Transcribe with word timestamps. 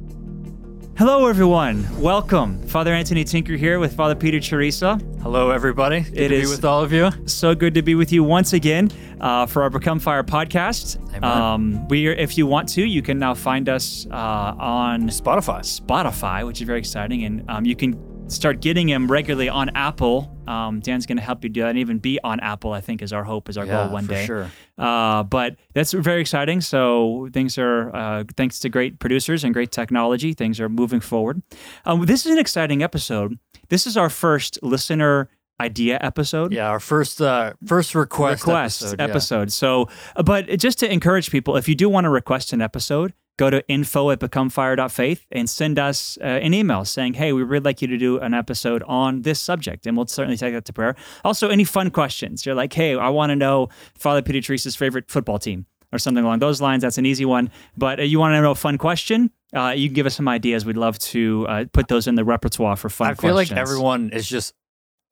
Hello, 0.99 1.25
everyone. 1.25 1.87
Welcome. 1.99 2.61
Father 2.67 2.93
Anthony 2.93 3.23
Tinker 3.23 3.55
here 3.55 3.79
with 3.79 3.95
Father 3.95 4.13
Peter 4.13 4.39
Teresa. 4.39 4.99
Hello, 5.23 5.51
everybody. 5.51 6.01
Good 6.01 6.17
It 6.17 6.27
to 6.29 6.35
is- 6.35 6.49
be 6.49 6.55
with 6.57 6.65
all 6.65 6.83
of 6.83 6.91
you. 6.91 7.09
So 7.27 7.55
good 7.55 7.73
to 7.75 7.81
be 7.81 7.95
with 7.95 8.11
you 8.11 8.23
once 8.25 8.51
again 8.51 8.91
uh, 9.21 9.45
for 9.45 9.63
our 9.63 9.69
Become 9.69 9.99
Fire 9.99 10.21
podcast. 10.23 10.99
Um, 11.23 11.87
we, 11.87 12.07
are, 12.07 12.11
if 12.13 12.37
you 12.37 12.45
want 12.45 12.67
to, 12.69 12.83
you 12.85 13.01
can 13.01 13.19
now 13.19 13.33
find 13.33 13.69
us 13.69 14.05
uh, 14.11 14.15
on 14.15 15.03
Spotify. 15.09 15.59
Spotify, 15.61 16.45
which 16.45 16.59
is 16.59 16.67
very 16.67 16.79
exciting, 16.79 17.23
and 17.23 17.49
um, 17.49 17.65
you 17.65 17.75
can 17.75 18.29
start 18.29 18.59
getting 18.59 18.87
them 18.87 19.09
regularly 19.09 19.47
on 19.47 19.69
Apple. 19.75 20.29
Um, 20.45 20.81
Dan's 20.81 21.05
going 21.05 21.17
to 21.17 21.23
help 21.23 21.41
you 21.43 21.49
do 21.49 21.61
that, 21.61 21.69
and 21.69 21.77
even 21.79 21.99
be 21.99 22.19
on 22.21 22.41
Apple. 22.41 22.73
I 22.73 22.81
think 22.81 23.01
is 23.01 23.13
our 23.13 23.23
hope, 23.23 23.47
is 23.47 23.57
our 23.57 23.65
Yeah, 23.65 23.85
goal 23.85 23.93
one 23.93 24.05
day. 24.07 24.25
sure. 24.25 24.51
Uh, 24.77 25.23
but 25.23 25.55
that's 25.73 25.93
very 25.93 26.19
exciting. 26.19 26.59
So 26.59 27.29
things 27.31 27.57
are, 27.57 27.95
uh, 27.95 28.23
thanks 28.35 28.59
to 28.59 28.69
great 28.69 28.99
producers 28.99 29.45
and 29.45 29.53
great 29.53 29.71
technology, 29.71 30.33
things 30.33 30.59
are 30.59 30.67
moving 30.67 30.99
forward. 30.99 31.41
Um, 31.85 32.05
this 32.05 32.25
is 32.25 32.33
an 32.33 32.39
exciting 32.39 32.83
episode. 32.83 33.37
This 33.69 33.87
is 33.87 33.97
our 33.97 34.09
first 34.09 34.59
listener 34.61 35.29
idea 35.59 35.97
episode. 36.01 36.51
Yeah, 36.51 36.67
our 36.69 36.79
first 36.79 37.21
uh, 37.21 37.53
first 37.65 37.95
request, 37.95 38.43
Request 38.43 38.95
episode. 38.99 39.49
yeah. 39.49 39.51
So, 39.53 39.89
but 40.23 40.47
just 40.59 40.79
to 40.79 40.91
encourage 40.91 41.31
people, 41.31 41.55
if 41.57 41.67
you 41.69 41.75
do 41.75 41.89
want 41.89 42.05
to 42.05 42.09
request 42.09 42.53
an 42.53 42.61
episode, 42.61 43.13
go 43.37 43.49
to 43.49 43.67
info 43.67 44.11
at 44.11 44.19
becomefire.faith 44.19 45.25
and 45.31 45.49
send 45.49 45.79
us 45.79 46.17
uh, 46.21 46.25
an 46.25 46.53
email 46.53 46.85
saying, 46.85 47.15
hey, 47.15 47.33
we 47.33 47.43
would 47.43 47.65
like 47.65 47.81
you 47.81 47.87
to 47.87 47.97
do 47.97 48.19
an 48.19 48.33
episode 48.33 48.83
on 48.87 49.21
this 49.23 49.39
subject. 49.39 49.87
And 49.87 49.95
we'll 49.97 50.07
certainly 50.07 50.37
take 50.37 50.53
that 50.53 50.65
to 50.65 50.73
prayer. 50.73 50.95
Also, 51.23 51.49
any 51.49 51.63
fun 51.63 51.89
questions. 51.89 52.45
You're 52.45 52.55
like, 52.55 52.73
hey, 52.73 52.95
I 52.95 53.09
want 53.09 53.29
to 53.31 53.35
know 53.35 53.69
Father 53.97 54.21
Peter 54.21 54.41
Teresa's 54.41 54.75
favorite 54.75 55.09
football 55.09 55.39
team 55.39 55.65
or 55.91 55.99
something 55.99 56.23
along 56.23 56.39
those 56.39 56.61
lines. 56.61 56.81
That's 56.83 56.97
an 56.97 57.05
easy 57.05 57.25
one. 57.25 57.49
But 57.77 57.99
uh, 57.99 58.03
you 58.03 58.19
want 58.19 58.33
to 58.33 58.41
know 58.41 58.51
a 58.51 58.55
fun 58.55 58.77
question? 58.77 59.31
Uh, 59.53 59.73
you 59.75 59.87
can 59.87 59.93
give 59.93 60.05
us 60.05 60.15
some 60.15 60.27
ideas. 60.27 60.65
We'd 60.65 60.77
love 60.77 60.97
to 60.99 61.45
uh, 61.47 61.65
put 61.71 61.87
those 61.87 62.07
in 62.07 62.15
the 62.15 62.23
repertoire 62.25 62.75
for 62.75 62.89
fun 62.89 63.11
I 63.11 63.13
feel 63.13 63.33
questions. 63.33 63.51
like 63.51 63.59
everyone 63.61 64.09
is 64.11 64.27
just 64.27 64.53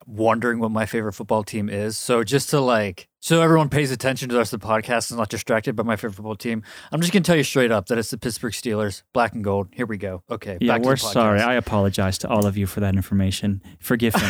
wondering 0.06 0.58
what 0.58 0.70
my 0.70 0.86
favorite 0.86 1.12
football 1.12 1.44
team 1.44 1.68
is. 1.68 1.96
So 1.96 2.24
just 2.24 2.50
to 2.50 2.60
like, 2.60 3.08
so 3.20 3.40
everyone 3.40 3.68
pays 3.68 3.92
attention 3.92 4.28
to 4.28 4.32
the 4.32 4.38
rest 4.40 4.52
of 4.52 4.60
the 4.60 4.66
podcast 4.66 5.10
and 5.12 5.18
not 5.18 5.28
distracted 5.28 5.76
by 5.76 5.84
my 5.84 5.94
favorite 5.94 6.14
football 6.14 6.34
team. 6.34 6.64
I'm 6.90 7.00
just 7.00 7.12
gonna 7.12 7.22
tell 7.22 7.36
you 7.36 7.44
straight 7.44 7.70
up 7.70 7.86
that 7.86 7.98
it's 7.98 8.10
the 8.10 8.18
Pittsburgh 8.18 8.52
Steelers, 8.52 9.04
black 9.12 9.32
and 9.32 9.44
gold. 9.44 9.68
Here 9.72 9.86
we 9.86 9.96
go. 9.96 10.24
Okay, 10.28 10.58
Yeah, 10.60 10.78
we're 10.78 10.96
sorry. 10.96 11.40
I 11.40 11.54
apologize 11.54 12.18
to 12.18 12.28
all 12.28 12.46
of 12.46 12.56
you 12.56 12.66
for 12.66 12.80
that 12.80 12.96
information. 12.96 13.62
Forgive 13.78 14.16
me. 14.16 14.28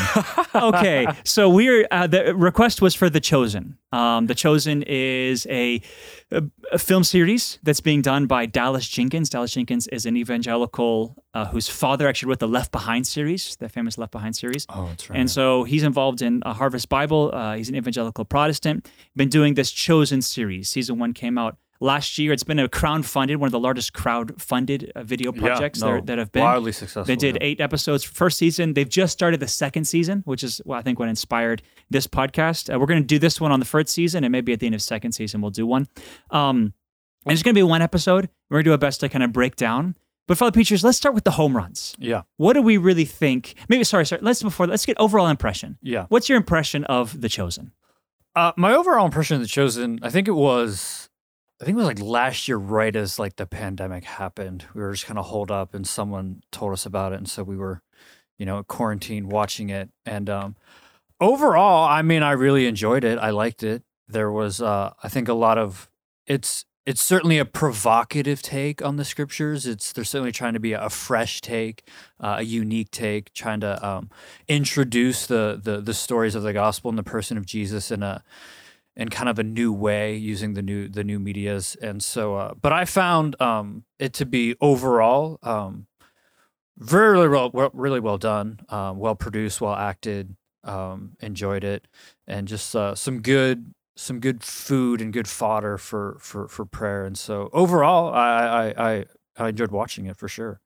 okay, 0.54 1.06
so 1.24 1.48
we're 1.48 1.86
uh, 1.90 2.06
the 2.06 2.34
request 2.34 2.82
was 2.82 2.94
for 2.94 3.08
The 3.08 3.20
Chosen. 3.20 3.78
Um, 3.92 4.26
the 4.26 4.34
Chosen 4.34 4.82
is 4.82 5.46
a, 5.48 5.80
a, 6.32 6.42
a 6.72 6.78
film 6.78 7.04
series 7.04 7.58
that's 7.62 7.80
being 7.80 8.02
done 8.02 8.26
by 8.26 8.46
Dallas 8.46 8.88
Jenkins. 8.88 9.28
Dallas 9.28 9.52
Jenkins 9.52 9.86
is 9.88 10.06
an 10.06 10.16
evangelical 10.16 11.22
uh, 11.34 11.46
whose 11.46 11.68
father 11.68 12.08
actually 12.08 12.30
wrote 12.30 12.38
the 12.38 12.48
Left 12.48 12.72
Behind 12.72 13.06
series, 13.06 13.56
the 13.56 13.68
famous 13.68 13.98
Left 13.98 14.12
Behind 14.12 14.34
series. 14.34 14.66
oh, 14.70 14.86
that's 14.88 15.08
right. 15.08 15.18
And 15.18 15.30
so 15.30 15.64
he's 15.64 15.82
involved 15.82 16.22
in 16.22 16.42
a 16.44 16.52
Harvest 16.52 16.88
Bible. 16.88 17.30
Uh, 17.32 17.54
he's 17.56 17.68
an 17.68 17.76
evangelical 17.76 18.24
Protestant. 18.24 18.88
Been 19.14 19.28
doing 19.28 19.54
this 19.54 19.70
Chosen 19.70 20.22
series. 20.22 20.68
Season 20.68 20.98
one 20.98 21.12
came 21.12 21.38
out 21.38 21.56
last 21.82 22.16
year. 22.18 22.32
It's 22.32 22.44
been 22.44 22.58
a 22.58 22.68
crowd-funded, 22.68 23.36
one 23.36 23.48
of 23.48 23.52
the 23.52 23.60
largest 23.60 23.92
crowd-funded 23.92 24.92
uh, 24.94 25.02
video 25.02 25.32
projects 25.32 25.80
yeah, 25.80 25.88
no, 25.88 25.94
that, 25.96 26.06
that 26.06 26.18
have 26.18 26.32
been. 26.32 26.42
wildly 26.42 26.72
successful. 26.72 27.04
They 27.04 27.16
did 27.16 27.36
yeah. 27.36 27.46
eight 27.48 27.60
episodes 27.60 28.04
first 28.04 28.38
season. 28.38 28.74
They've 28.74 28.88
just 28.88 29.12
started 29.12 29.40
the 29.40 29.48
second 29.48 29.84
season, 29.84 30.22
which 30.24 30.42
is 30.42 30.62
well, 30.64 30.78
I 30.78 30.82
think 30.82 30.98
what 30.98 31.08
inspired 31.08 31.62
this 31.90 32.06
podcast. 32.06 32.72
Uh, 32.72 32.78
we're 32.78 32.86
going 32.86 33.02
to 33.02 33.06
do 33.06 33.18
this 33.18 33.40
one 33.40 33.52
on 33.52 33.58
the 33.58 33.66
first 33.66 33.88
season, 33.88 34.24
and 34.24 34.32
maybe 34.32 34.52
at 34.52 34.60
the 34.60 34.66
end 34.66 34.74
of 34.74 34.82
second 34.82 35.12
season 35.12 35.40
we'll 35.40 35.50
do 35.50 35.66
one. 35.66 35.88
Um, 36.30 36.72
and 37.26 37.32
it's 37.32 37.42
going 37.42 37.54
to 37.54 37.58
be 37.58 37.62
one 37.62 37.82
episode. 37.82 38.28
We're 38.48 38.56
going 38.56 38.64
to 38.64 38.68
do 38.68 38.72
our 38.72 38.78
best 38.78 39.00
to 39.00 39.08
kind 39.08 39.22
of 39.22 39.32
break 39.32 39.56
down. 39.56 39.96
But 40.28 40.38
Father 40.38 40.52
Peaches, 40.52 40.84
let's 40.84 40.96
start 40.96 41.14
with 41.14 41.24
the 41.24 41.32
home 41.32 41.56
runs. 41.56 41.96
Yeah, 41.98 42.22
What 42.36 42.52
do 42.52 42.62
we 42.62 42.76
really 42.76 43.04
think? 43.04 43.54
Maybe 43.68 43.82
sorry, 43.84 44.06
sorry. 44.06 44.22
Let's 44.22 44.42
before 44.42 44.68
let's 44.68 44.86
get 44.86 44.96
overall 44.98 45.26
impression. 45.26 45.78
yeah. 45.82 46.06
What's 46.08 46.28
your 46.28 46.38
impression 46.38 46.84
of 46.84 47.20
The 47.20 47.28
Chosen? 47.28 47.72
Uh, 48.34 48.52
my 48.56 48.72
overall 48.72 49.04
impression 49.04 49.34
of 49.34 49.42
the 49.42 49.48
chosen, 49.48 49.98
I 50.02 50.08
think 50.08 50.26
it 50.26 50.32
was, 50.32 51.01
I 51.62 51.64
think 51.64 51.76
it 51.76 51.78
was 51.78 51.86
like 51.86 52.00
last 52.00 52.48
year, 52.48 52.56
right 52.56 52.94
as 52.96 53.20
like 53.20 53.36
the 53.36 53.46
pandemic 53.46 54.02
happened. 54.02 54.64
We 54.74 54.82
were 54.82 54.92
just 54.94 55.06
kind 55.06 55.18
of 55.18 55.26
holed 55.26 55.52
up, 55.52 55.74
and 55.74 55.86
someone 55.86 56.42
told 56.50 56.72
us 56.72 56.84
about 56.84 57.12
it, 57.12 57.18
and 57.18 57.30
so 57.30 57.44
we 57.44 57.56
were, 57.56 57.82
you 58.36 58.44
know, 58.44 58.64
quarantined 58.64 59.30
watching 59.30 59.70
it. 59.70 59.88
And 60.04 60.28
um, 60.28 60.56
overall, 61.20 61.88
I 61.88 62.02
mean, 62.02 62.24
I 62.24 62.32
really 62.32 62.66
enjoyed 62.66 63.04
it. 63.04 63.16
I 63.16 63.30
liked 63.30 63.62
it. 63.62 63.84
There 64.08 64.32
was, 64.32 64.60
uh, 64.60 64.94
I 65.04 65.08
think, 65.08 65.28
a 65.28 65.34
lot 65.34 65.56
of 65.56 65.88
it's. 66.26 66.64
It's 66.84 67.00
certainly 67.00 67.38
a 67.38 67.44
provocative 67.44 68.42
take 68.42 68.84
on 68.84 68.96
the 68.96 69.04
scriptures. 69.04 69.64
It's 69.64 69.92
they're 69.92 70.02
certainly 70.02 70.32
trying 70.32 70.54
to 70.54 70.58
be 70.58 70.72
a 70.72 70.90
fresh 70.90 71.40
take, 71.40 71.86
uh, 72.18 72.36
a 72.38 72.42
unique 72.42 72.90
take, 72.90 73.32
trying 73.34 73.60
to 73.60 73.86
um, 73.86 74.10
introduce 74.48 75.26
the, 75.26 75.60
the 75.62 75.80
the 75.80 75.94
stories 75.94 76.34
of 76.34 76.42
the 76.42 76.52
gospel 76.52 76.88
and 76.88 76.98
the 76.98 77.04
person 77.04 77.38
of 77.38 77.46
Jesus 77.46 77.92
in 77.92 78.02
a 78.02 78.24
in 78.96 79.08
kind 79.08 79.28
of 79.28 79.38
a 79.38 79.42
new 79.42 79.72
way 79.72 80.14
using 80.14 80.54
the 80.54 80.62
new 80.62 80.88
the 80.88 81.04
new 81.04 81.18
medias. 81.18 81.76
And 81.80 82.02
so 82.02 82.36
uh, 82.36 82.54
but 82.60 82.72
i 82.72 82.84
found 82.84 83.40
um 83.40 83.84
it 83.98 84.12
to 84.14 84.26
be 84.26 84.54
overall 84.60 85.38
um 85.42 85.86
very 86.78 87.12
really 87.12 87.28
well, 87.28 87.50
well 87.52 87.70
really 87.72 88.00
well 88.00 88.18
done 88.18 88.60
um 88.68 88.98
well 88.98 89.14
produced 89.14 89.60
well 89.60 89.74
acted 89.74 90.36
um 90.64 91.16
enjoyed 91.20 91.64
it. 91.64 91.88
And 92.26 92.48
just 92.48 92.74
uh, 92.76 92.94
some 92.94 93.20
good 93.20 93.74
some 93.96 94.20
good 94.20 94.42
food 94.42 95.00
and 95.00 95.12
good 95.12 95.28
fodder 95.28 95.78
for 95.78 96.16
for 96.20 96.48
for 96.48 96.64
prayer. 96.64 97.04
And 97.04 97.16
so 97.16 97.50
overall 97.52 98.12
i 98.12 98.72
i 98.76 98.90
i, 98.90 99.04
I 99.36 99.48
enjoyed 99.48 99.70
watching 99.70 100.06
it 100.06 100.16
for 100.16 100.28
sure. 100.28 100.60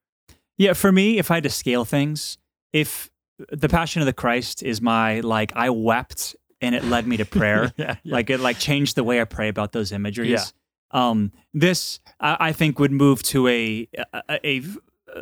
Yeah, 0.59 0.73
for 0.73 0.91
me, 0.91 1.19
if 1.19 1.31
I 1.31 1.35
had 1.35 1.43
to 1.43 1.51
scale 1.51 1.85
things, 1.85 2.39
if 2.73 3.11
the 3.51 3.69
Passion 3.69 4.01
of 4.01 4.07
the 4.07 4.13
Christ 4.13 4.63
is 4.63 4.81
my 4.81 5.21
like, 5.21 5.53
I 5.55 5.71
wept 5.71 6.35
and 6.61 6.75
it 6.75 6.85
led 6.85 7.07
me 7.07 7.17
to 7.19 7.25
prayer. 7.25 7.73
yeah, 7.77 7.97
like 8.05 8.31
it 8.31 8.41
like 8.41 8.59
changed 8.59 8.97
the 8.97 9.05
way 9.05 9.21
I 9.21 9.25
pray 9.25 9.49
about 9.49 9.73
those 9.73 9.93
imageries. 9.93 10.31
Yeah. 10.31 11.09
Um, 11.09 11.33
this 11.53 12.01
I, 12.21 12.37
I 12.41 12.53
think 12.53 12.79
would 12.79 12.93
move 12.93 13.23
to 13.25 13.49
a, 13.49 13.89
a 14.13 14.41
a 14.45 14.63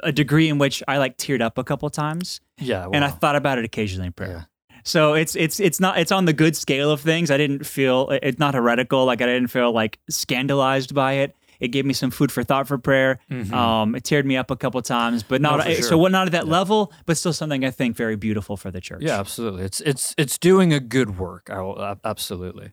a 0.03 0.13
degree 0.13 0.49
in 0.49 0.59
which 0.59 0.83
I 0.87 0.99
like 0.99 1.17
teared 1.17 1.41
up 1.41 1.59
a 1.59 1.65
couple 1.65 1.89
times, 1.91 2.41
yeah 2.59 2.87
and 2.93 3.05
I 3.05 3.11
thought 3.11 3.37
about 3.37 3.59
it 3.59 3.65
occasionally 3.65 4.09
in 4.09 4.13
prayer. 4.13 4.31
Yeah. 4.31 4.45
So 4.85 5.15
it's 5.15 5.35
it's 5.35 5.61
it's 5.61 5.81
not 5.81 5.99
it's 5.99 6.13
on 6.13 6.27
the 6.27 6.35
good 6.35 6.57
scale 6.57 6.91
of 6.91 7.01
things. 7.01 7.31
I 7.31 7.39
didn't 7.39 7.65
feel 7.65 8.11
it's 8.11 8.39
not 8.39 8.55
heretical. 8.55 9.07
Like 9.07 9.23
I 9.23 9.27
didn't 9.27 9.49
feel 9.49 9.73
like 9.73 9.99
scandalized 10.11 10.95
by 10.95 11.15
it. 11.15 11.35
It 11.61 11.69
gave 11.69 11.85
me 11.87 11.93
some 11.95 12.11
food 12.11 12.31
for 12.33 12.43
thought 12.45 12.67
for 12.69 12.79
prayer. 12.79 13.19
Um, 13.53 13.95
it 13.95 14.03
teared 14.05 14.25
me 14.25 14.37
up 14.37 14.51
a 14.51 14.57
couple 14.57 14.81
times, 14.83 15.23
but 15.23 15.41
not 15.41 15.61
Mm-hmm. 15.61 15.69
No, 15.71 15.75
for 15.77 15.83
so 15.83 15.89
sure. 15.91 15.99
what 15.99 16.13
not 16.13 16.27
at 16.27 16.33
that 16.33 16.49
level, 16.49 16.93
but 17.07 17.17
still 17.17 17.33
something 17.33 17.65
I 17.65 17.71
think 17.71 17.97
very 17.97 18.17
beautiful 18.17 18.57
for 18.57 18.71
the 18.71 18.81
church. 18.81 19.03
yeah 19.03 19.19
absolutely 19.21 19.65
it's 19.65 19.81
it's 19.83 20.15
it's 20.19 20.39
doing 20.39 20.73
a 20.73 20.81
good 20.81 21.19
work 21.19 21.49
I 21.51 21.61
will, 21.63 21.81
ab- 21.83 22.01
absolutely 22.05 22.73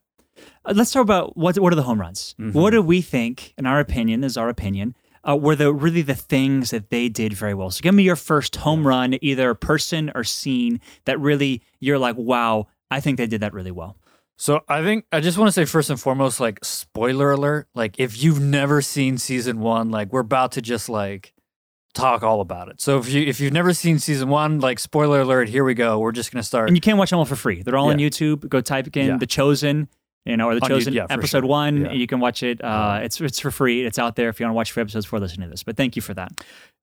Uh, 0.65 0.73
let's 0.75 0.91
talk 0.91 1.03
about 1.03 1.37
what 1.37 1.57
what 1.59 1.71
are 1.73 1.75
the 1.75 1.83
home 1.83 1.99
runs? 2.01 2.35
Mm-hmm. 2.39 2.57
What 2.57 2.71
do 2.71 2.81
we 2.81 3.01
think, 3.01 3.53
in 3.57 3.65
our 3.65 3.79
opinion, 3.79 4.23
is 4.23 4.37
our 4.37 4.49
opinion, 4.49 4.95
uh, 5.27 5.37
were 5.37 5.55
the 5.55 5.71
really 5.71 6.01
the 6.01 6.15
things 6.15 6.71
that 6.71 6.89
they 6.89 7.09
did 7.09 7.33
very 7.33 7.53
well? 7.53 7.69
So 7.69 7.81
give 7.81 7.93
me 7.93 8.03
your 8.03 8.15
first 8.15 8.55
home 8.57 8.87
run, 8.87 9.17
either 9.21 9.53
person 9.53 10.11
or 10.15 10.23
scene 10.23 10.79
that 11.05 11.19
really 11.19 11.61
you're 11.79 11.99
like, 11.99 12.15
wow, 12.17 12.67
I 12.89 12.99
think 13.01 13.17
they 13.17 13.27
did 13.27 13.41
that 13.41 13.53
really 13.53 13.71
well. 13.71 13.95
So 14.41 14.61
I 14.67 14.81
think 14.81 15.05
I 15.11 15.19
just 15.19 15.37
want 15.37 15.49
to 15.49 15.51
say 15.51 15.65
first 15.65 15.91
and 15.91 15.99
foremost, 15.99 16.39
like 16.39 16.65
spoiler 16.65 17.29
alert, 17.29 17.67
like 17.75 17.99
if 17.99 18.23
you've 18.23 18.41
never 18.41 18.81
seen 18.81 19.19
season 19.19 19.59
one, 19.59 19.91
like 19.91 20.11
we're 20.11 20.21
about 20.21 20.53
to 20.53 20.63
just 20.63 20.89
like 20.89 21.35
talk 21.93 22.23
all 22.23 22.41
about 22.41 22.67
it. 22.69 22.81
So 22.81 22.97
if 22.97 23.07
you 23.07 23.21
if 23.21 23.39
you've 23.39 23.53
never 23.53 23.71
seen 23.71 23.99
season 23.99 24.29
one, 24.29 24.59
like 24.59 24.79
spoiler 24.79 25.21
alert, 25.21 25.47
here 25.47 25.63
we 25.63 25.75
go. 25.75 25.99
We're 25.99 26.11
just 26.11 26.31
gonna 26.31 26.41
start. 26.41 26.69
And 26.69 26.75
you 26.75 26.81
can 26.81 26.97
watch 26.97 27.11
them 27.11 27.19
all 27.19 27.25
for 27.25 27.35
free. 27.35 27.61
They're 27.61 27.77
all 27.77 27.89
on 27.91 27.99
YouTube. 27.99 28.49
Go 28.49 28.61
type 28.61 28.87
in 28.97 29.07
Yeah. 29.09 29.17
The 29.17 29.27
Chosen, 29.27 29.87
you 30.25 30.37
know, 30.37 30.49
or 30.49 30.55
The 30.55 30.61
Chosen 30.61 30.93
yeah, 30.93 31.07
episode 31.09 31.41
sure. 31.41 31.47
one. 31.47 31.81
Yeah. 31.81 31.91
You 31.93 32.07
can 32.07 32.19
watch 32.19 32.43
it. 32.43 32.63
Uh, 32.63 32.99
it's 33.01 33.19
it's 33.19 33.39
for 33.39 33.51
free. 33.51 33.85
It's 33.85 33.97
out 33.97 34.15
there 34.15 34.29
if 34.29 34.39
you 34.39 34.45
want 34.45 34.53
to 34.53 34.55
watch 34.55 34.71
four 34.71 34.81
episodes 34.81 35.05
before 35.05 35.19
listening 35.19 35.47
to 35.47 35.51
this. 35.51 35.63
But 35.63 35.77
thank 35.77 35.95
you 35.95 36.01
for 36.01 36.13
that. 36.13 36.31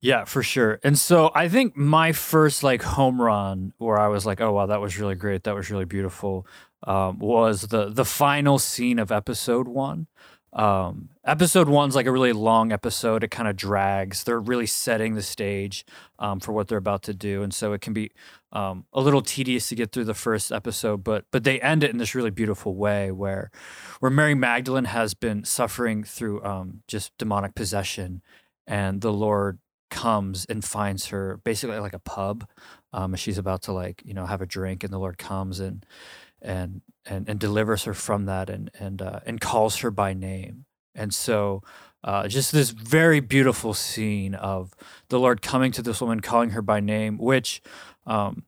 Yeah, 0.01 0.25
for 0.25 0.43
sure. 0.43 0.81
And 0.83 0.99
so 0.99 1.31
I 1.35 1.49
think 1.49 1.77
my 1.77 2.13
first 2.13 2.63
like 2.63 2.83
home 2.83 3.21
run 3.21 3.73
where 3.79 3.99
I 3.99 4.09
was 4.09 4.27
like, 4.27 4.41
oh 4.41 4.53
wow, 4.53 4.67
that 4.67 4.81
was 4.81 4.99
really 4.99 5.15
great. 5.15 5.45
That 5.45 5.55
was 5.55 5.71
really 5.71 5.85
beautiful. 5.85 6.47
Um, 6.85 7.19
was 7.19 7.63
the 7.63 7.91
the 7.91 8.05
final 8.05 8.59
scene 8.59 8.99
of 8.99 9.11
episode 9.13 9.69
one. 9.69 10.07
Um, 10.53 11.11
episode 11.25 11.69
one's 11.69 11.95
like 11.95 12.07
a 12.07 12.13
really 12.13 12.33
long 12.33 12.73
episode. 12.73 13.23
It 13.23 13.31
kind 13.31 13.49
of 13.49 13.57
drags. 13.57 14.25
They're 14.25 14.41
really 14.41 14.67
setting 14.67 15.15
the 15.15 15.23
stage 15.23 15.85
um, 16.19 16.41
for 16.41 16.53
what 16.53 16.69
they're 16.69 16.79
about 16.79 17.03
to 17.05 17.15
do, 17.15 17.43
and 17.43 17.53
so 17.53 17.73
it 17.73 17.81
can 17.81 17.93
be 17.93 18.11
um, 18.53 18.87
a 18.93 19.01
little 19.01 19.21
tedious 19.21 19.69
to 19.69 19.75
get 19.75 19.93
through 19.93 20.05
the 20.05 20.15
first 20.15 20.51
episode. 20.51 21.05
But 21.05 21.27
but 21.31 21.45
they 21.45 21.61
end 21.61 21.85
it 21.85 21.91
in 21.91 21.99
this 21.99 22.15
really 22.15 22.31
beautiful 22.31 22.75
way 22.75 23.11
where 23.11 23.51
where 24.01 24.11
Mary 24.11 24.35
Magdalene 24.35 24.87
has 24.87 25.15
been 25.15 25.45
suffering 25.45 26.03
through 26.03 26.43
um, 26.45 26.83
just 26.89 27.17
demonic 27.19 27.55
possession, 27.55 28.23
and 28.67 29.01
the 29.01 29.13
Lord 29.13 29.59
comes 29.91 30.45
and 30.47 30.65
finds 30.65 31.07
her 31.07 31.41
basically 31.45 31.79
like 31.79 31.95
a 31.95 31.99
pub. 31.99 32.47
Um, 32.93 33.15
she's 33.17 33.39
about 33.39 33.63
to 33.63 33.73
like 33.73 34.03
you 34.05 34.15
know 34.15 34.25
have 34.25 34.41
a 34.41 34.47
drink, 34.47 34.83
and 34.83 34.93
the 34.93 34.99
Lord 34.99 35.19
comes 35.19 35.61
and 35.61 35.85
and 36.41 36.83
and 37.07 37.29
and 37.29 37.39
delivers 37.39 37.85
her 37.85 37.95
from 37.95 38.27
that, 38.27 38.51
and 38.51 38.71
and 38.79 39.03
uh, 39.03 39.21
and 39.27 39.41
calls 39.41 39.79
her 39.79 39.91
by 39.91 40.13
name. 40.13 40.65
And 40.95 41.15
so, 41.15 41.63
uh, 42.03 42.27
just 42.29 42.53
this 42.53 42.71
very 42.71 43.21
beautiful 43.21 43.73
scene 43.73 44.35
of 44.35 44.75
the 45.09 45.19
Lord 45.21 45.43
coming 45.43 45.73
to 45.73 45.83
this 45.83 46.01
woman, 46.01 46.21
calling 46.21 46.51
her 46.51 46.63
by 46.63 46.81
name, 46.81 47.19
which, 47.19 47.63
um, 48.07 48.45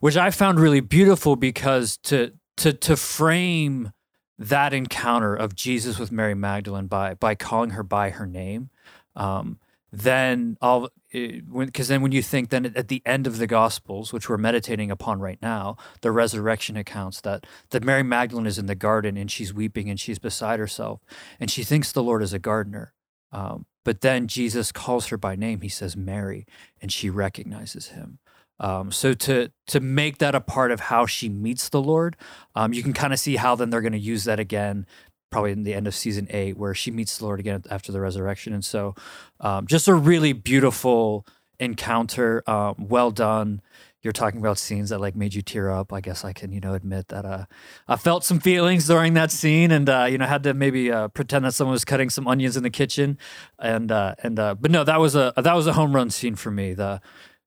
which 0.00 0.16
I 0.16 0.30
found 0.30 0.58
really 0.58 0.80
beautiful 0.80 1.36
because 1.36 1.96
to 2.04 2.32
to 2.58 2.72
to 2.72 2.96
frame 2.96 3.92
that 4.38 4.72
encounter 4.72 5.34
of 5.34 5.54
Jesus 5.54 5.98
with 5.98 6.12
Mary 6.12 6.34
Magdalene 6.34 6.86
by 6.86 7.14
by 7.14 7.34
calling 7.34 7.70
her 7.70 7.82
by 7.82 8.10
her 8.10 8.26
name, 8.26 8.70
um, 9.16 9.58
then 9.92 10.56
all 10.60 10.88
because 11.10 11.88
then 11.88 12.02
when 12.02 12.12
you 12.12 12.22
think 12.22 12.50
then 12.50 12.72
at 12.76 12.88
the 12.88 13.02
end 13.06 13.26
of 13.26 13.38
the 13.38 13.46
Gospels, 13.46 14.12
which 14.12 14.28
we're 14.28 14.36
meditating 14.36 14.90
upon 14.90 15.20
right 15.20 15.38
now, 15.40 15.76
the 16.02 16.12
resurrection 16.12 16.76
accounts 16.76 17.20
that 17.22 17.46
that 17.70 17.84
Mary 17.84 18.02
Magdalene 18.02 18.46
is 18.46 18.58
in 18.58 18.66
the 18.66 18.74
garden 18.74 19.16
and 19.16 19.30
she's 19.30 19.54
weeping 19.54 19.88
and 19.88 19.98
she's 19.98 20.18
beside 20.18 20.58
herself 20.58 21.00
and 21.40 21.50
she 21.50 21.64
thinks 21.64 21.92
the 21.92 22.02
Lord 22.02 22.22
is 22.22 22.32
a 22.32 22.38
gardener. 22.38 22.92
Um, 23.32 23.66
but 23.84 24.02
then 24.02 24.26
Jesus 24.26 24.72
calls 24.72 25.06
her 25.06 25.16
by 25.16 25.34
name. 25.34 25.62
He 25.62 25.68
says 25.70 25.96
Mary, 25.96 26.46
and 26.80 26.92
she 26.92 27.08
recognizes 27.08 27.88
him. 27.88 28.18
Um, 28.60 28.90
so 28.90 29.14
to 29.14 29.50
to 29.68 29.80
make 29.80 30.18
that 30.18 30.34
a 30.34 30.40
part 30.40 30.72
of 30.72 30.80
how 30.80 31.06
she 31.06 31.28
meets 31.28 31.68
the 31.68 31.80
Lord, 31.80 32.16
um, 32.54 32.72
you 32.72 32.82
can 32.82 32.92
kind 32.92 33.12
of 33.12 33.18
see 33.18 33.36
how 33.36 33.54
then 33.54 33.70
they're 33.70 33.80
going 33.80 33.92
to 33.92 33.98
use 33.98 34.24
that 34.24 34.40
again, 34.40 34.86
probably 35.30 35.52
in 35.52 35.62
the 35.62 35.74
end 35.74 35.86
of 35.86 35.94
season 35.94 36.26
eight, 36.30 36.56
where 36.56 36.74
she 36.74 36.90
meets 36.90 37.18
the 37.18 37.24
Lord 37.24 37.40
again 37.40 37.62
after 37.70 37.92
the 37.92 38.00
resurrection. 38.00 38.52
And 38.52 38.64
so, 38.64 38.94
um, 39.40 39.66
just 39.66 39.88
a 39.88 39.94
really 39.94 40.32
beautiful 40.32 41.26
encounter, 41.58 42.42
um, 42.48 42.74
well 42.78 43.10
done. 43.10 43.60
You're 44.02 44.12
talking 44.12 44.38
about 44.38 44.58
scenes 44.58 44.90
that 44.90 45.00
like 45.00 45.16
made 45.16 45.34
you 45.34 45.42
tear 45.42 45.70
up. 45.70 45.92
I 45.92 46.00
guess 46.00 46.24
I 46.24 46.32
can 46.32 46.52
you 46.52 46.60
know 46.60 46.74
admit 46.74 47.08
that 47.08 47.24
uh, 47.24 47.46
I 47.88 47.96
felt 47.96 48.24
some 48.24 48.38
feelings 48.38 48.86
during 48.86 49.14
that 49.14 49.32
scene, 49.32 49.72
and 49.72 49.88
uh, 49.88 50.06
you 50.08 50.18
know 50.18 50.26
had 50.26 50.44
to 50.44 50.54
maybe 50.54 50.90
uh, 50.90 51.08
pretend 51.08 51.44
that 51.44 51.52
someone 51.52 51.72
was 51.72 51.84
cutting 51.84 52.08
some 52.08 52.28
onions 52.28 52.56
in 52.56 52.62
the 52.62 52.70
kitchen, 52.70 53.18
and 53.58 53.90
uh, 53.90 54.14
and 54.22 54.38
uh, 54.38 54.54
but 54.54 54.70
no, 54.70 54.84
that 54.84 55.00
was 55.00 55.16
a 55.16 55.32
that 55.36 55.54
was 55.54 55.66
a 55.66 55.72
home 55.72 55.94
run 55.94 56.10
scene 56.10 56.36
for 56.36 56.52
me. 56.52 56.74
The 56.74 57.00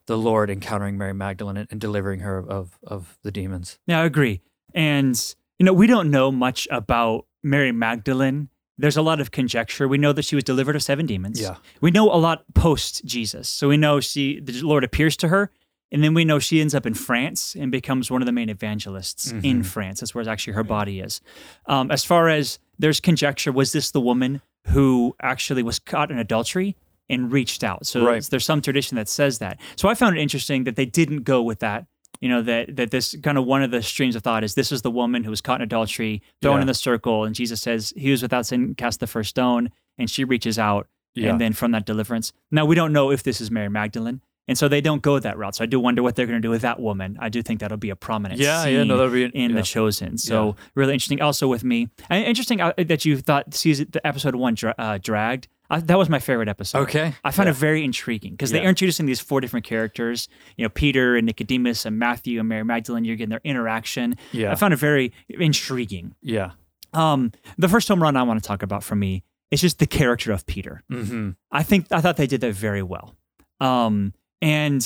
the 0.07 0.17
Lord 0.17 0.49
encountering 0.49 0.97
Mary 0.97 1.13
Magdalene 1.13 1.55
and, 1.55 1.67
and 1.71 1.79
delivering 1.79 2.19
her 2.19 2.37
of 2.37 2.77
of 2.83 3.17
the 3.23 3.31
demons. 3.31 3.79
Yeah, 3.87 4.01
I 4.01 4.05
agree. 4.05 4.41
And 4.73 5.35
you 5.57 5.65
know, 5.65 5.73
we 5.73 5.87
don't 5.87 6.11
know 6.11 6.31
much 6.31 6.67
about 6.69 7.27
Mary 7.43 7.71
Magdalene. 7.71 8.49
There's 8.77 8.97
a 8.97 9.01
lot 9.01 9.19
of 9.21 9.31
conjecture. 9.31 9.87
We 9.87 9.97
know 9.97 10.11
that 10.13 10.25
she 10.25 10.35
was 10.35 10.43
delivered 10.43 10.75
of 10.75 10.81
seven 10.83 11.05
demons. 11.05 11.39
Yeah. 11.39 11.57
We 11.81 11.91
know 11.91 12.11
a 12.11 12.17
lot 12.17 12.45
post 12.55 13.05
Jesus. 13.05 13.47
So 13.47 13.67
we 13.69 13.77
know 13.77 13.99
she 13.99 14.39
the 14.39 14.61
Lord 14.63 14.83
appears 14.83 15.15
to 15.17 15.27
her, 15.27 15.51
and 15.91 16.03
then 16.03 16.13
we 16.13 16.25
know 16.25 16.39
she 16.39 16.61
ends 16.61 16.73
up 16.73 16.85
in 16.87 16.93
France 16.95 17.55
and 17.55 17.71
becomes 17.71 18.09
one 18.09 18.21
of 18.21 18.25
the 18.25 18.31
main 18.31 18.49
evangelists 18.49 19.31
Mm-hmm. 19.31 19.45
in 19.45 19.63
France. 19.63 19.99
That's 19.99 20.15
where 20.15 20.27
actually 20.27 20.53
her 20.53 20.63
body 20.63 20.99
is. 20.99 21.21
Um, 21.67 21.91
as 21.91 22.03
far 22.03 22.29
as 22.29 22.57
there's 22.79 22.99
conjecture, 22.99 23.51
was 23.51 23.71
this 23.71 23.91
the 23.91 24.01
woman 24.01 24.41
who 24.67 25.15
actually 25.21 25.61
was 25.63 25.77
caught 25.77 26.09
in 26.09 26.17
adultery 26.17 26.75
and 27.09 27.31
reached 27.31 27.63
out? 27.63 27.85
So 27.85 28.03
Right. 28.05 28.23
there's 28.23 28.45
some 28.45 28.61
tradition 28.61 28.95
that 28.95 29.09
says 29.09 29.37
that. 29.39 29.59
So 29.75 29.89
I 29.89 29.93
found 29.93 30.17
it 30.17 30.21
interesting 30.21 30.63
that 30.63 30.75
they 30.75 30.85
didn't 30.85 31.23
go 31.23 31.43
with 31.43 31.59
that. 31.59 31.85
You 32.21 32.29
know 32.29 32.41
that 32.43 32.75
that 32.77 32.91
this 32.91 33.15
kind 33.23 33.37
of 33.37 33.45
one 33.45 33.63
of 33.63 33.71
the 33.71 33.81
streams 33.81 34.15
of 34.15 34.21
thought 34.23 34.43
is 34.43 34.53
this 34.55 34.71
is 34.71 34.83
the 34.83 34.91
woman 34.91 35.23
who 35.23 35.31
was 35.31 35.41
caught 35.41 35.59
in 35.59 35.63
adultery, 35.65 36.21
thrown 36.41 36.57
Yeah. 36.57 36.61
in 36.61 36.67
the 36.67 36.73
circle, 36.75 37.23
and 37.25 37.33
Jesus 37.35 37.61
says 37.61 37.93
he 37.97 38.11
was 38.11 38.21
without 38.21 38.45
sin, 38.45 38.75
cast 38.75 38.99
the 38.99 39.07
first 39.07 39.31
stone, 39.31 39.69
and 39.97 40.09
she 40.09 40.23
reaches 40.23 40.59
out, 40.59 40.87
Yeah. 41.15 41.31
and 41.31 41.41
then 41.41 41.53
from 41.53 41.71
that 41.71 41.85
deliverance. 41.85 42.31
Now 42.51 42.65
we 42.65 42.75
don't 42.75 42.93
know 42.93 43.09
if 43.11 43.23
this 43.23 43.41
is 43.41 43.49
Mary 43.49 43.69
Magdalene, 43.69 44.21
and 44.47 44.55
so 44.55 44.67
they 44.67 44.81
don't 44.81 45.01
go 45.01 45.17
that 45.17 45.35
route. 45.35 45.55
So 45.55 45.63
I 45.63 45.67
do 45.67 45.79
wonder 45.79 46.03
what 46.03 46.15
they're 46.15 46.27
going 46.27 46.39
to 46.41 46.45
do 46.45 46.51
with 46.51 46.61
that 46.61 46.79
woman. 46.79 47.17
I 47.19 47.29
do 47.29 47.41
think 47.41 47.59
that'll 47.59 47.77
be 47.77 47.89
a 47.89 47.95
prominent 47.95 48.39
Yeah, 48.39 48.65
yeah, 48.67 48.83
no, 48.83 48.97
that'd 48.97 49.13
be 49.13 49.23
in 49.23 49.49
yeah. 49.51 49.55
the 49.57 49.63
chosen. 49.63 50.19
So 50.19 50.55
really 50.75 50.93
interesting. 50.93 51.21
Also 51.23 51.47
with 51.47 51.63
me, 51.63 51.89
and 52.09 52.23
interesting 52.23 52.61
uh, 52.61 52.73
that 52.77 53.03
you 53.03 53.17
thought 53.17 53.53
season 53.55 53.87
the 53.91 54.05
episode 54.05 54.35
one 54.35 54.53
dra- 54.53 54.75
uh, 54.77 54.99
dragged. 55.01 55.47
I, 55.71 55.79
that 55.79 55.97
was 55.97 56.09
my 56.09 56.19
favorite 56.19 56.49
episode. 56.49 56.79
Okay. 56.81 57.13
I 57.23 57.31
found 57.31 57.49
it 57.49 57.53
very 57.53 57.83
intriguing 57.83 58.33
because 58.33 58.51
Yeah. 58.51 58.59
they're 58.59 58.69
introducing 58.69 59.05
these 59.05 59.19
four 59.21 59.39
different 59.41 59.65
characters, 59.65 60.27
you 60.57 60.65
know, 60.65 60.69
Peter 60.69 61.15
and 61.15 61.25
Nicodemus 61.25 61.85
and 61.85 61.97
Matthew 61.97 62.39
and 62.39 62.49
Mary 62.49 62.63
Magdalene. 62.65 63.05
You're 63.05 63.15
getting 63.15 63.29
their 63.29 63.41
interaction. 63.43 64.15
Yeah. 64.33 64.51
I 64.51 64.55
found 64.55 64.73
it 64.73 64.77
very 64.77 65.13
intriguing. 65.29 66.13
Yeah. 66.21 66.51
Um, 66.93 67.31
the 67.57 67.69
first 67.69 67.87
home 67.87 68.03
run 68.03 68.17
I 68.17 68.23
want 68.23 68.43
to 68.43 68.45
talk 68.47 68.61
about 68.63 68.83
for 68.83 68.95
me 68.95 69.23
is 69.49 69.61
just 69.61 69.79
the 69.79 69.87
character 69.87 70.31
of 70.33 70.45
Peter. 70.45 70.83
Mm-hmm. 70.91 71.31
I 71.51 71.63
think 71.63 71.87
I 71.91 72.01
thought 72.01 72.17
they 72.17 72.27
did 72.27 72.41
that 72.41 72.53
very 72.53 72.83
well. 72.83 73.15
Um, 73.61 74.13
and 74.41 74.81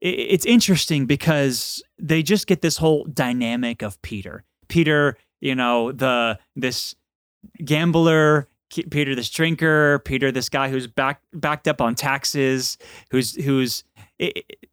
it, 0.00 0.08
it's 0.08 0.46
interesting 0.46 1.06
because 1.06 1.82
they 1.98 2.22
just 2.24 2.46
get 2.48 2.60
this 2.60 2.76
whole 2.78 3.04
dynamic 3.04 3.82
of 3.82 4.00
Peter. 4.02 4.44
Peter, 4.68 5.16
you 5.40 5.54
know, 5.54 5.92
the 5.92 6.38
this 6.56 6.94
gambler, 7.64 8.48
Peter 8.90 9.14
this 9.14 9.30
drinker, 9.30 9.98
Peter 10.00 10.30
this 10.32 10.48
guy 10.48 10.68
who's 10.70 10.86
back 10.86 11.20
backed 11.32 11.68
up 11.68 11.80
on 11.80 11.94
taxes, 11.94 12.76
who's 13.10 13.34
who's 13.44 13.84
it, 14.18 14.44
it- 14.48 14.68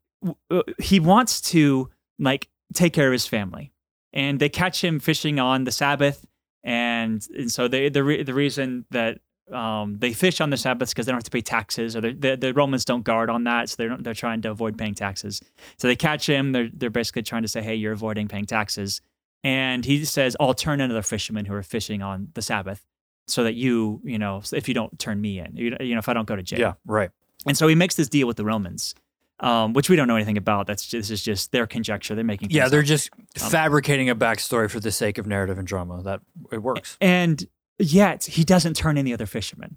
he 0.80 1.00
wants 1.00 1.42
to 1.42 1.90
like 2.20 2.48
take 2.74 2.94
care 2.94 3.08
of 3.08 3.12
his 3.14 3.26
family. 3.26 3.72
And 4.14 4.40
they 4.40 4.50
catch 4.50 4.84
him 4.84 5.00
fishing 5.00 5.40
on 5.40 5.64
the 5.64 5.72
Sabbath 5.72 6.26
and, 6.64 7.26
and 7.36 7.52
so 7.52 7.68
they 7.68 7.90
the 7.90 8.04
re, 8.04 8.22
the 8.24 8.34
reason 8.34 8.86
that 8.92 9.20
um, 9.52 9.98
they 9.98 10.14
fish 10.14 10.40
on 10.40 10.50
the 10.52 10.58
Sabbath 10.58 10.90
because 10.90 11.06
they 11.08 11.12
don't 11.12 11.18
have 11.18 11.24
to 11.24 11.32
pay 11.32 11.42
taxes, 11.42 11.96
or 11.96 12.02
the, 12.02 12.14
the, 12.14 12.38
the 12.38 12.54
Romans 12.54 12.86
don't 12.86 13.04
guard 13.04 13.30
on 13.30 13.44
that, 13.46 13.70
so 13.70 13.76
they're 13.78 13.98
they're 13.98 14.14
trying 14.14 14.42
to 14.44 14.52
avoid 14.52 14.78
paying 14.78 14.94
taxes. 14.94 15.42
So 15.78 15.88
they 15.88 15.96
catch 15.96 16.30
him. 16.30 16.52
They're 16.52 16.70
they're 16.72 16.90
basically 16.92 17.24
trying 17.24 17.42
to 17.42 17.48
say, 17.48 17.62
"Hey, 17.62 17.76
you're 17.76 17.92
avoiding 17.94 18.28
paying 18.28 18.46
taxes," 18.46 19.02
and 19.44 19.84
he 19.84 20.06
says, 20.06 20.38
"I'll 20.40 20.54
turn 20.54 20.80
into 20.80 20.94
the 20.94 21.02
fishermen 21.04 21.46
who 21.46 21.54
are 21.56 21.64
fishing 21.64 22.02
on 22.02 22.30
the 22.36 22.42
Sabbath, 22.42 22.86
so 23.32 23.44
that 23.44 23.56
you, 23.56 24.02
you 24.04 24.20
know, 24.20 24.42
if 24.54 24.68
you 24.68 24.74
don't 24.74 24.98
turn 25.00 25.20
me 25.20 25.40
in, 25.40 25.56
you, 25.56 25.76
you 25.80 25.94
know, 25.96 26.00
if 26.00 26.10
I 26.10 26.14
don't 26.14 26.28
go 26.28 26.36
to 26.36 26.44
jail." 26.44 26.60
Yeah. 26.60 26.74
Right. 26.86 27.10
And 27.48 27.58
so 27.58 27.68
he 27.68 27.76
makes 27.76 27.96
this 27.96 28.08
deal 28.10 28.28
with 28.28 28.38
the 28.38 28.46
Romans, 28.46 28.94
um, 29.40 29.74
which 29.74 29.90
we 29.90 29.96
don't 29.96 30.08
know 30.08 30.16
anything 30.16 30.38
about. 30.38 30.68
That's 30.68 30.84
just, 30.86 31.10
this 31.10 31.10
is 31.10 31.24
just 31.24 31.52
their 31.52 31.66
conjecture. 31.66 32.14
They're 32.14 32.24
making 32.24 32.52
Yeah, 32.52 32.68
they're 32.70 32.82
up. 32.82 32.86
just 32.86 33.10
fabricating 33.36 34.10
a 34.10 34.16
backstory 34.16 34.70
for 34.70 34.80
the 34.80 34.92
sake 34.92 35.18
of 35.18 35.26
narrative 35.26 35.58
and 35.58 35.68
drama. 35.68 36.04
That 36.04 36.22
it 36.52 36.60
works. 36.62 36.98
and 37.02 37.46
yet 37.80 38.26
he 38.26 38.44
doesn't 38.44 38.76
turn 38.76 38.96
in 38.98 39.06
the 39.06 39.14
other 39.14 39.26
fishermen 39.26 39.76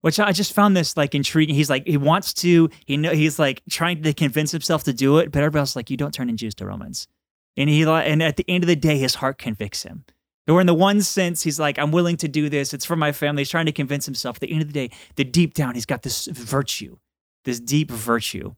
which 0.00 0.18
i 0.18 0.32
just 0.32 0.54
found 0.54 0.74
this 0.74 0.96
like 0.96 1.14
intriguing 1.14 1.54
he's 1.54 1.68
like 1.68 1.86
he 1.86 1.98
wants 1.98 2.32
to 2.32 2.70
he 2.86 2.96
know 2.96 3.12
he's 3.12 3.38
like 3.38 3.60
trying 3.68 4.02
to 4.02 4.14
convince 4.14 4.50
himself 4.50 4.82
to 4.84 4.94
do 4.94 5.18
it 5.18 5.30
but 5.30 5.40
everybody 5.40 5.60
else 5.60 5.70
is 5.72 5.76
like 5.76 5.90
you 5.90 5.96
don't 5.98 6.14
turn 6.14 6.30
in 6.30 6.38
jews 6.38 6.54
to 6.54 6.64
romans 6.64 7.06
and 7.56 7.68
he 7.68 7.82
and 7.82 8.22
at 8.22 8.36
the 8.38 8.44
end 8.48 8.64
of 8.64 8.68
the 8.68 8.76
day 8.76 8.96
his 8.96 9.16
heart 9.16 9.36
convicts 9.36 9.82
him 9.82 10.04
or 10.48 10.60
in 10.60 10.66
the 10.66 10.74
one 10.74 11.00
sense 11.02 11.42
he's 11.42 11.58
like 11.58 11.78
i'm 11.78 11.90
willing 11.90 12.16
to 12.16 12.28
do 12.28 12.48
this 12.48 12.74
it's 12.74 12.84
for 12.84 12.96
my 12.96 13.12
family 13.12 13.40
he's 13.42 13.50
trying 13.50 13.66
to 13.66 13.72
convince 13.72 14.04
himself 14.04 14.36
at 14.36 14.40
the 14.40 14.52
end 14.52 14.62
of 14.62 14.68
the 14.68 14.74
day 14.74 14.90
the 15.16 15.24
deep 15.24 15.54
down 15.54 15.74
he's 15.74 15.86
got 15.86 16.02
this 16.02 16.26
virtue 16.26 16.96
this 17.44 17.60
deep 17.60 17.90
virtue 17.90 18.54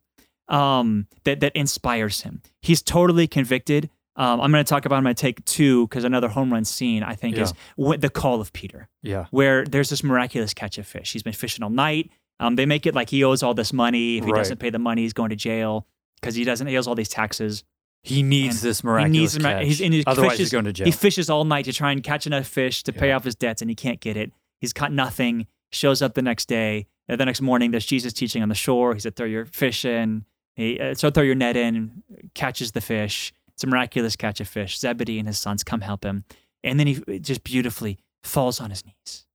um, 0.48 1.06
that 1.24 1.40
that 1.40 1.52
inspires 1.56 2.20
him 2.22 2.40
he's 2.62 2.82
totally 2.82 3.26
convicted 3.26 3.90
um, 4.16 4.40
i'm 4.40 4.50
going 4.52 4.64
to 4.64 4.68
talk 4.68 4.84
about 4.86 5.04
i 5.06 5.12
take 5.12 5.44
two 5.44 5.86
because 5.88 6.04
another 6.04 6.28
home 6.28 6.52
run 6.52 6.64
scene 6.64 7.02
i 7.02 7.14
think 7.14 7.36
is 7.36 7.52
wh- 7.80 7.98
the 7.98 8.08
call 8.10 8.40
of 8.40 8.52
peter 8.52 8.88
Yeah. 9.02 9.26
where 9.30 9.64
there's 9.64 9.90
this 9.90 10.02
miraculous 10.04 10.54
catch 10.54 10.78
of 10.78 10.86
fish. 10.86 11.12
He's 11.12 11.22
been 11.22 11.32
fishing 11.32 11.62
all 11.62 11.70
night. 11.70 12.10
Um, 12.38 12.56
they 12.56 12.66
make 12.66 12.86
it 12.86 12.94
like 12.94 13.08
he 13.10 13.24
owes 13.24 13.42
all 13.42 13.54
this 13.54 13.72
money. 13.72 14.18
If 14.18 14.24
he 14.24 14.30
Right. 14.32 14.38
doesn't 14.38 14.58
pay 14.58 14.68
the 14.70 14.78
money, 14.78 15.02
he's 15.02 15.12
going 15.14 15.30
to 15.30 15.36
jail 15.36 15.86
because 16.20 16.34
he 16.34 16.44
doesn't. 16.44 16.66
He 16.66 16.76
owes 16.76 16.86
all 16.86 16.94
these 16.94 17.08
taxes. 17.08 17.64
He 18.06 18.22
needs 18.22 18.56
And 18.62 18.70
this 18.70 18.80
he 18.80 18.86
miraculous 18.86 19.34
needs. 19.34 19.44
catch. 19.44 19.64
He's, 19.64 19.80
and 19.80 19.92
he 19.94 20.04
Otherwise, 20.06 20.32
fishes, 20.32 20.38
he's 20.46 20.52
going 20.52 20.64
to 20.66 20.72
jail. 20.72 20.84
He 20.86 20.92
fishes 20.92 21.28
all 21.28 21.44
night 21.44 21.64
to 21.66 21.72
try 21.72 21.92
and 21.92 22.02
catch 22.02 22.26
enough 22.26 22.46
fish 22.46 22.82
to 22.84 22.92
pay 22.92 23.12
off 23.12 23.24
his 23.24 23.34
debts, 23.34 23.60
and 23.62 23.70
he 23.70 23.74
can't 23.74 24.00
get 24.00 24.16
it. 24.16 24.32
He's 24.60 24.72
caught 24.72 24.92
nothing. 24.92 25.46
Shows 25.72 26.00
up 26.02 26.14
the 26.14 26.22
next 26.22 26.46
day. 26.46 26.86
Uh, 27.08 27.16
the 27.16 27.24
next 27.24 27.40
morning, 27.40 27.70
there's 27.72 27.86
Jesus 27.86 28.12
teaching 28.12 28.42
on 28.42 28.48
the 28.48 28.54
shore. 28.54 28.94
He 28.94 29.00
said, 29.00 29.16
"Throw 29.16 29.26
your 29.26 29.44
fish 29.46 29.84
in." 29.84 30.24
He 30.54 30.78
uh, 30.80 30.94
so 30.94 31.10
throw 31.10 31.22
your 31.24 31.34
net 31.34 31.56
in. 31.56 32.02
Catches 32.34 32.72
the 32.72 32.80
fish. 32.80 33.32
It's 33.48 33.64
a 33.64 33.66
miraculous 33.66 34.16
catch 34.16 34.40
of 34.40 34.48
fish. 34.48 34.78
Zebedee 34.78 35.18
and 35.18 35.26
his 35.26 35.38
sons 35.38 35.64
come 35.64 35.80
help 35.80 36.04
him, 36.04 36.24
and 36.62 36.78
then 36.78 36.86
he 36.86 37.18
just 37.20 37.42
beautifully 37.44 37.98
falls 38.22 38.60
on 38.60 38.70
his 38.70 38.84
knees 38.86 39.26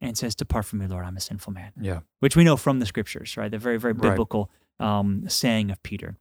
and 0.00 0.16
says, 0.16 0.34
"Depart 0.34 0.64
from 0.66 0.78
me, 0.78 0.86
Lord. 0.86 1.04
I'm 1.04 1.16
a 1.16 1.20
sinful 1.20 1.52
man." 1.52 1.72
yeah. 1.80 2.00
which 2.20 2.36
we 2.36 2.44
know 2.44 2.56
from 2.56 2.78
the 2.78 2.86
scriptures, 2.86 3.36
right? 3.36 3.50
The 3.50 3.58
very, 3.58 3.78
very 3.78 3.92
Right. 3.92 4.10
biblical 4.10 4.50
um, 4.78 5.24
saying 5.28 5.70
of 5.70 5.82
Peter. 5.82 6.16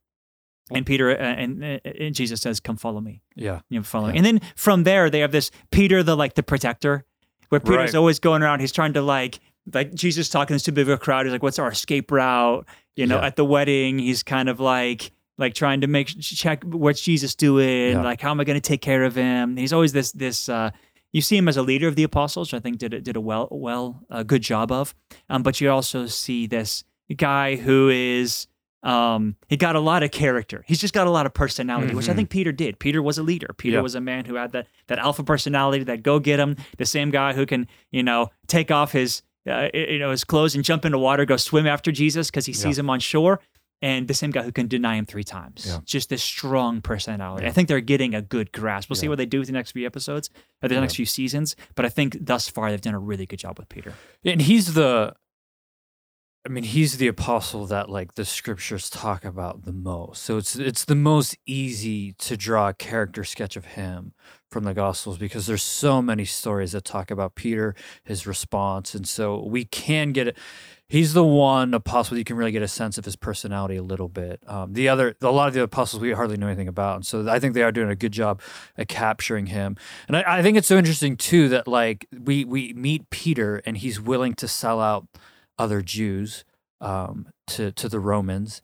And 0.72 0.86
Peter 0.86 1.12
uh, 1.12 1.16
and, 1.22 1.64
uh, 1.64 1.80
and 1.84 2.16
Jesus 2.16 2.42
says, 2.42 2.60
"Come 2.60 2.76
follow 2.78 3.00
me." 3.02 3.22
Yeah. 3.36 3.62
You 3.70 3.80
know, 3.80 3.84
follow 3.84 4.12
me. 4.12 4.18
And 4.18 4.26
then 4.26 4.42
from 4.56 4.84
there, 4.84 5.10
they 5.10 5.20
have 5.20 5.32
this 5.32 5.52
Peter, 5.72 6.02
the 6.02 6.16
like 6.18 6.34
the 6.34 6.44
protector, 6.44 7.06
where 7.50 7.60
Peter's 7.60 7.94
Right. 7.94 7.96
always 7.96 8.20
going 8.20 8.42
around. 8.42 8.62
He's 8.62 8.72
trying 8.72 8.94
to 8.94 9.02
like 9.02 9.40
like 9.74 9.94
Jesus 9.94 10.30
talking 10.30 10.58
to 10.58 10.64
this 10.64 10.74
big 10.74 10.88
of 10.88 10.90
a 10.90 10.98
crowd. 10.98 11.26
He's 11.26 11.34
like, 11.34 11.44
"What's 11.44 11.60
our 11.60 11.70
escape 11.72 12.12
route?" 12.12 12.66
You 12.96 13.06
know, 13.06 13.18
Yeah. 13.20 13.28
at 13.28 13.36
the 13.36 13.46
wedding, 13.46 14.00
he's 14.00 14.24
kind 14.24 14.50
of 14.50 14.60
like 14.60 15.12
like 15.38 15.54
trying 15.54 15.82
to 15.82 15.88
make 15.88 16.08
check 16.20 16.64
what's 16.64 17.02
Jesus 17.02 17.36
doing, 17.36 17.92
Yeah. 17.92 18.02
like 18.04 18.22
how 18.22 18.32
am 18.32 18.40
I 18.40 18.44
going 18.44 18.56
to 18.60 18.68
take 18.70 18.82
care 18.82 19.04
of 19.04 19.14
him? 19.16 19.58
He's 19.58 19.74
always 19.74 19.92
this 19.94 20.12
this 20.14 20.50
uh, 20.50 20.72
you 21.14 21.22
see 21.22 21.38
him 21.38 21.48
as 21.48 21.58
a 21.58 21.62
leader 21.62 21.88
of 21.88 21.96
the 21.96 22.04
apostles, 22.04 22.52
which 22.52 22.60
I 22.60 22.62
think 22.64 22.78
did 22.80 22.94
a, 22.94 23.02
did 23.02 23.16
a 23.16 23.22
well 23.22 23.48
well 23.52 24.04
a 24.10 24.24
good 24.24 24.42
job 24.42 24.72
of. 24.72 24.96
Um, 25.30 25.44
but 25.44 25.62
you 25.62 25.70
also 25.70 26.08
see 26.08 26.48
this 26.48 26.84
guy 27.16 27.56
who 27.58 27.90
is 27.90 28.48
um, 28.86 29.36
he 29.48 29.58
got 29.58 29.76
a 29.76 29.80
lot 29.80 30.04
of 30.04 30.12
character. 30.12 30.64
He's 30.68 30.80
just 30.80 30.94
got 30.94 31.08
a 31.08 31.10
lot 31.10 31.26
of 31.26 31.34
personality, 31.34 31.88
mm-hmm. 31.88 31.98
which 31.98 32.06
I 32.06 32.10
mm-hmm. 32.12 32.18
think 32.18 32.30
Peter 32.30 32.52
did. 32.52 32.80
Peter 32.80 33.02
was 33.02 33.18
a 33.18 33.24
leader. 33.24 33.50
Peter 33.58 33.82
was 33.82 33.96
a 33.96 34.02
man 34.02 34.26
who 34.26 34.36
had 34.36 34.52
that 34.52 34.68
that 34.88 35.00
alpha 35.00 35.24
personality, 35.24 35.84
that 35.86 36.04
go 36.04 36.20
get 36.20 36.40
him, 36.40 36.56
the 36.78 36.86
same 36.86 37.10
guy 37.10 37.34
who 37.34 37.46
can 37.46 37.68
you 37.92 38.04
know 38.04 38.30
take 38.48 38.70
off 38.70 38.92
his 38.92 39.24
uh, 39.50 39.70
you 39.74 39.98
know 39.98 40.12
his 40.12 40.24
clothes 40.24 40.54
and 40.54 40.64
jump 40.64 40.86
into 40.86 41.00
water, 41.00 41.26
go 41.26 41.36
swim 41.36 41.66
after 41.66 41.92
Jesus 41.92 42.30
because 42.30 42.46
he 42.46 42.54
sees 42.54 42.78
him 42.78 42.90
on 42.90 43.00
shore 43.00 43.40
and 43.82 44.08
the 44.08 44.14
same 44.14 44.32
guy 44.32 44.44
who 44.44 44.52
can 44.52 44.68
deny 44.68 44.96
him 44.96 45.06
three 45.06 45.24
times. 45.24 45.66
Yeah. 45.68 45.80
Just 45.84 46.10
this 46.10 46.24
strong 46.24 46.82
personality. 46.82 47.46
I 47.48 47.52
think 47.52 47.68
they're 47.68 47.82
getting 47.82 48.16
a 48.16 48.22
good 48.22 48.52
grasp. 48.52 48.90
We'll 48.90 48.96
see 48.96 49.10
what 49.10 49.18
they 49.18 49.26
do 49.26 49.40
with 49.40 49.48
the 49.48 49.54
next 49.54 49.72
few 49.72 49.86
episodes 49.86 50.30
or 50.62 50.70
the 50.70 50.80
next 50.80 50.96
few 50.96 51.06
seasons. 51.06 51.56
But 51.76 51.86
I 51.86 51.90
think 51.90 52.18
thus 52.20 52.48
far 52.48 52.72
they've 52.72 52.82
done 52.82 52.94
a 52.94 53.00
really 53.00 53.26
good 53.26 53.40
job 53.40 53.60
with 53.60 53.70
Peter. 53.70 53.94
And 54.24 54.42
he's 54.42 54.74
the 54.74 55.16
I 56.46 56.50
mean, 56.50 56.64
he's 56.64 56.98
the 56.98 57.08
apostle 57.08 57.66
that 57.68 57.90
like 57.90 58.14
the 58.14 58.26
scriptures 58.26 58.90
talk 58.90 59.26
about 59.26 59.66
the 59.66 59.74
most. 59.74 60.24
So 60.24 60.38
it's 60.38 60.56
it's 60.56 60.86
the 60.86 60.96
most 60.96 61.38
easy 61.46 62.14
to 62.14 62.38
draw 62.38 62.70
a 62.70 62.74
character 62.74 63.24
sketch 63.24 63.56
of 63.56 63.66
him 63.66 64.14
from 64.50 64.64
the 64.64 64.74
gospels 64.74 65.18
because 65.18 65.48
there's 65.48 65.64
so 65.64 66.02
many 66.02 66.24
stories 66.24 66.74
that 66.74 66.86
talk 66.86 67.10
about 67.10 67.36
Peter, 67.36 67.74
his 68.04 68.28
response, 68.28 68.94
and 68.94 69.08
so 69.08 69.44
we 69.44 69.66
can 69.66 70.12
get 70.12 70.28
it 70.28 70.38
he's 70.88 71.14
the 71.14 71.24
one 71.24 71.74
apostle 71.74 72.18
you 72.18 72.24
can 72.24 72.38
really 72.38 72.52
get 72.52 72.62
a 72.62 72.68
sense 72.68 72.98
of 72.98 73.06
his 73.06 73.16
personality 73.16 73.76
a 73.76 73.84
little 73.84 74.08
bit. 74.08 74.40
Um, 74.48 74.74
the 74.74 74.88
other, 74.90 75.16
a 75.22 75.32
lot 75.32 75.48
of 75.48 75.54
the 75.54 75.64
apostles 75.64 76.02
we 76.02 76.12
hardly 76.12 76.38
know 76.38 76.48
anything 76.48 76.68
about, 76.68 76.98
and 76.98 77.06
so 77.06 77.28
I 77.28 77.40
think 77.40 77.54
they 77.54 77.64
are 77.64 77.72
doing 77.72 77.90
a 77.90 77.96
good 77.96 78.12
job 78.12 78.42
at 78.78 78.88
capturing 78.88 79.48
him. 79.48 79.78
And 80.08 80.18
I, 80.18 80.38
I 80.38 80.42
think 80.42 80.58
it's 80.58 80.68
so 80.68 80.78
interesting 80.78 81.18
too 81.18 81.50
that 81.50 81.68
like 81.68 82.08
we 82.12 82.46
we 82.46 82.74
meet 82.74 83.10
Peter 83.10 83.62
and 83.66 83.78
he's 83.78 84.00
willing 84.00 84.34
to 84.36 84.48
sell 84.48 84.80
out 84.80 85.08
other 85.58 85.82
Jews 85.82 86.46
um, 86.82 87.28
to 87.48 87.72
to 87.72 87.90
the 87.90 88.00
Romans, 88.00 88.62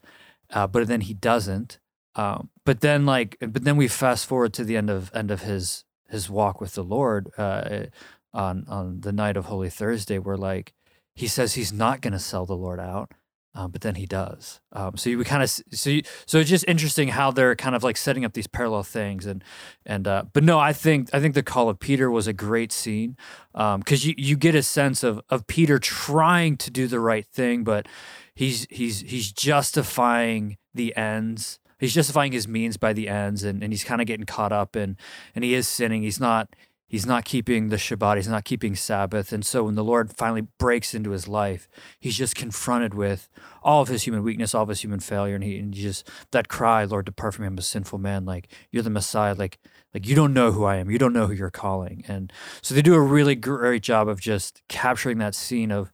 uh, 0.50 0.68
but 0.68 0.88
then 0.88 1.02
he 1.02 1.14
doesn't. 1.14 1.80
Um, 2.16 2.50
but 2.66 2.82
then 2.82 3.06
like, 3.06 3.38
but 3.40 3.64
then 3.64 3.78
we 3.78 3.88
fast 3.88 4.26
forward 4.26 4.54
to 4.54 4.64
the 4.64 4.78
end 4.78 4.90
of 4.90 5.12
end 5.14 5.32
of 5.32 5.42
his 5.42 5.86
his 6.10 6.30
walk 6.30 6.60
with 6.60 6.76
the 6.76 6.84
Lord 6.84 7.30
uh, 7.38 7.86
on 8.34 8.66
on 8.68 9.02
the 9.02 9.14
night 9.14 9.38
of 9.38 9.46
Holy 9.46 9.70
Thursday, 9.70 10.20
where 10.20 10.38
like 10.38 10.74
he 11.16 11.28
says 11.28 11.54
he's 11.54 11.74
not 11.74 12.02
going 12.02 12.14
to 12.14 12.20
sell 12.20 12.46
the 12.46 12.56
Lord 12.56 12.80
out, 12.80 13.12
um, 13.54 13.72
but 13.72 13.82
then 13.82 13.96
he 13.96 14.06
does. 14.06 14.62
Um, 14.72 14.96
so 14.96 15.10
you 15.10 15.22
kind 15.24 15.44
of 15.44 15.50
so 15.50 16.00
so 16.26 16.40
it's 16.40 16.50
just 16.50 16.66
interesting 16.68 17.10
how 17.10 17.32
they're 17.32 17.56
kind 17.56 17.76
of 17.76 17.84
like 17.84 17.98
setting 17.98 18.24
up 18.24 18.34
these 18.34 18.48
parallel 18.48 18.84
things 18.84 19.26
and 19.26 19.44
and 19.86 20.08
uh, 20.08 20.24
but 20.32 20.44
no, 20.44 20.60
I 20.60 20.74
think 20.74 21.10
I 21.14 21.20
think 21.20 21.36
the 21.36 21.44
call 21.44 21.68
of 21.68 21.80
Peter 21.80 22.10
was 22.10 22.28
a 22.28 22.34
great 22.34 22.72
scene 22.72 23.18
because 23.52 23.76
um, 23.76 24.10
you 24.10 24.14
you 24.18 24.38
get 24.38 24.56
a 24.56 24.64
sense 24.64 25.04
of 25.04 25.22
of 25.30 25.48
Peter 25.48 25.80
trying 25.80 26.56
to 26.58 26.72
do 26.72 26.88
the 26.88 27.00
right 27.00 27.26
thing, 27.26 27.64
but 27.64 27.88
he's 28.34 28.68
he's 28.70 29.02
he's 29.02 29.32
justifying 29.32 30.58
the 30.74 30.96
ends. 30.96 31.60
He's 31.78 31.96
justifying 31.96 32.32
his 32.32 32.48
means 32.48 32.78
by 32.78 32.94
the 32.94 33.10
ends, 33.10 33.44
and, 33.44 33.64
and 33.64 33.74
he's 33.74 33.84
kind 33.84 34.02
of 34.02 34.08
getting 34.08 34.28
caught 34.28 34.52
up 34.52 34.76
in, 34.76 34.98
and 35.34 35.44
he 35.44 35.56
is 35.56 35.68
sinning. 35.68 36.04
He's 36.04 36.20
not 36.20 36.56
he's 36.92 37.06
not 37.06 37.24
keeping 37.24 37.70
the 37.70 37.78
Shabbat, 37.78 38.18
he's 38.18 38.28
not 38.28 38.44
keeping 38.44 38.76
Sabbath. 38.76 39.32
And 39.32 39.46
so 39.46 39.64
when 39.64 39.76
the 39.76 39.84
Lord 39.84 40.12
finally 40.12 40.42
breaks 40.60 40.94
into 40.94 41.12
his 41.12 41.26
life, 41.26 41.70
he's 42.02 42.18
just 42.18 42.36
confronted 42.36 42.94
with 42.94 43.30
all 43.64 43.82
of 43.82 43.88
his 43.88 44.04
human 44.04 44.24
weakness, 44.24 44.54
all 44.54 44.64
of 44.64 44.68
his 44.68 44.84
human 44.84 45.00
failure. 45.00 45.36
And 45.36 45.44
he, 45.44 45.58
and 45.58 45.74
he 45.74 45.84
just, 45.84 46.06
that 46.32 46.50
cry, 46.50 46.84
Lord, 46.84 47.06
depart 47.06 47.36
from 47.36 47.44
me, 47.44 47.48
I'm 47.48 47.58
a 47.58 47.62
sinful 47.62 47.98
man. 47.98 48.26
Like, 48.26 48.52
you're 48.72 48.84
the 48.84 48.90
Messiah. 48.90 49.34
Like, 49.34 49.58
like 49.94 50.06
you 50.06 50.16
don't 50.16 50.34
know 50.34 50.52
who 50.52 50.66
I 50.66 50.76
am. 50.76 50.92
You 50.92 50.98
don't 50.98 51.14
know 51.14 51.28
who 51.28 51.34
you're 51.34 51.50
calling. 51.50 52.04
And 52.10 52.34
so 52.62 52.76
they 52.76 52.82
do 52.82 52.94
a 52.94 53.02
really 53.02 53.36
great 53.36 53.84
job 53.84 54.10
of 54.10 54.20
just 54.20 54.62
capturing 54.68 55.18
that 55.20 55.34
scene 55.34 55.72
of, 55.72 55.94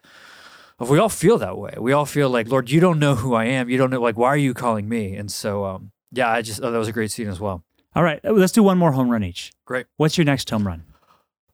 of 0.80 0.90
we 0.90 0.98
all 0.98 1.10
feel 1.10 1.38
that 1.38 1.60
way. 1.60 1.76
We 1.78 1.94
all 1.94 2.08
feel 2.08 2.32
like, 2.32 2.48
Lord, 2.48 2.72
you 2.72 2.80
don't 2.80 2.98
know 2.98 3.14
who 3.14 3.36
I 3.36 3.46
am. 3.46 3.70
You 3.70 3.78
don't 3.78 3.92
know, 3.92 4.02
like, 4.02 4.18
why 4.18 4.30
are 4.30 4.36
you 4.38 4.56
calling 4.56 4.90
me? 4.90 5.16
And 5.16 5.32
so, 5.32 5.64
um, 5.64 5.92
yeah, 6.12 6.32
I 6.32 6.42
just, 6.42 6.60
oh, 6.64 6.72
that 6.72 6.78
was 6.80 6.88
a 6.88 6.92
great 6.92 7.12
scene 7.12 7.28
as 7.28 7.40
well. 7.40 7.64
All 7.98 8.04
right, 8.04 8.20
let's 8.24 8.52
do 8.52 8.62
one 8.62 8.78
more 8.78 8.92
home 8.92 9.10
run 9.10 9.24
each. 9.24 9.52
Great. 9.66 9.88
What's 9.96 10.20
your 10.20 10.26
next 10.26 10.48
home 10.52 10.68
run? 10.68 10.84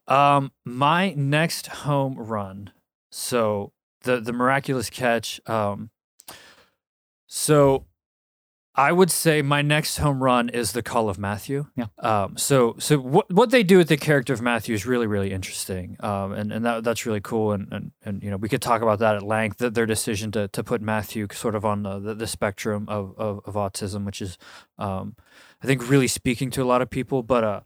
Um, 0.06 0.52
my 0.62 1.14
next 1.14 1.68
home 1.68 2.16
run. 2.18 2.70
So 3.10 3.72
the 4.02 4.20
the 4.20 4.34
miraculous 4.34 4.90
catch. 4.90 5.40
Um, 5.48 5.88
so 7.26 7.86
I 8.76 8.90
would 8.90 9.10
say 9.10 9.40
my 9.40 9.62
next 9.62 9.98
home 9.98 10.22
run 10.22 10.48
is 10.48 10.72
the 10.72 10.82
call 10.82 11.08
of 11.08 11.16
Matthew. 11.16 11.66
Yeah. 11.76 11.86
Um, 12.00 12.36
so 12.36 12.74
so 12.78 12.98
what 12.98 13.32
what 13.32 13.50
they 13.50 13.62
do 13.62 13.78
with 13.78 13.88
the 13.88 13.96
character 13.96 14.32
of 14.32 14.42
Matthew 14.42 14.74
is 14.74 14.84
really 14.84 15.06
really 15.06 15.32
interesting. 15.32 15.96
Um, 16.00 16.32
and 16.32 16.52
and 16.52 16.64
that 16.64 16.82
that's 16.82 17.06
really 17.06 17.20
cool. 17.20 17.52
And 17.52 17.72
and 17.72 17.92
and 18.04 18.22
you 18.22 18.30
know 18.30 18.36
we 18.36 18.48
could 18.48 18.62
talk 18.62 18.82
about 18.82 18.98
that 18.98 19.14
at 19.14 19.22
length. 19.22 19.58
Their 19.58 19.86
decision 19.86 20.32
to 20.32 20.48
to 20.48 20.64
put 20.64 20.82
Matthew 20.82 21.28
sort 21.32 21.54
of 21.54 21.64
on 21.64 21.84
the 21.84 22.00
the, 22.00 22.14
the 22.14 22.26
spectrum 22.26 22.86
of, 22.88 23.14
of, 23.16 23.40
of 23.44 23.54
autism, 23.54 24.04
which 24.04 24.20
is 24.20 24.38
um, 24.78 25.14
I 25.62 25.66
think 25.66 25.88
really 25.88 26.08
speaking 26.08 26.50
to 26.52 26.62
a 26.62 26.66
lot 26.66 26.82
of 26.82 26.90
people. 26.90 27.22
But 27.22 27.44
uh, 27.44 27.60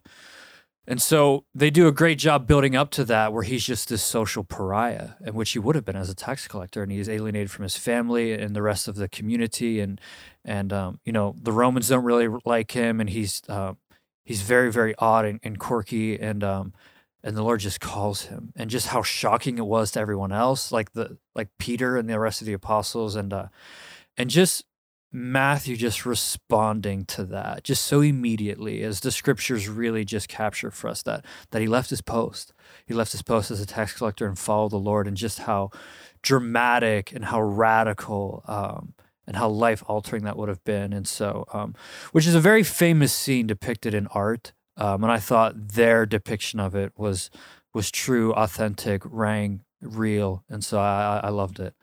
and 0.89 0.99
so 0.99 1.45
they 1.53 1.69
do 1.69 1.87
a 1.87 1.91
great 1.91 2.17
job 2.17 2.47
building 2.47 2.75
up 2.75 2.89
to 2.91 3.05
that, 3.05 3.31
where 3.31 3.43
he's 3.43 3.63
just 3.63 3.89
this 3.89 4.01
social 4.01 4.43
pariah, 4.43 5.11
in 5.23 5.35
which 5.35 5.51
he 5.51 5.59
would 5.59 5.75
have 5.75 5.85
been 5.85 5.95
as 5.95 6.09
a 6.09 6.15
tax 6.15 6.47
collector, 6.47 6.81
and 6.81 6.91
he's 6.91 7.07
alienated 7.07 7.51
from 7.51 7.61
his 7.61 7.77
family 7.77 8.33
and 8.33 8.55
the 8.55 8.63
rest 8.63 8.87
of 8.87 8.95
the 8.95 9.07
community, 9.07 9.79
and 9.79 10.01
and 10.43 10.73
um, 10.73 10.99
you 11.05 11.13
know 11.13 11.35
the 11.39 11.51
Romans 11.51 11.89
don't 11.89 12.03
really 12.03 12.27
like 12.43 12.71
him, 12.71 12.99
and 12.99 13.11
he's 13.11 13.43
uh, 13.47 13.75
he's 14.25 14.41
very 14.41 14.71
very 14.71 14.95
odd 14.97 15.25
and, 15.25 15.39
and 15.43 15.59
quirky, 15.59 16.19
and 16.19 16.43
um, 16.43 16.73
and 17.23 17.37
the 17.37 17.43
Lord 17.43 17.59
just 17.59 17.79
calls 17.79 18.23
him, 18.23 18.51
and 18.55 18.71
just 18.71 18.87
how 18.87 19.03
shocking 19.03 19.59
it 19.59 19.67
was 19.67 19.91
to 19.91 19.99
everyone 19.99 20.31
else, 20.31 20.71
like 20.71 20.93
the 20.93 21.19
like 21.35 21.49
Peter 21.59 21.97
and 21.97 22.09
the 22.09 22.19
rest 22.19 22.41
of 22.41 22.47
the 22.47 22.53
apostles, 22.53 23.15
and 23.15 23.31
uh, 23.31 23.49
and 24.17 24.31
just 24.31 24.65
Matthew 25.11 25.75
just 25.75 26.05
responding 26.05 27.03
to 27.05 27.23
that 27.25 27.63
just 27.63 27.83
so 27.85 28.01
immediately 28.01 28.83
as 28.83 28.99
the 28.99 29.11
scriptures 29.11 29.67
really 29.67 30.05
just 30.05 30.27
capture 30.27 30.69
for 30.69 30.87
us 30.87 31.01
that 31.03 31.25
that 31.49 31.61
he 31.61 31.67
left 31.67 31.89
his 31.89 32.01
post. 32.01 32.53
He 32.85 32.93
left 32.93 33.11
his 33.11 33.23
post 33.23 33.49
as 33.49 33.59
a 33.59 33.65
tax 33.65 33.93
collector 33.93 34.27
and 34.27 34.37
followed 34.37 34.71
the 34.71 34.77
Lord 34.77 35.07
and 35.07 35.17
just 35.17 35.39
how 35.39 35.71
dramatic 36.21 37.11
and 37.11 37.25
how 37.25 37.41
radical 37.41 38.43
um, 38.47 38.93
and 39.25 39.35
how 39.35 39.49
life 39.49 39.83
altering 39.87 40.23
that 40.23 40.37
would 40.37 40.49
have 40.49 40.63
been. 40.63 40.93
And 40.93 41.07
so, 41.07 41.45
um, 41.53 41.73
which 42.11 42.27
is 42.27 42.35
a 42.35 42.39
very 42.39 42.63
famous 42.63 43.13
scene 43.13 43.47
depicted 43.47 43.93
in 43.93 44.07
art. 44.07 44.53
Um, 44.77 45.03
and 45.03 45.11
I 45.11 45.19
thought 45.19 45.69
their 45.69 46.05
depiction 46.05 46.59
of 46.59 46.75
it 46.75 46.93
was 46.97 47.31
was 47.73 47.91
true, 47.91 48.33
authentic, 48.33 49.01
rang 49.05 49.61
real, 49.81 50.43
and 50.49 50.63
so 50.63 50.79
I, 50.79 51.21
I 51.23 51.29
loved 51.29 51.59
it. 51.59 51.73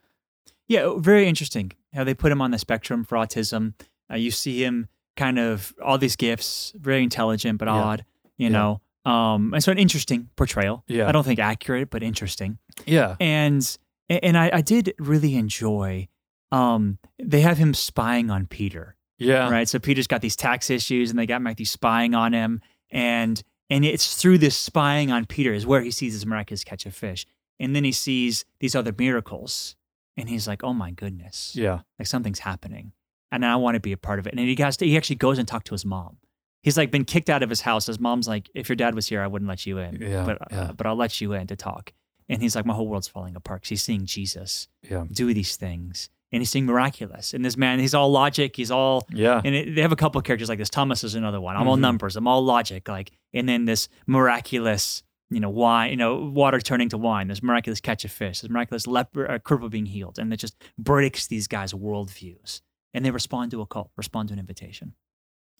Yeah, 0.68 0.94
very 0.98 1.28
interesting 1.28 1.72
how 1.96 2.04
they 2.04 2.14
put 2.14 2.30
him 2.30 2.40
on 2.40 2.50
the 2.52 2.58
spectrum 2.58 3.04
for 3.04 3.16
autism. 3.16 3.74
Uh, 4.10 4.16
you 4.16 4.30
see 4.30 4.62
him 4.62 4.88
kind 5.16 5.38
of 5.38 5.74
all 5.82 5.98
these 5.98 6.14
gifts, 6.14 6.72
very 6.76 7.02
intelligent 7.02 7.58
but 7.58 7.66
yeah. 7.66 7.74
odd, 7.74 8.04
you 8.36 8.48
yeah. 8.48 8.52
know. 8.52 8.80
Um, 9.10 9.54
and 9.54 9.62
so 9.62 9.72
an 9.72 9.78
interesting 9.78 10.28
portrayal. 10.36 10.84
Yeah, 10.86 11.08
I 11.08 11.12
don't 11.12 11.24
think 11.24 11.38
accurate, 11.38 11.90
but 11.90 12.02
interesting. 12.02 12.58
Yeah, 12.84 13.16
and 13.20 13.76
and 14.08 14.36
I, 14.36 14.50
I 14.52 14.60
did 14.60 14.94
really 14.98 15.36
enjoy. 15.36 16.08
Um, 16.52 16.98
they 17.18 17.40
have 17.40 17.58
him 17.58 17.72
spying 17.74 18.30
on 18.30 18.46
Peter. 18.46 18.96
Yeah, 19.18 19.48
right. 19.48 19.68
So 19.68 19.78
Peter's 19.78 20.06
got 20.06 20.22
these 20.22 20.36
tax 20.36 20.70
issues, 20.70 21.10
and 21.10 21.18
they 21.18 21.26
got 21.26 21.40
Matthew 21.40 21.66
spying 21.66 22.14
on 22.14 22.32
him, 22.32 22.60
and 22.90 23.42
and 23.70 23.84
it's 23.84 24.20
through 24.20 24.38
this 24.38 24.56
spying 24.56 25.10
on 25.10 25.24
Peter 25.24 25.52
is 25.52 25.66
where 25.66 25.80
he 25.82 25.90
sees 25.90 26.12
his 26.12 26.26
miraculous 26.26 26.64
catch 26.64 26.84
of 26.84 26.94
fish, 26.94 27.26
and 27.60 27.76
then 27.76 27.84
he 27.84 27.92
sees 27.92 28.44
these 28.58 28.74
other 28.74 28.94
miracles 28.96 29.76
and 30.16 30.28
he's 30.28 30.48
like, 30.48 30.64
"Oh 30.64 30.72
my 30.72 30.90
goodness, 30.90 31.54
yeah, 31.54 31.80
like 31.98 32.08
something's 32.08 32.40
happening, 32.40 32.92
and 33.30 33.44
I 33.44 33.56
want 33.56 33.74
to 33.74 33.80
be 33.80 33.92
a 33.92 33.96
part 33.96 34.18
of 34.18 34.26
it." 34.26 34.34
And 34.34 34.40
he 34.40 34.56
has 34.62 34.76
to, 34.78 34.86
he 34.86 34.96
actually 34.96 35.16
goes 35.16 35.38
and 35.38 35.46
talks 35.46 35.64
to 35.64 35.74
his 35.74 35.84
mom. 35.84 36.18
He's 36.62 36.76
like 36.76 36.90
been 36.90 37.04
kicked 37.04 37.30
out 37.30 37.42
of 37.42 37.50
his 37.50 37.60
house. 37.60 37.86
His 37.86 38.00
mom's 38.00 38.26
like, 38.26 38.50
"If 38.54 38.68
your 38.68 38.76
dad 38.76 38.94
was 38.94 39.08
here, 39.08 39.22
I 39.22 39.26
wouldn't 39.26 39.48
let 39.48 39.66
you 39.66 39.78
in, 39.78 40.00
yeah, 40.00 40.24
but 40.24 40.38
yeah. 40.50 40.60
Uh, 40.60 40.72
but 40.72 40.86
I'll 40.86 40.96
let 40.96 41.20
you 41.20 41.32
in 41.32 41.46
to 41.48 41.56
talk." 41.56 41.92
And 42.28 42.42
he's 42.42 42.56
like, 42.56 42.66
"My 42.66 42.74
whole 42.74 42.88
world's 42.88 43.08
falling 43.08 43.36
apart." 43.36 43.62
Cause 43.62 43.68
he's 43.68 43.82
seeing 43.82 44.06
Jesus 44.06 44.68
yeah. 44.82 45.04
do 45.10 45.32
these 45.32 45.56
things, 45.56 46.10
and 46.32 46.40
he's 46.40 46.50
seeing 46.50 46.66
miraculous. 46.66 47.34
And 47.34 47.44
this 47.44 47.56
man, 47.56 47.78
he's 47.78 47.94
all 47.94 48.10
logic. 48.10 48.56
He's 48.56 48.70
all 48.70 49.06
yeah. 49.12 49.40
And 49.44 49.54
it, 49.54 49.74
they 49.74 49.82
have 49.82 49.92
a 49.92 49.96
couple 49.96 50.18
of 50.18 50.24
characters 50.24 50.48
like 50.48 50.58
this. 50.58 50.70
Thomas 50.70 51.04
is 51.04 51.14
another 51.14 51.40
one. 51.40 51.54
I'm 51.54 51.62
mm-hmm. 51.62 51.68
all 51.68 51.76
numbers. 51.76 52.16
I'm 52.16 52.26
all 52.26 52.44
logic. 52.44 52.88
Like, 52.88 53.12
and 53.32 53.48
then 53.48 53.64
this 53.64 53.88
miraculous 54.06 55.02
you 55.30 55.40
know, 55.40 55.50
wine, 55.50 55.90
you 55.90 55.96
know, 55.96 56.16
water 56.16 56.60
turning 56.60 56.88
to 56.90 56.98
wine, 56.98 57.28
this 57.28 57.42
miraculous 57.42 57.80
catch 57.80 58.04
of 58.04 58.12
fish, 58.12 58.40
this 58.40 58.50
miraculous 58.50 58.86
leper, 58.86 59.30
uh, 59.30 59.38
cripple 59.38 59.70
being 59.70 59.86
healed. 59.86 60.18
And 60.18 60.32
it 60.32 60.36
just 60.36 60.56
breaks 60.78 61.26
these 61.26 61.48
guys' 61.48 61.72
worldviews. 61.72 62.60
And 62.94 63.04
they 63.04 63.10
respond 63.10 63.50
to 63.50 63.60
a 63.60 63.66
call, 63.66 63.90
respond 63.96 64.28
to 64.28 64.32
an 64.32 64.38
invitation. 64.38 64.94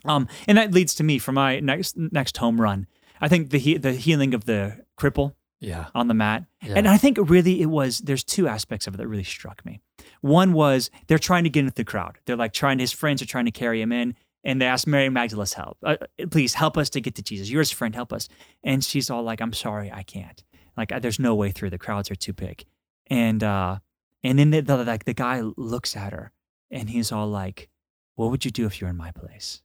Um, 0.05 0.29
and 0.47 0.57
that 0.57 0.73
leads 0.73 0.95
to 0.97 1.05
me 1.05 1.19
for 1.19 1.33
my 1.33 1.61
next 1.61 1.97
next 1.97 2.37
home 2.37 2.61
run. 2.61 2.87
I 3.21 3.29
think 3.29 3.51
the 3.51 3.59
he- 3.59 3.79
the 3.79 3.93
healing 3.93 4.35
of 4.35 4.45
the 4.45 4.85
cripple 4.99 5.35
yeah. 5.61 5.87
on 5.95 6.09
the 6.09 6.15
mat. 6.15 6.45
Yeah. 6.63 6.75
And 6.77 6.89
I 6.89 6.97
think 6.97 7.19
really 7.21 7.61
it 7.63 7.67
was 7.67 7.99
there's 7.99 8.25
two 8.25 8.47
aspects 8.47 8.87
of 8.87 8.95
it 8.95 8.97
that 8.99 9.09
really 9.09 9.25
struck 9.25 9.65
me. 9.65 9.81
One 10.21 10.53
was 10.53 10.91
they're 11.07 11.19
trying 11.19 11.45
to 11.45 11.51
get 11.51 11.61
into 11.61 11.75
the 11.75 11.85
crowd. 11.85 12.19
They're 12.27 12.37
like 12.37 12.53
trying 12.53 12.79
his 12.79 12.93
friends 12.93 13.23
are 13.23 13.27
trying 13.27 13.47
to 13.47 13.51
carry 13.51 13.81
him 13.81 13.93
in 13.93 14.15
and 14.47 14.63
they 14.63 14.67
ask 14.67 14.87
Mary 14.87 15.09
Magdalene's 15.09 15.55
help. 15.55 15.77
Uh, 15.83 15.97
please 16.31 16.55
help 16.55 16.79
us 16.79 16.89
to 16.91 17.01
get 17.01 17.17
to 17.17 17.23
Jesus. 17.23 17.51
You're 17.51 17.63
his 17.63 17.73
friend, 17.73 17.93
help 17.95 18.13
us. 18.13 18.29
And 18.63 18.83
she's 18.83 19.11
all 19.11 19.25
like, 19.25 19.41
I'm 19.41 19.53
sorry, 19.53 19.91
I 19.93 20.05
can't. 20.05 20.43
Like, 20.77 20.93
uh, 20.93 21.01
there's 21.01 21.19
no 21.19 21.35
way 21.35 21.51
through. 21.51 21.71
The 21.71 21.79
crowds 21.79 22.13
are 22.13 22.15
too 22.15 22.33
big. 22.33 22.65
And 23.09 23.43
uh, 23.43 23.79
and 24.23 24.39
then 24.39 24.51
the, 24.51 24.63
the 24.63 24.85
like 24.85 25.05
the 25.05 25.15
guy 25.15 25.41
looks 25.57 25.97
at 25.97 26.13
her, 26.13 26.33
and 26.71 26.89
he's 26.91 27.13
all 27.13 27.29
like, 27.29 27.69
"What 28.15 28.31
would 28.31 28.45
you 28.45 28.51
do 28.51 28.67
if 28.67 28.81
you 28.81 28.87
were 28.87 28.91
in 28.91 28.97
my 28.97 29.13
place?" 29.13 29.63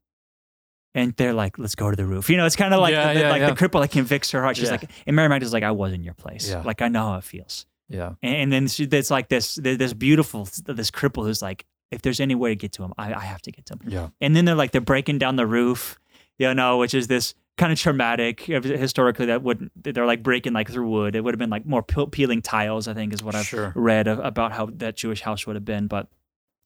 And 0.93 1.15
they're 1.15 1.33
like, 1.33 1.57
"Let's 1.57 1.75
go 1.75 1.89
to 1.89 1.95
the 1.95 2.05
roof." 2.05 2.29
You 2.29 2.37
know, 2.37 2.45
it's 2.45 2.55
kind 2.55 2.73
of 2.73 2.79
like 2.79 2.91
Yeah, 2.93 3.13
the, 3.13 3.19
yeah, 3.21 3.29
like 3.29 3.41
yeah. 3.41 3.51
the 3.51 3.55
cripple 3.55 3.79
like 3.79 3.91
convicts 3.91 4.31
her 4.31 4.41
heart. 4.41 4.57
She's 4.57 4.69
like, 4.69 4.89
and 5.07 5.15
Mary 5.15 5.27
Magdalene's 5.29 5.53
like, 5.53 5.63
"I 5.63 5.71
was 5.71 5.91
in 5.93 6.03
your 6.03 6.13
place. 6.13 6.53
Like 6.53 6.81
I 6.81 6.87
know 6.87 7.07
how 7.07 7.17
it 7.17 7.23
feels." 7.23 7.65
Yeah. 7.89 8.13
And, 8.21 8.35
and 8.35 8.53
then 8.53 8.67
she, 8.67 8.83
it's 8.85 9.11
like 9.11 9.27
this 9.29 9.55
this 9.55 9.93
beautiful 9.93 10.47
this 10.65 10.91
cripple 10.91 11.23
who's 11.23 11.41
like, 11.41 11.65
"If 11.91 12.01
there's 12.01 12.19
any 12.19 12.35
way 12.35 12.49
to 12.49 12.55
get 12.55 12.71
to 12.73 12.83
him, 12.83 12.93
I, 12.97 13.13
I 13.13 13.19
have 13.25 13.41
to 13.43 13.51
get 13.51 13.65
to 13.67 13.73
him." 13.73 13.79
Yeah. 13.87 14.07
and 14.19 14.35
then 14.35 14.45
they're 14.45 14.55
like 14.55 14.71
they're 14.71 14.81
breaking 14.81 15.19
down 15.19 15.35
the 15.35 15.45
roof, 15.47 15.99
you 16.39 16.53
know, 16.53 16.77
which 16.77 16.93
is 16.93 17.07
this 17.07 17.33
kind 17.57 17.71
of 17.71 17.79
traumatic. 17.79 18.41
Historically, 18.41 19.25
that 19.27 19.43
wouldn't 19.43 19.71
they're 19.75 20.05
like 20.05 20.23
breaking 20.23 20.53
like 20.53 20.69
through 20.71 20.89
wood. 20.89 21.15
It 21.15 21.21
would 21.23 21.33
have 21.33 21.39
been 21.39 21.49
like 21.49 21.65
more 21.65 21.83
peel- 21.83 22.07
peeling 22.07 22.41
tiles, 22.41 22.87
I 22.87 22.93
think, 22.93 23.13
is 23.13 23.21
what 23.23 23.35
I've 23.35 23.45
Sure. 23.45 23.73
read 23.75 24.07
of, 24.07 24.19
about 24.19 24.51
how 24.53 24.67
that 24.77 24.95
Jewish 24.95 25.21
house 25.21 25.45
would 25.45 25.55
have 25.55 25.65
been. 25.65 25.87
But 25.87 26.07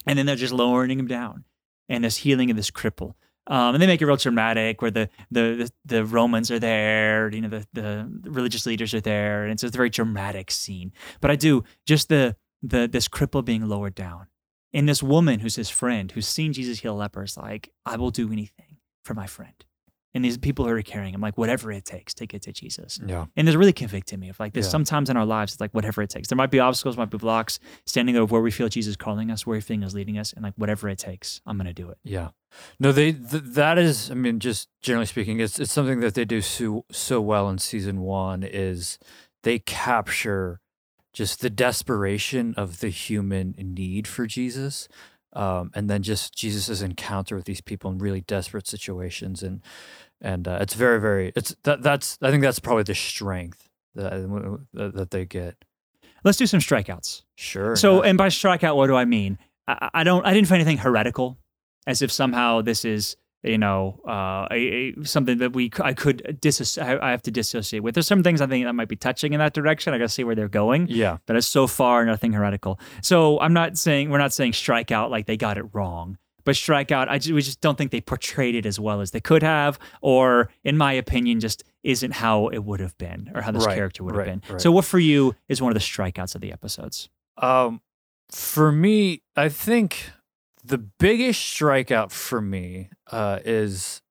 and 0.07 0.17
then 0.17 0.25
they're 0.25 0.35
just 0.35 0.53
lowering 0.53 0.97
him 0.99 1.07
down, 1.07 1.43
and 1.89 2.03
this 2.03 2.17
healing 2.17 2.49
of 2.51 2.55
this 2.57 2.71
cripple. 2.71 3.15
Um, 3.47 3.75
and 3.75 3.81
they 3.81 3.85
make 3.85 4.01
it 4.01 4.05
real 4.07 4.15
dramatic, 4.17 4.81
where 4.81 4.89
the, 4.89 5.07
the 5.29 5.41
the 5.41 5.71
the 5.97 6.05
Romans 6.05 6.49
are 6.49 6.57
there, 6.59 7.29
you 7.31 7.41
know, 7.41 7.49
the 7.49 7.67
the 7.73 8.09
religious 8.23 8.65
leaders 8.65 8.93
are 8.95 9.01
there, 9.01 9.43
and 9.43 9.51
it's 9.51 9.63
a 9.63 9.69
very 9.69 9.89
dramatic 9.91 10.49
scene. 10.49 10.91
But 11.21 11.29
I 11.29 11.35
do 11.35 11.63
just 11.85 12.09
the 12.09 12.35
the 12.63 12.87
this 12.91 13.07
cripple 13.07 13.45
being 13.45 13.67
lowered 13.67 13.93
down, 13.93 14.25
and 14.75 14.87
this 14.89 15.01
woman 15.01 15.39
who's 15.39 15.55
his 15.55 15.69
friend, 15.69 16.11
who's 16.11 16.27
seen 16.27 16.53
Jesus 16.53 16.79
heal 16.79 16.95
lepers, 16.95 17.37
like 17.37 17.71
I 17.85 17.95
will 17.95 18.11
do 18.11 18.31
anything 18.31 18.77
for 19.05 19.13
my 19.13 19.25
friend. 19.25 19.53
And 20.13 20.23
these 20.23 20.37
people 20.37 20.65
who 20.65 20.71
are 20.71 20.81
carrying 20.81 21.13
him, 21.13 21.19
like 21.19 21.37
whatever 21.37 21.71
it 21.71 21.83
takes 21.83 22.13
to 22.15 22.25
get 22.25 22.41
to 22.43 22.53
Jesus. 22.53 22.99
Yeah. 23.05 23.25
And 23.35 23.49
it's 23.49 23.57
really 23.57 23.73
convicting 23.73 24.19
me 24.19 24.29
of 24.29 24.39
like 24.39 24.53
this. 24.53 24.65
Yeah. 24.65 24.71
Sometimes 24.71 25.09
in 25.09 25.17
our 25.17 25.25
lives, 25.25 25.53
it's 25.53 25.61
like 25.61 25.73
whatever 25.73 26.01
it 26.01 26.09
takes. 26.09 26.29
There 26.29 26.37
might 26.37 26.51
be 26.51 26.59
obstacles, 26.59 26.95
might 26.95 27.09
be 27.09 27.17
blocks, 27.17 27.59
standing 27.85 28.15
over 28.15 28.33
where 28.33 28.41
we 28.41 28.51
feel 28.51 28.69
Jesus 28.69 28.95
calling 28.95 29.29
us, 29.29 29.45
where 29.45 29.57
we 29.57 29.61
feel 29.61 29.83
is 29.83 29.93
leading 29.93 30.17
us, 30.17 30.31
and 30.31 30.43
like 30.43 30.53
whatever 30.55 30.87
it 30.87 30.99
takes, 30.99 31.41
I'm 31.45 31.57
gonna 31.57 31.73
do 31.73 31.89
it. 31.89 31.97
Yeah. 32.03 32.29
No, 32.79 32.93
they 32.93 33.11
th- 33.11 33.43
that 33.43 33.77
is. 33.77 34.09
I 34.09 34.13
mean, 34.13 34.39
just 34.39 34.69
generally 34.81 35.05
speaking, 35.05 35.41
it's 35.41 35.59
it's 35.59 35.73
something 35.73 35.99
that 35.99 36.13
they 36.13 36.23
do 36.23 36.39
so 36.39 36.85
so 36.91 37.19
well 37.19 37.49
in 37.49 37.57
season 37.57 37.99
one. 37.99 38.43
Is 38.43 38.97
they 39.43 39.59
capture 39.59 40.61
just 41.15 41.39
the 41.39 41.49
desperation 41.49 42.53
of 42.55 42.81
the 42.81 42.89
human 42.89 43.55
need 43.57 44.07
for 44.07 44.27
Jesus, 44.27 44.87
um, 45.33 45.71
and 45.73 45.89
then 45.89 46.03
just 46.03 46.35
Jesus's 46.35 46.81
encounter 46.81 47.35
with 47.35 47.45
these 47.45 47.61
people 47.61 47.89
in 47.89 47.97
really 47.97 48.21
desperate 48.21 48.67
situations, 48.67 49.41
and 49.41 49.61
and 50.21 50.47
uh, 50.47 50.59
it's 50.61 50.73
very 50.73 50.99
very. 50.99 51.31
It's 51.35 51.55
that 51.63 51.81
that's 51.81 52.19
I 52.21 52.29
think 52.29 52.43
that's 52.43 52.59
probably 52.59 52.83
the 52.83 52.93
strength 52.93 53.69
that 53.95 54.11
that, 54.73 54.93
that 54.93 55.11
they 55.11 55.25
get. 55.25 55.55
Let's 56.25 56.37
do 56.37 56.47
some 56.47 56.59
strikeouts. 56.59 57.21
Sure. 57.35 57.75
So, 57.75 58.03
yeah. 58.03 58.09
and 58.09 58.17
by 58.17 58.27
strikeout, 58.27 58.75
what 58.75 58.87
do 58.87 58.95
I 58.95 59.05
mean? 59.05 59.37
I, 59.67 59.89
I 59.93 60.03
don't. 60.03 60.25
I 60.25 60.33
didn't 60.33 60.47
find 60.47 60.61
anything 60.61 60.79
heretical, 60.79 61.37
as 61.87 62.01
if 62.01 62.11
somehow 62.11 62.61
this 62.61 62.83
is 62.83 63.15
you 63.43 63.57
know 63.57 63.99
uh, 64.07 64.47
a, 64.51 64.93
a, 64.99 65.03
something 65.03 65.37
that 65.39 65.53
we 65.53 65.71
I 65.79 65.93
could 65.93 66.37
dis 66.41 66.77
I 66.77 67.11
have 67.11 67.21
to 67.23 67.31
dissociate 67.31 67.83
with. 67.83 67.95
There's 67.95 68.07
some 68.07 68.23
things 68.23 68.41
I 68.41 68.47
think 68.47 68.65
that 68.65 68.73
might 68.73 68.87
be 68.87 68.95
touching 68.95 69.33
in 69.33 69.39
that 69.39 69.53
direction. 69.53 69.93
I 69.93 69.97
got 69.97 70.05
to 70.05 70.09
see 70.09 70.23
where 70.23 70.35
they're 70.35 70.47
going. 70.47 70.87
yeah. 70.89 71.17
But 71.25 71.35
it's 71.35 71.47
so 71.47 71.67
far 71.67 72.05
nothing 72.05 72.33
heretical. 72.33 72.79
So 73.01 73.39
I'm 73.39 73.53
not 73.53 73.77
saying 73.77 74.09
we're 74.09 74.17
not 74.17 74.33
saying 74.33 74.53
strike 74.53 74.91
out 74.91 75.11
like 75.11 75.25
they 75.25 75.37
got 75.37 75.57
it 75.57 75.65
wrong. 75.73 76.17
But 76.43 76.55
strike 76.55 76.91
out. 76.91 77.09
I 77.09 77.17
just, 77.17 77.33
we 77.33 77.41
just 77.41 77.59
don't 77.59 77.75
think 77.75 77.89
they 77.89 78.01
portrayed 78.01 78.53
it 78.53 78.67
as 78.67 78.79
well 78.79 79.01
as 79.01 79.09
they 79.09 79.19
could 79.19 79.41
have, 79.41 79.79
or 79.99 80.51
in 80.63 80.77
my 80.77 80.93
opinion, 80.93 81.39
just 81.39 81.63
isn't 81.81 82.11
how 82.13 82.49
it 82.49 82.59
would 82.63 82.79
have 82.81 82.95
been, 82.99 83.31
or 83.33 83.41
how 83.41 83.49
this 83.49 83.65
Right, 83.65 83.73
character 83.75 84.03
would 84.03 84.13
have 84.15 84.25
been. 84.25 84.43
right. 84.47 84.61
So, 84.61 84.71
what 84.71 84.85
for 84.85 84.99
you 84.99 85.33
is 85.49 85.59
one 85.59 85.71
of 85.71 85.73
the 85.73 85.79
strikeouts 85.79 86.35
of 86.35 86.41
the 86.41 86.51
episodes? 86.51 87.09
Um, 87.39 87.81
for 88.29 88.71
me, 88.71 89.23
I 89.35 89.49
think 89.49 90.11
the 90.65 90.77
biggest 90.77 91.41
strikeout 91.41 92.11
for 92.11 92.41
me 92.41 92.89
uh, 93.11 93.39
is 93.45 94.01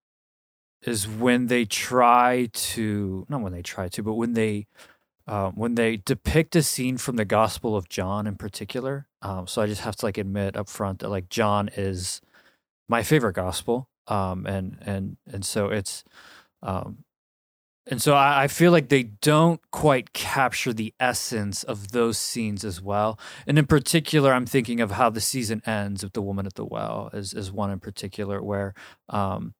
is 0.83 1.09
when 1.09 1.47
they 1.47 1.65
try 1.65 2.49
to 2.53 3.27
not 3.29 3.41
when 3.41 3.53
they 3.53 3.63
try 3.63 3.89
to, 3.89 4.03
but 4.03 4.15
when 4.15 4.35
they 4.35 4.67
um, 5.27 5.53
when 5.55 5.75
they 5.75 5.97
depict 5.97 6.55
a 6.55 6.63
scene 6.63 6.99
from 6.99 7.17
the 7.17 7.25
Gospel 7.25 7.77
of 7.77 7.89
John 7.89 8.27
in 8.27 8.37
particular. 8.37 9.07
Um, 9.23 9.47
so 9.47 9.63
I 9.63 9.67
just 9.67 9.81
have 9.81 9.97
to 9.97 10.07
like 10.07 10.19
admit 10.19 10.57
up 10.57 10.69
front 10.69 10.99
that 11.01 11.09
like 11.09 11.29
John 11.29 11.71
is 11.77 12.21
my 12.89 13.03
favorite 13.03 13.35
gospel, 13.35 13.89
um, 14.09 14.47
and 14.47 14.79
and 14.83 15.17
and 15.31 15.45
so 15.45 15.69
it's. 15.69 16.05
Um, 16.63 17.05
and 17.87 18.01
so 18.01 18.15
I, 18.15 18.45
I 18.45 18.49
feel 18.49 18.73
like 18.73 18.89
they 18.89 19.03
don't 19.03 19.61
quite 19.71 20.13
capture 20.13 20.73
the 20.73 20.95
essence 20.99 21.63
of 21.63 21.93
those 21.93 22.17
scenes 22.17 22.65
as 22.65 22.81
well. 22.81 23.19
And 23.47 23.59
in 23.59 23.67
particular, 23.67 24.33
I'm 24.33 24.47
thinking 24.47 24.81
of 24.81 24.93
how 24.93 25.11
the 25.11 25.21
season 25.21 25.63
ends 25.67 26.03
with 26.03 26.15
the 26.15 26.23
woman 26.23 26.47
at 26.47 26.55
the 26.55 26.65
well 26.65 27.11
is 27.13 27.35
is 27.35 27.53
one 27.53 27.71
in 27.71 27.81
particular 27.81 28.43
where 28.43 28.75
um, 29.11 29.55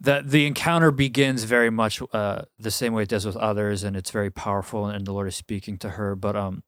that 0.00 0.30
the 0.30 0.46
encounter 0.46 0.90
begins 0.90 1.44
very 1.44 1.70
much 1.70 2.02
uh, 2.12 2.42
the 2.58 2.70
same 2.70 2.92
way 2.92 3.04
it 3.04 3.08
does 3.08 3.26
with 3.26 3.36
others, 3.36 3.82
and 3.82 3.96
it's 3.96 4.10
very 4.10 4.30
powerful, 4.30 4.86
and 4.86 5.06
the 5.06 5.12
Lord 5.12 5.28
is 5.28 5.36
speaking 5.36 5.78
to 5.78 5.90
her. 5.90 6.14
But 6.14 6.36
um, 6.36 6.62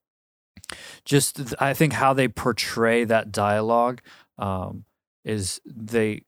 just 1.05 1.53
I 1.61 1.73
think 1.73 1.93
how 1.93 2.13
they 2.13 2.27
portray 2.27 3.05
that 3.05 3.31
dialogue 3.31 4.01
um, 4.37 4.85
is 5.23 5.61
they 5.65 6.23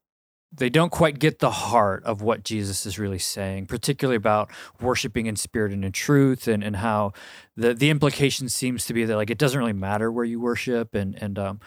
they 0.52 0.70
don't 0.70 0.92
quite 0.92 1.20
get 1.20 1.40
the 1.40 1.52
heart 1.52 2.04
of 2.04 2.22
what 2.22 2.44
Jesus 2.44 2.86
is 2.86 2.98
really 2.98 3.20
saying, 3.20 3.68
particularly 3.68 4.16
about 4.16 4.50
worshiping 4.82 5.28
in 5.28 5.36
spirit 5.36 5.72
and 5.72 5.86
in 5.86 5.92
truth, 5.92 6.48
and, 6.48 6.64
and 6.64 6.78
how 6.78 7.14
the 7.56 7.74
the 7.74 7.90
implication 7.90 8.50
seems 8.50 8.86
to 8.86 8.94
be 8.94 9.06
that 9.06 9.16
like 9.16 9.30
it 9.30 9.38
doesn't 9.38 9.60
really 9.60 9.74
matter 9.74 10.12
where 10.12 10.26
you 10.26 10.40
worship, 10.40 10.96
and 10.96 11.16
and 11.22 11.38
um, 11.38 11.60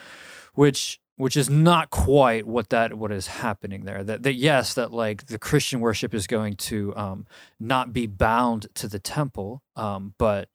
which 0.55 1.01
which 1.17 1.37
is 1.37 1.49
not 1.49 1.91
quite 1.91 2.47
what 2.47 2.71
that 2.71 2.95
what 2.95 3.13
is 3.13 3.29
happening 3.29 3.85
there. 3.85 4.03
That 4.03 4.25
that 4.25 4.35
yes, 4.35 4.75
that 4.75 4.93
like 4.93 5.27
the 5.27 5.39
Christian 5.39 5.81
worship 5.81 6.15
is 6.15 6.27
going 6.27 6.57
to 6.57 6.95
um, 6.97 7.27
not 7.61 7.93
be 7.93 8.07
bound 8.07 8.67
to 8.75 8.89
the 8.89 8.99
temple, 8.99 9.63
um, 9.77 10.15
but 10.19 10.49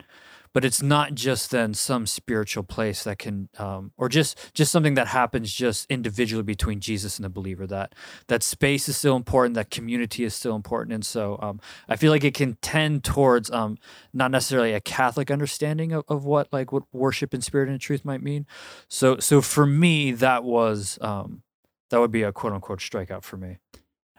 but 0.54 0.66
it's 0.66 0.82
not 0.82 1.14
just 1.14 1.52
then 1.52 1.74
some 1.74 2.06
spiritual 2.06 2.64
place 2.64 3.04
that 3.04 3.20
can 3.20 3.50
um, 3.58 3.92
or 3.98 4.10
just 4.10 4.54
just 4.54 4.72
something 4.72 4.96
that 4.96 5.08
happens 5.08 5.54
just 5.54 5.86
individually 5.90 6.44
between 6.44 6.80
jesus 6.80 7.18
and 7.18 7.26
the 7.26 7.30
believer 7.30 7.68
that 7.68 7.94
that 8.28 8.44
space 8.44 8.90
is 8.90 8.98
still 8.98 9.16
important 9.16 9.56
that 9.56 9.70
community 9.70 10.24
is 10.24 10.34
still 10.34 10.56
important. 10.56 10.94
And 10.94 11.06
so 11.06 11.38
um, 11.42 11.60
i 11.88 11.96
feel 11.96 12.12
like 12.12 12.24
it 12.24 12.34
can 12.34 12.58
tend 12.62 13.04
towards 13.04 13.50
um, 13.52 13.78
not 14.14 14.32
necessarily 14.32 14.74
a 14.74 14.82
catholic 14.82 15.32
understanding 15.32 15.92
of, 15.94 16.04
of 16.08 16.26
what 16.26 16.52
like 16.52 16.72
what 16.72 16.84
worship 16.92 17.34
in 17.34 17.42
spirit 17.42 17.70
and 17.70 17.80
truth 17.80 18.04
might 18.06 18.22
mean. 18.22 18.46
So 18.88 19.20
so 19.20 19.42
for 19.42 19.66
me 19.66 20.12
that 20.12 20.44
was 20.44 20.98
um, 21.02 21.44
that 21.90 22.00
would 22.00 22.12
be 22.12 22.24
a 22.24 22.32
quote 22.32 22.54
unquote 22.54 22.80
strikeout 22.80 23.24
for 23.24 23.38
me. 23.38 23.58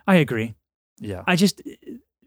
I 0.07 0.17
agree. 0.17 0.55
yeah. 0.99 1.23
I 1.27 1.37
just 1.37 1.63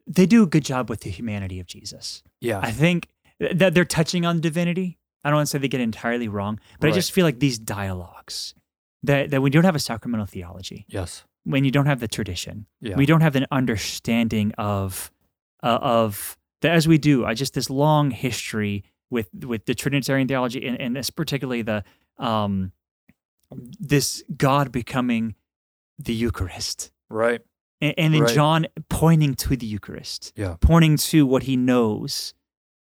they 0.07 0.25
do 0.25 0.43
a 0.43 0.47
good 0.47 0.65
job 0.65 0.89
with 0.89 1.01
the 1.01 1.09
humanity 1.09 1.59
of 1.59 1.67
Jesus. 1.67 2.23
yeah. 2.39 2.59
I 2.59 2.71
think 2.71 3.07
that 3.54 3.73
they're 3.73 3.86
touching 3.86 4.25
on 4.25 4.39
divinity. 4.39 4.97
I 5.23 5.30
don't 5.30 5.38
want 5.38 5.47
to 5.47 5.51
say 5.51 5.58
they 5.60 5.67
get 5.67 5.82
entirely 5.82 6.27
wrong, 6.27 6.60
but 6.80 6.89
I 6.89 6.91
just 6.91 7.12
feel 7.12 7.25
like 7.25 7.39
these 7.39 7.60
dialogues 7.60 8.54
that 9.04 9.30
that 9.32 9.41
when 9.41 9.51
you 9.51 9.58
don't 9.58 9.65
have 9.65 9.75
a 9.75 9.80
sacramental 9.80 10.25
theology, 10.27 10.86
yes 10.88 11.23
when 11.43 11.65
you 11.65 11.71
don't 11.71 11.88
have 11.88 11.99
the 11.99 12.08
tradition, 12.08 12.67
yeah 12.82 12.95
we 12.95 13.06
don't 13.06 13.21
have 13.21 13.36
an 13.36 13.45
understanding 13.51 14.51
of 14.58 15.12
uh, 15.63 15.80
of 15.82 16.38
that 16.62 16.71
as 16.73 16.88
we 16.88 16.97
do. 16.97 17.25
I 17.25 17.34
just 17.34 17.54
this 17.54 17.69
long 17.69 18.12
history 18.12 18.84
with 19.10 19.27
with 19.45 19.65
the 19.65 19.73
Trinitarian 19.75 20.27
theology 20.27 20.65
and, 20.67 20.80
and 20.80 20.95
this 20.95 21.10
particularly 21.10 21.62
the 21.63 21.84
um 22.17 22.71
this 23.80 24.23
God 24.38 24.71
becoming 24.71 25.36
the 25.99 26.13
Eucharist. 26.13 26.91
right 27.10 27.41
And, 27.82 27.93
and 27.97 28.13
then 28.13 28.21
Right. 28.21 28.34
John 28.34 28.67
pointing 28.89 29.34
to 29.36 29.56
the 29.56 29.65
Eucharist, 29.65 30.32
Yeah. 30.36 30.56
pointing 30.62 30.97
to 30.97 31.25
what 31.25 31.43
he 31.43 31.58
knows, 31.58 32.34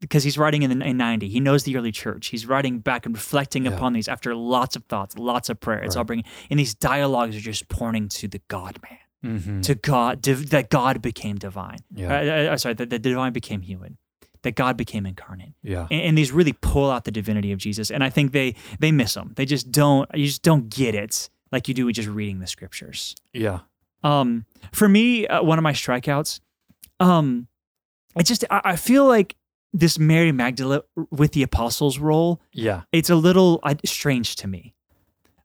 because 0.05 0.23
he's 0.25 0.37
writing 0.39 0.63
in 0.63 0.79
the 0.79 0.85
in 0.87 0.97
90. 0.97 1.29
He 1.29 1.41
knows 1.41 1.65
the 1.65 1.77
early 1.77 1.93
church. 1.93 2.29
He's 2.29 2.47
writing 2.47 2.79
back 2.81 3.07
and 3.07 3.15
reflecting 3.15 3.65
Yeah. 3.65 3.73
upon 3.73 3.93
these 3.93 4.09
after 4.09 4.35
lots 4.35 4.77
of 4.77 4.85
thoughts, 4.85 5.17
lots 5.19 5.49
of 5.49 5.59
prayer. 5.61 5.83
It's 5.83 5.97
all 5.97 6.01
Right. 6.03 6.07
bringing, 6.09 6.25
and 6.51 6.59
these 6.61 6.75
dialogues 6.75 7.37
are 7.37 7.41
just 7.53 7.69
pointing 7.69 8.09
to 8.21 8.29
the 8.29 8.41
God 8.49 8.79
man, 8.83 8.99
mm-hmm. 9.41 9.61
to 9.63 9.75
God, 9.75 10.21
div, 10.23 10.51
that 10.51 10.69
God 10.71 11.01
became 11.03 11.37
divine. 11.37 11.79
yeah 11.95 12.49
Uh, 12.49 12.53
uh, 12.53 12.57
sorry, 12.59 12.75
that 12.75 12.91
the 12.91 12.99
divine 12.99 13.33
became 13.33 13.63
human, 13.63 13.97
that 14.43 14.55
God 14.57 14.77
became 14.77 15.07
incarnate. 15.07 15.55
yeah 15.63 15.87
And, 15.91 16.01
and 16.03 16.19
these 16.19 16.33
really 16.33 16.53
pull 16.53 16.91
out 16.91 17.05
the 17.05 17.11
divinity 17.11 17.51
of 17.53 17.59
Jesus. 17.59 17.91
And 17.91 18.05
I 18.05 18.11
think 18.11 18.33
they 18.33 18.55
they 18.79 18.93
miss 18.93 19.15
them. 19.15 19.33
They 19.37 19.47
just 19.47 19.71
don't. 19.73 20.09
You 20.15 20.27
just 20.27 20.43
don't 20.43 20.69
get 20.69 20.95
it 20.95 21.31
like 21.53 21.69
you 21.69 21.75
do 21.75 21.87
with 21.87 21.95
just 21.97 22.09
reading 22.09 22.41
the 22.41 22.47
scriptures. 22.47 23.15
yeah 23.33 23.61
Um, 24.03 24.45
for 24.73 24.89
me, 24.89 25.27
uh, 25.27 25.43
one 25.43 25.59
of 25.59 25.63
my 25.63 25.73
strikeouts, 25.73 26.41
um, 27.01 27.47
it 28.17 28.25
just 28.27 28.45
I, 28.51 28.61
I 28.73 28.77
feel 28.77 29.07
like 29.07 29.35
this 29.77 29.99
Mary 29.99 30.33
Magdalene 30.33 30.81
with 31.11 31.33
the 31.33 31.43
apostles 31.43 31.99
role. 31.99 32.41
yeah 32.53 32.83
It's 32.93 33.11
a 33.11 33.17
little 33.17 33.61
uh, 33.63 33.75
strange 33.85 34.37
to 34.37 34.47
me. 34.49 34.73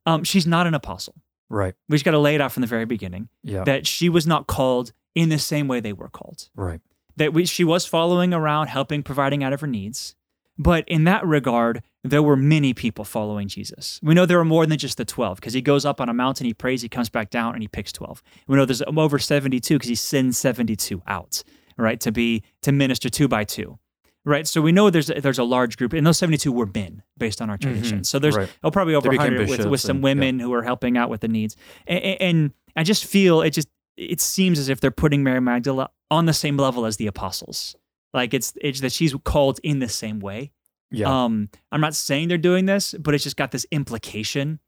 Um, 0.06 0.24
she's 0.24 0.48
not 0.48 0.68
an 0.68 0.74
apostle. 0.74 1.16
Right. 1.50 1.74
We 1.90 1.96
just 1.96 2.06
got 2.06 2.12
to 2.12 2.20
lay 2.20 2.36
it 2.36 2.42
out 2.42 2.52
from 2.52 2.62
the 2.62 2.68
very 2.68 2.86
beginning 2.86 3.28
Yeah. 3.44 3.64
that 3.64 3.88
she 3.88 4.08
was 4.08 4.26
not 4.28 4.46
called 4.48 4.94
in 5.16 5.30
the 5.30 5.40
same 5.40 5.68
way 5.68 5.80
they 5.82 5.94
were 5.94 6.10
called. 6.10 6.50
right. 6.56 6.80
That 7.18 7.34
we, 7.34 7.46
she 7.46 7.66
was 7.66 7.86
following 7.86 8.34
around, 8.34 8.68
helping, 8.68 9.04
providing 9.04 9.44
out 9.44 9.52
of 9.52 9.60
her 9.60 9.68
needs. 9.68 10.16
But 10.58 10.86
in 10.88 11.04
that 11.04 11.26
regard, 11.26 11.82
there 12.04 12.24
were 12.24 12.38
many 12.38 12.74
people 12.74 13.04
following 13.04 13.50
Jesus. 13.50 14.00
We 14.02 14.14
know 14.14 14.26
there 14.26 14.38
were 14.38 14.46
more 14.46 14.66
than 14.66 14.78
just 14.78 14.98
the 14.98 15.04
12 15.06 15.36
because 15.38 15.54
he 15.54 15.62
goes 15.62 15.84
up 15.86 16.00
on 16.00 16.08
a 16.08 16.14
mountain, 16.14 16.46
he 16.46 16.54
prays, 16.54 16.82
he 16.82 16.88
comes 16.88 17.10
back 17.10 17.30
down, 17.30 17.56
and 17.56 17.62
he 17.62 17.68
picks 17.68 17.92
12. 17.92 18.22
We 18.48 18.56
know 18.56 18.64
there's 18.66 18.82
over 18.88 19.20
72 19.20 19.74
because 19.76 19.90
he 19.90 19.96
sends 19.96 20.38
72 20.38 21.02
out, 21.08 21.44
right, 21.78 22.00
to 22.00 22.12
be 22.12 22.44
to 22.62 22.72
minister 22.72 23.10
two 23.10 23.28
by 23.28 23.44
two. 23.44 23.80
Right, 24.26 24.46
so 24.48 24.62
we 24.62 24.72
know 24.72 24.90
there's 24.90 25.08
there's 25.08 25.40
a 25.40 25.44
large 25.44 25.78
group, 25.78 25.94
and 25.94 26.06
those 26.06 26.18
72 26.18 26.52
were 26.52 26.66
men 26.68 27.04
based 27.18 27.42
on 27.42 27.50
our 27.50 27.58
tradition. 27.58 28.00
Mhm, 28.02 28.06
So 28.06 28.20
there's 28.20 28.36
right. 28.36 28.50
oh, 28.64 28.70
probably 28.70 28.94
over 28.94 29.10
100 29.10 29.50
with, 29.50 29.66
with 29.66 29.82
some 29.82 29.98
and- 29.98 30.04
women 30.04 30.40
who 30.40 30.54
are 30.54 30.62
helping 30.64 30.98
out 30.98 31.10
with 31.10 31.22
the 31.22 31.28
needs. 31.30 31.56
And, 31.88 32.04
and 32.04 32.54
I 32.76 32.84
just 32.84 33.06
feel 33.06 33.42
it 33.42 33.52
just 33.52 33.70
it 33.98 34.20
seems 34.22 34.60
as 34.60 34.70
if 34.70 34.82
they're 34.82 34.92
putting 34.92 35.24
Mary 35.24 35.40
Magdalene 35.42 35.88
on 36.12 36.26
the 36.26 36.34
same 36.34 36.58
level 36.58 36.86
as 36.86 36.98
the 36.98 37.08
apostles. 37.08 37.76
Like 38.14 38.34
it's 38.34 38.54
it's 38.62 38.82
that 38.82 38.92
she's 38.92 39.16
called 39.24 39.60
in 39.64 39.80
the 39.80 39.90
same 39.90 40.20
way. 40.20 40.52
Yeah. 40.92 41.08
Um, 41.26 41.50
I'm 41.72 41.82
not 41.82 41.96
saying 41.96 42.28
they're 42.28 42.38
doing 42.38 42.66
this, 42.66 42.94
but 43.00 43.14
it's 43.16 43.24
just 43.24 43.38
got 43.38 43.52
this 43.52 43.66
implication 43.72 44.60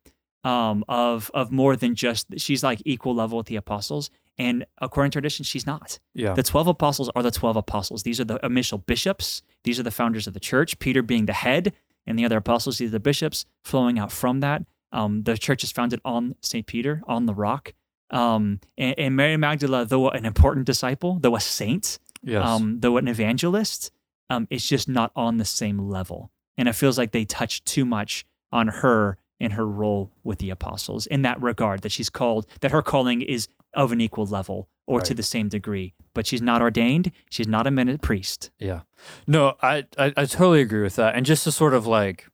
um, 0.44 0.84
of 0.88 1.30
of 1.34 1.52
more 1.52 1.76
than 1.76 1.94
just 1.96 2.28
she's 2.40 2.64
like 2.64 2.82
equal 2.86 3.14
level 3.16 3.38
with 3.38 3.48
the 3.48 3.58
apostles. 3.58 4.10
And 4.38 4.66
according 4.80 5.12
to 5.12 5.16
tradition, 5.16 5.44
she's 5.44 5.66
not. 5.66 6.00
yeah. 6.14 6.34
The 6.34 6.44
12 6.44 6.68
apostles 6.68 7.10
are 7.16 7.24
the 7.24 7.32
12 7.32 7.58
apostles. 7.58 8.04
These 8.04 8.20
are 8.20 8.26
the 8.26 8.40
initial 8.46 8.80
bishops. 8.80 9.42
These 9.64 9.80
are 9.80 9.84
the 9.84 9.92
founders 9.92 10.26
of 10.26 10.34
the 10.34 10.40
church, 10.40 10.80
Peter 10.80 11.02
being 11.02 11.26
the 11.26 11.34
head, 11.34 11.74
and 12.08 12.18
the 12.18 12.26
other 12.26 12.38
apostles, 12.38 12.80
these 12.80 12.90
are 12.90 12.94
the 12.94 13.00
bishops 13.00 13.46
flowing 13.64 14.00
out 14.00 14.12
from 14.12 14.40
that. 14.40 14.64
Um, 14.92 15.24
the 15.24 15.38
church 15.38 15.64
is 15.64 15.72
founded 15.72 16.02
on 16.04 16.36
St. 16.42 16.66
Peter, 16.66 17.02
on 17.08 17.26
the 17.26 17.34
rock. 17.34 17.74
Um, 18.10 18.60
and, 18.78 18.96
and 18.98 19.16
Mary 19.16 19.38
Magdalene, 19.38 19.88
though 19.88 20.10
an 20.10 20.26
important 20.26 20.66
disciple, 20.66 21.20
though 21.22 21.36
a 21.36 21.40
saint, 21.40 22.00
yes. 22.24 22.46
um, 22.46 22.80
though 22.80 22.98
an 22.98 23.08
evangelist, 23.08 23.92
um, 24.30 24.48
it's 24.50 24.68
just 24.68 24.90
not 24.90 25.12
on 25.16 25.38
the 25.38 25.46
same 25.46 25.78
level. 25.78 26.32
And 26.58 26.68
it 26.68 26.74
feels 26.74 26.98
like 26.98 27.12
they 27.12 27.26
touch 27.26 27.64
too 27.64 27.86
much 27.86 28.26
on 28.52 28.68
her 28.68 29.18
and 29.40 29.54
her 29.54 29.66
role 29.66 30.12
with 30.24 30.40
the 30.40 30.50
apostles 30.50 31.08
in 31.08 31.24
that 31.24 31.42
regard, 31.42 31.82
that 31.82 31.92
she's 31.92 32.10
called, 32.10 32.46
that 32.60 32.72
her 32.72 32.82
calling 32.82 33.22
is 33.22 33.48
of 33.74 33.92
an 33.92 34.02
equal 34.02 34.26
level 34.26 34.70
or 34.86 35.02
to 35.02 35.14
the 35.14 35.24
same 35.24 35.48
degree. 35.48 35.94
But 36.14 36.28
she's 36.28 36.42
not 36.42 36.62
ordained, 36.62 37.12
she's 37.30 37.48
not 37.48 37.68
a 37.68 37.72
minute 37.72 38.02
priest. 38.02 38.52
Yeah. 38.60 38.82
No, 39.28 39.56
I, 39.62 39.86
I 39.98 40.14
I 40.18 40.26
totally 40.26 40.62
agree 40.62 40.82
with 40.82 40.98
that. 40.98 41.16
And 41.16 41.26
just 41.26 41.44
to 41.46 41.52
sort 41.52 41.74
of 41.74 41.88
like 41.88 42.28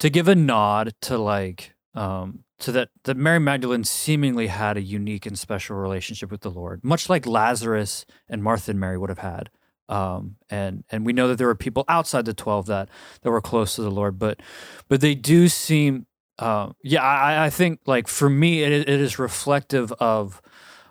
to 0.00 0.10
give 0.10 0.28
a 0.28 0.34
nod 0.34 0.94
to 1.02 1.18
like 1.18 1.74
um 1.94 2.44
to 2.60 2.72
that 2.72 2.88
that 3.04 3.16
Mary 3.16 3.38
Magdalene 3.38 3.84
seemingly 3.84 4.48
had 4.48 4.76
a 4.76 4.82
unique 4.82 5.26
and 5.26 5.38
special 5.38 5.76
relationship 5.76 6.30
with 6.30 6.40
the 6.40 6.50
Lord, 6.50 6.82
much 6.82 7.08
like 7.08 7.26
Lazarus 7.26 8.04
and 8.28 8.42
Martha 8.42 8.72
and 8.72 8.80
Mary 8.80 8.98
would 8.98 9.10
have 9.10 9.18
had. 9.18 9.50
Um 9.88 10.36
and 10.50 10.84
and 10.90 11.06
we 11.06 11.12
know 11.12 11.28
that 11.28 11.36
there 11.36 11.46
were 11.46 11.54
people 11.54 11.84
outside 11.88 12.24
the 12.24 12.34
12 12.34 12.66
that 12.66 12.88
that 13.22 13.30
were 13.30 13.40
close 13.40 13.76
to 13.76 13.82
the 13.82 13.90
Lord, 13.90 14.18
but 14.18 14.40
but 14.88 15.00
they 15.00 15.14
do 15.14 15.48
seem 15.48 16.06
uh, 16.38 16.70
yeah, 16.84 17.02
I, 17.02 17.46
I 17.46 17.50
think 17.50 17.80
like 17.86 18.06
for 18.06 18.30
me 18.30 18.62
it, 18.62 18.72
it 18.72 18.88
is 18.88 19.18
reflective 19.18 19.90
of 19.92 20.40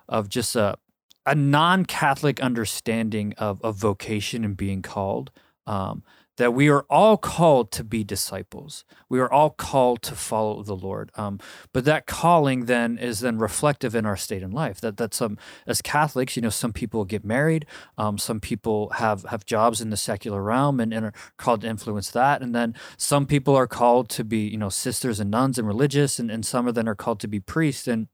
of 0.09 0.29
just 0.29 0.55
a 0.55 0.77
a 1.25 1.35
non-Catholic 1.35 2.39
understanding 2.39 3.33
of, 3.37 3.61
of 3.61 3.75
vocation 3.75 4.45
and 4.45 4.55
being 4.55 4.81
called. 4.81 5.29
Um, 5.65 6.03
that 6.37 6.53
we 6.53 6.69
are 6.69 6.85
all 6.89 7.17
called 7.17 7.71
to 7.71 7.83
be 7.83 8.03
disciples. 8.03 8.85
We 9.09 9.19
are 9.19 9.31
all 9.31 9.49
called 9.49 10.03
to 10.03 10.15
follow 10.15 10.61
the 10.63 10.75
Lord. 10.75 11.11
Um, 11.15 11.39
but 11.73 11.83
that 11.85 12.05
calling 12.05 12.65
then 12.65 12.97
is 12.97 13.19
then 13.19 13.39
reflective 13.39 13.95
in 13.95 14.05
our 14.05 14.15
state 14.15 14.43
in 14.43 14.51
life. 14.51 14.79
That 14.79 14.97
that 14.97 15.13
some 15.13 15.37
as 15.65 15.81
Catholics, 15.81 16.35
you 16.35 16.41
know, 16.41 16.49
some 16.49 16.73
people 16.73 17.05
get 17.05 17.25
married, 17.25 17.65
um, 17.97 18.17
some 18.17 18.39
people 18.39 18.89
have 18.91 19.23
have 19.23 19.45
jobs 19.45 19.81
in 19.81 19.89
the 19.89 19.97
secular 19.97 20.41
realm 20.41 20.79
and, 20.79 20.93
and 20.93 21.05
are 21.07 21.13
called 21.37 21.61
to 21.61 21.67
influence 21.67 22.11
that. 22.11 22.41
And 22.41 22.53
then 22.53 22.75
some 22.97 23.25
people 23.25 23.55
are 23.55 23.67
called 23.67 24.07
to 24.09 24.23
be, 24.23 24.47
you 24.47 24.57
know, 24.57 24.69
sisters 24.69 25.19
and 25.19 25.31
nuns 25.31 25.57
and 25.57 25.67
religious, 25.67 26.19
and, 26.19 26.29
and 26.29 26.45
some 26.45 26.67
of 26.67 26.75
them 26.75 26.87
are 26.87 26.95
called 26.95 27.19
to 27.21 27.27
be 27.27 27.39
priests. 27.39 27.87
And 27.87 28.07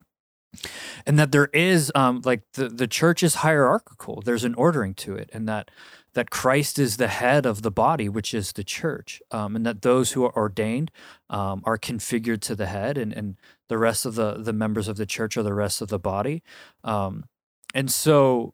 and 1.05 1.17
that 1.19 1.31
there 1.31 1.49
is 1.53 1.91
um 1.95 2.21
like 2.25 2.41
the 2.53 2.69
the 2.69 2.87
church 2.87 3.23
is 3.23 3.35
hierarchical. 3.35 4.21
There's 4.21 4.43
an 4.43 4.55
ordering 4.55 4.93
to 4.95 5.15
it 5.15 5.29
and 5.33 5.47
that 5.47 5.71
that 6.13 6.29
Christ 6.29 6.77
is 6.77 6.97
the 6.97 7.07
head 7.07 7.45
of 7.45 7.61
the 7.63 7.71
body 7.71 8.07
which 8.09 8.33
is 8.33 8.53
the 8.53 8.63
church 8.63 9.21
um 9.31 9.55
and 9.55 9.65
that 9.65 9.81
those 9.81 10.11
who 10.13 10.23
are 10.23 10.35
ordained 10.35 10.91
um 11.29 11.61
are 11.65 11.77
configured 11.77 12.41
to 12.41 12.55
the 12.55 12.67
head 12.67 12.97
and 12.97 13.13
and 13.13 13.37
the 13.69 13.77
rest 13.77 14.05
of 14.05 14.15
the 14.15 14.35
the 14.35 14.53
members 14.53 14.87
of 14.87 14.97
the 14.97 15.05
church 15.05 15.37
are 15.37 15.43
the 15.43 15.53
rest 15.53 15.81
of 15.81 15.89
the 15.89 15.99
body 15.99 16.43
um 16.83 17.25
and 17.73 17.91
so 17.91 18.53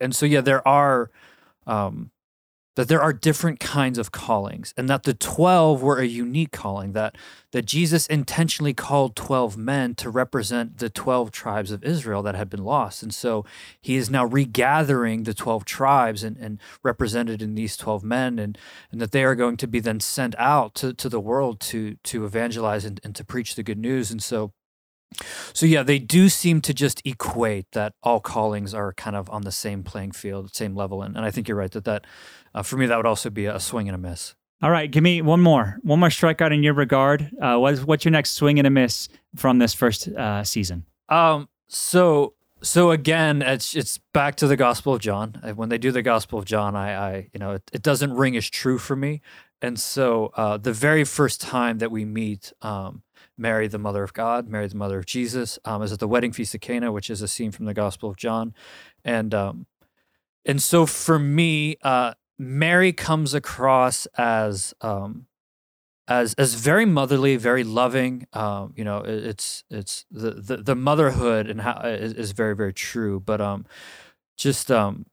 and 0.00 0.14
so 0.14 0.26
yeah 0.26 0.40
there 0.40 0.66
are 0.66 1.10
um 1.66 2.10
that 2.80 2.88
there 2.88 3.02
are 3.02 3.12
different 3.12 3.60
kinds 3.60 3.98
of 3.98 4.10
callings 4.10 4.72
and 4.74 4.88
that 4.88 5.02
the 5.02 5.12
12 5.12 5.82
were 5.82 5.98
a 5.98 6.06
unique 6.06 6.50
calling 6.50 6.92
that 6.92 7.14
that 7.52 7.66
Jesus 7.66 8.06
intentionally 8.06 8.72
called 8.72 9.14
12 9.16 9.58
men 9.58 9.94
to 9.96 10.08
represent 10.08 10.78
the 10.78 10.88
12 10.88 11.30
tribes 11.30 11.70
of 11.70 11.84
Israel 11.84 12.22
that 12.22 12.34
had 12.34 12.48
been 12.48 12.64
lost. 12.64 13.02
And 13.02 13.12
so 13.12 13.44
he 13.82 13.96
is 13.96 14.08
now 14.08 14.24
regathering 14.24 15.24
the 15.24 15.34
12 15.34 15.66
tribes 15.66 16.22
and, 16.22 16.38
and 16.38 16.58
represented 16.82 17.42
in 17.42 17.56
these 17.56 17.76
12 17.76 18.02
men, 18.02 18.38
and, 18.38 18.56
and 18.90 18.98
that 18.98 19.12
they 19.12 19.24
are 19.24 19.34
going 19.34 19.58
to 19.58 19.66
be 19.66 19.80
then 19.80 20.00
sent 20.00 20.34
out 20.38 20.74
to, 20.76 20.94
to 20.94 21.10
the 21.10 21.20
world 21.20 21.60
to, 21.60 21.96
to 22.04 22.24
evangelize 22.24 22.86
and, 22.86 22.98
and 23.04 23.14
to 23.16 23.24
preach 23.24 23.56
the 23.56 23.62
good 23.62 23.78
news. 23.78 24.10
And 24.10 24.22
so, 24.22 24.52
so 25.52 25.66
yeah, 25.66 25.82
they 25.82 25.98
do 25.98 26.28
seem 26.28 26.60
to 26.62 26.74
just 26.74 27.02
equate 27.04 27.66
that 27.72 27.94
all 28.02 28.20
callings 28.20 28.74
are 28.74 28.92
kind 28.92 29.16
of 29.16 29.28
on 29.30 29.42
the 29.42 29.52
same 29.52 29.82
playing 29.82 30.12
field, 30.12 30.54
same 30.54 30.74
level. 30.74 31.02
And, 31.02 31.16
and 31.16 31.24
I 31.24 31.30
think 31.30 31.48
you're 31.48 31.56
right 31.56 31.70
that 31.72 31.84
that, 31.84 32.06
uh, 32.54 32.62
for 32.62 32.76
me, 32.76 32.86
that 32.86 32.96
would 32.96 33.06
also 33.06 33.30
be 33.30 33.46
a 33.46 33.60
swing 33.60 33.88
and 33.88 33.94
a 33.94 33.98
miss. 33.98 34.34
All 34.62 34.70
right, 34.70 34.90
give 34.90 35.02
me 35.02 35.22
one 35.22 35.40
more, 35.40 35.78
one 35.82 36.00
more 36.00 36.10
strikeout 36.10 36.52
in 36.52 36.62
your 36.62 36.74
regard. 36.74 37.30
Uh, 37.40 37.56
what's 37.56 37.80
what's 37.80 38.04
your 38.04 38.12
next 38.12 38.32
swing 38.32 38.58
and 38.58 38.66
a 38.66 38.70
miss 38.70 39.08
from 39.34 39.58
this 39.58 39.74
first 39.74 40.08
uh, 40.08 40.44
season? 40.44 40.84
Um. 41.08 41.48
So 41.68 42.34
so 42.62 42.90
again, 42.90 43.40
it's 43.42 43.74
it's 43.74 43.98
back 44.12 44.36
to 44.36 44.46
the 44.46 44.56
Gospel 44.56 44.92
of 44.92 45.00
John. 45.00 45.40
Uh, 45.42 45.52
When 45.52 45.70
they 45.70 45.78
do 45.78 45.92
the 45.92 46.02
Gospel 46.02 46.38
of 46.38 46.44
John, 46.44 46.76
I 46.76 46.94
I 46.94 47.30
you 47.32 47.40
know 47.40 47.52
it, 47.52 47.70
it 47.72 47.82
doesn't 47.82 48.12
ring 48.12 48.36
as 48.36 48.50
true 48.50 48.78
for 48.78 48.96
me. 48.96 49.22
And 49.62 49.78
so 49.78 50.30
uh, 50.36 50.56
the 50.58 50.72
very 50.72 51.04
first 51.04 51.40
time 51.40 51.78
that 51.78 51.90
we 51.90 52.04
meet 52.04 52.52
um, 52.62 53.02
Mary, 53.40 53.66
the 53.66 53.78
mother 53.78 54.04
of 54.04 54.12
God, 54.12 54.48
Mary, 54.48 54.68
the 54.68 54.76
mother 54.76 54.98
of 54.98 55.06
Jesus, 55.06 55.58
um, 55.64 55.82
is 55.82 55.92
at 55.92 55.98
the 55.98 56.08
wedding 56.08 56.32
feast 56.32 56.54
of 56.54 56.60
Cana, 56.60 56.92
which 56.92 57.10
is 57.10 57.22
a 57.22 57.28
scene 57.28 57.50
from 57.50 57.64
the 57.64 57.74
Gospel 57.74 58.10
of 58.10 58.16
John, 58.16 58.54
and 59.04 59.34
um, 59.34 59.66
and 60.44 60.62
so 60.62 60.86
for 60.86 61.18
me, 61.18 61.76
uh, 61.82 62.14
Mary 62.38 62.92
comes 62.92 63.34
across 63.34 64.06
as 64.16 64.74
um, 64.80 65.26
as 66.08 66.34
as 66.34 66.54
very 66.54 66.84
motherly, 66.84 67.36
very 67.36 67.64
loving. 67.64 68.26
Um, 68.32 68.74
you 68.76 68.84
know, 68.84 68.98
it, 68.98 69.24
it's 69.24 69.64
it's 69.70 70.04
the, 70.10 70.32
the 70.32 70.56
the 70.58 70.74
motherhood 70.74 71.48
and 71.48 71.60
how 71.60 71.80
is, 71.82 72.12
is 72.14 72.32
very 72.32 72.56
very 72.56 72.72
true. 72.72 73.20
But 73.20 73.40
um, 73.40 73.66
just 74.36 74.70
um, 74.70 75.06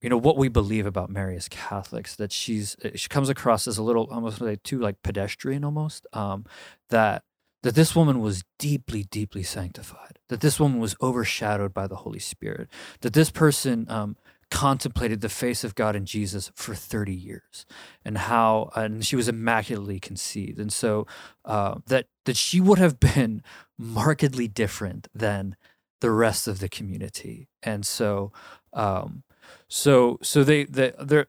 you 0.00 0.08
know 0.08 0.16
what 0.16 0.36
we 0.36 0.48
believe 0.48 0.86
about 0.86 1.10
Mary 1.10 1.36
as 1.36 1.48
Catholics 1.48 2.16
that 2.16 2.32
she's 2.32 2.76
uh, 2.84 2.90
she 2.94 3.08
comes 3.08 3.28
across 3.28 3.66
as 3.66 3.78
a 3.78 3.82
little 3.82 4.08
almost 4.10 4.40
like 4.40 4.62
too 4.62 4.78
like 4.78 5.02
pedestrian 5.02 5.64
almost. 5.64 6.06
Um, 6.12 6.46
that 6.90 7.24
that 7.62 7.74
this 7.74 7.94
woman 7.94 8.20
was 8.20 8.44
deeply 8.58 9.04
deeply 9.04 9.42
sanctified. 9.42 10.18
That 10.28 10.40
this 10.40 10.60
woman 10.60 10.78
was 10.78 10.96
overshadowed 11.00 11.74
by 11.74 11.86
the 11.86 11.96
Holy 11.96 12.18
Spirit. 12.18 12.68
That 13.00 13.12
this 13.12 13.30
person 13.30 13.86
um 13.88 14.16
contemplated 14.50 15.20
the 15.20 15.28
face 15.28 15.62
of 15.62 15.74
God 15.74 15.94
and 15.94 16.06
Jesus 16.06 16.50
for 16.54 16.74
30 16.74 17.12
years 17.12 17.66
and 18.02 18.16
how 18.16 18.70
and 18.74 19.04
she 19.04 19.14
was 19.14 19.28
immaculately 19.28 20.00
conceived 20.00 20.58
and 20.58 20.72
so 20.72 21.06
uh, 21.44 21.76
that 21.86 22.06
that 22.24 22.36
she 22.36 22.58
would 22.58 22.78
have 22.78 22.98
been 22.98 23.42
markedly 23.76 24.48
different 24.48 25.06
than 25.14 25.54
the 26.00 26.10
rest 26.10 26.48
of 26.48 26.60
the 26.60 26.68
community 26.68 27.50
and 27.62 27.84
so 27.84 28.32
um 28.72 29.22
so 29.68 30.18
so 30.22 30.42
they 30.42 30.64
they 30.64 30.92
they're 30.98 31.26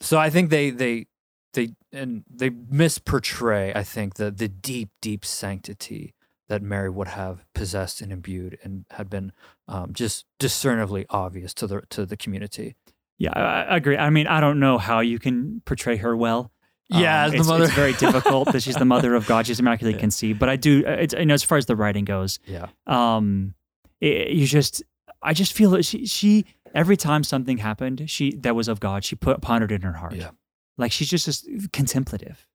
so 0.00 0.18
I 0.18 0.30
think 0.30 0.50
they 0.50 0.70
they 0.70 1.06
they 1.54 1.74
and 1.92 2.24
they 2.30 2.50
misportray 2.50 3.74
I 3.76 3.82
think 3.82 4.14
the 4.14 4.30
the 4.30 4.48
deep 4.48 4.90
deep 5.00 5.24
sanctity 5.24 6.14
that 6.48 6.62
Mary 6.62 6.90
would 6.90 7.08
have 7.08 7.44
possessed 7.54 8.00
and 8.00 8.12
imbued 8.12 8.58
and 8.62 8.84
had 8.90 9.08
been 9.08 9.32
um, 9.68 9.92
just 9.94 10.26
discernibly 10.38 11.06
obvious 11.10 11.54
to 11.54 11.66
the 11.66 11.82
to 11.90 12.04
the 12.04 12.16
community. 12.16 12.74
Yeah, 13.18 13.32
I, 13.34 13.62
I 13.62 13.76
agree. 13.76 13.96
I 13.96 14.10
mean, 14.10 14.26
I 14.26 14.40
don't 14.40 14.58
know 14.60 14.78
how 14.78 15.00
you 15.00 15.18
can 15.18 15.62
portray 15.64 15.96
her 15.98 16.16
well. 16.16 16.50
Yeah, 16.88 17.24
Um, 17.24 17.26
as 17.26 17.32
the 17.32 17.38
it's, 17.38 17.48
mother- 17.48 17.64
it's 17.64 17.72
very 17.74 17.92
difficult 17.94 18.52
that 18.52 18.62
she's 18.62 18.74
the 18.74 18.84
mother 18.84 19.14
of 19.14 19.26
God. 19.26 19.46
She's 19.46 19.60
immaculately 19.60 19.94
Yeah. 19.98 20.00
conceived. 20.00 20.38
But 20.40 20.48
I 20.50 20.56
do, 20.56 20.84
uh, 20.86 20.90
it's, 20.90 21.14
you 21.14 21.24
know, 21.24 21.32
as 21.34 21.42
far 21.42 21.56
as 21.56 21.64
the 21.66 21.76
writing 21.76 22.04
goes, 22.04 22.38
Yeah, 22.44 22.66
um, 22.86 23.54
it, 24.00 24.30
you 24.30 24.46
just, 24.46 24.82
I 25.22 25.32
just 25.32 25.52
feel 25.54 25.70
that 25.70 25.84
she, 25.84 26.04
she, 26.06 26.44
every 26.74 26.96
time 26.98 27.22
something 27.24 27.58
happened, 27.58 28.10
she 28.10 28.34
that 28.38 28.54
was 28.56 28.68
of 28.68 28.80
God, 28.80 29.04
she 29.04 29.14
put 29.14 29.40
pondered 29.40 29.72
in 29.72 29.82
her 29.82 29.92
heart. 29.94 30.14
Yeah. 30.16 30.30
Like 30.78 30.92
she's 30.92 31.08
just, 31.08 31.26
just 31.26 31.46
contemplative. 31.72 32.46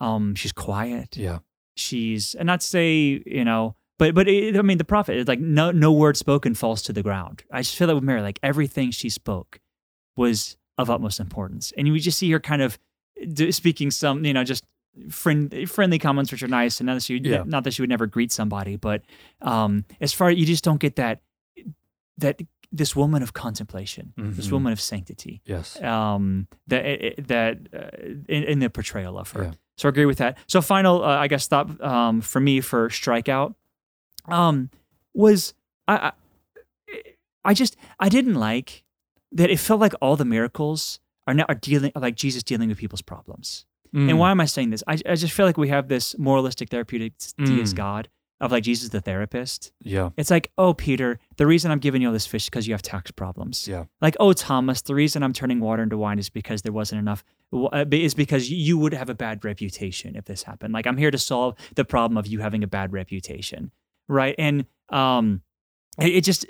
Um, 0.00 0.34
she's 0.34 0.52
quiet. 0.52 1.16
yeah, 1.16 1.38
She's, 1.76 2.34
and 2.34 2.46
not 2.46 2.62
say, 2.62 3.22
you 3.26 3.44
know, 3.44 3.76
but 3.98 4.14
but 4.14 4.26
it, 4.28 4.56
I 4.56 4.62
mean 4.62 4.78
the 4.78 4.84
prophet 4.84 5.16
it's 5.16 5.28
like 5.28 5.38
no 5.40 5.70
no 5.70 5.92
word 5.92 6.16
spoken 6.16 6.54
falls 6.54 6.82
to 6.82 6.92
the 6.92 7.02
ground. 7.02 7.44
I 7.52 7.60
just 7.62 7.76
feel 7.76 7.86
that 7.86 7.94
with 7.94 8.02
Mary, 8.04 8.22
like 8.22 8.40
everything 8.42 8.90
she 8.90 9.08
spoke 9.08 9.60
was 10.16 10.56
of 10.78 10.90
utmost 10.90 11.20
importance, 11.20 11.72
and 11.78 11.86
you 11.86 11.96
just 12.00 12.18
see 12.18 12.30
her 12.32 12.40
kind 12.40 12.60
of 12.60 12.76
speaking 13.50 13.92
some 13.92 14.24
you 14.24 14.32
know 14.32 14.42
just 14.42 14.64
friend, 15.10 15.54
friendly 15.70 15.98
comments 16.00 16.32
which 16.32 16.42
are 16.42 16.48
nice, 16.48 16.80
and 16.80 16.86
not 16.88 16.94
that 16.94 17.04
she 17.04 17.18
Yeah. 17.18 17.44
not 17.46 17.62
that 17.64 17.72
she 17.74 17.82
would 17.82 17.88
never 17.88 18.06
greet 18.06 18.32
somebody, 18.32 18.74
but 18.76 19.02
um, 19.42 19.84
as 20.00 20.12
far 20.12 20.28
you 20.30 20.44
just 20.44 20.64
don't 20.64 20.80
get 20.80 20.96
that 20.96 21.20
that 22.18 22.40
this 22.76 22.96
woman 22.96 23.22
of 23.22 23.32
contemplation, 23.32 24.12
this 24.16 24.48
Mhm. 24.48 24.52
woman 24.52 24.72
of 24.72 24.80
sanctity, 24.80 25.40
Yes. 25.44 25.80
um, 25.82 26.48
that 26.66 26.84
that 27.28 27.58
uh, 27.72 27.96
in, 28.28 28.42
in 28.44 28.58
the 28.58 28.68
portrayal 28.68 29.16
of 29.18 29.30
her. 29.32 29.44
Yeah. 29.44 29.52
So 29.76 29.88
I 29.88 29.90
agree 29.90 30.06
with 30.06 30.18
that. 30.18 30.38
So 30.46 30.60
final, 30.60 31.02
uh, 31.04 31.24
I 31.24 31.28
guess, 31.28 31.46
thought 31.48 31.68
um, 31.80 32.20
for 32.20 32.40
me 32.40 32.60
for 32.60 32.88
strikeout 32.88 33.54
um, 34.28 34.70
was 35.12 35.54
I, 35.86 35.94
I 36.08 36.12
I 37.44 37.54
just 37.54 37.76
I 38.00 38.08
didn't 38.08 38.34
like 38.34 38.84
that 39.32 39.50
it 39.50 39.58
felt 39.58 39.80
like 39.80 39.94
all 40.00 40.16
the 40.16 40.24
miracles 40.24 41.00
are 41.26 41.34
now 41.34 41.44
are 41.48 41.54
dealing 41.54 41.92
like 41.94 42.16
Jesus 42.16 42.42
dealing 42.42 42.68
with 42.68 42.78
people's 42.78 43.02
problems. 43.02 43.66
Mm. 43.94 44.10
And 44.10 44.18
why 44.18 44.30
am 44.30 44.40
I 44.40 44.46
saying 44.46 44.70
this? 44.70 44.82
I, 44.88 44.94
I 45.06 45.14
just 45.14 45.32
feel 45.32 45.46
like 45.46 45.56
we 45.56 45.68
have 45.68 45.88
this 45.88 46.16
moralistic 46.18 46.68
therapeutic 46.70 47.12
deist 47.38 47.74
Mm. 47.74 47.76
God 47.76 48.08
of 48.44 48.52
like 48.52 48.62
Jesus 48.62 48.90
the 48.90 49.00
therapist. 49.00 49.72
Yeah. 49.82 50.10
It's 50.16 50.30
like, 50.30 50.52
oh 50.58 50.74
Peter, 50.74 51.18
the 51.38 51.46
reason 51.46 51.70
I'm 51.72 51.78
giving 51.80 52.02
you 52.02 52.08
all 52.08 52.12
this 52.12 52.26
fish 52.26 52.44
is 52.44 52.50
because 52.50 52.68
you 52.68 52.74
have 52.74 52.82
tax 52.82 53.10
problems 53.10 53.66
Yeah. 53.66 53.84
like 54.00 54.16
oh 54.20 54.32
thomas 54.32 54.82
the 54.82 54.94
reason 54.94 55.22
i'm 55.22 55.32
turning 55.32 55.58
water 55.60 55.82
into 55.82 55.96
wine 55.96 56.18
is 56.18 56.28
because 56.30 56.62
there 56.62 56.72
wasn't 56.72 56.98
enough 57.00 57.24
uh, 57.52 57.84
is 57.90 58.14
because 58.14 58.50
you 58.50 58.78
would 58.78 58.92
have 58.94 59.08
a 59.10 59.14
bad 59.14 59.44
reputation 59.44 60.14
if 60.16 60.24
this 60.26 60.42
happened 60.44 60.72
like 60.74 60.86
i'm 60.86 60.96
here 60.96 61.10
to 61.10 61.18
solve 61.18 61.54
the 61.74 61.84
problem 61.84 62.16
of 62.16 62.26
you 62.26 62.38
having 62.40 62.62
a 62.62 62.66
bad 62.66 62.92
reputation 62.92 63.70
right 64.08 64.34
and 64.38 64.66
um 64.90 65.40
it, 65.98 66.20
just 66.22 66.44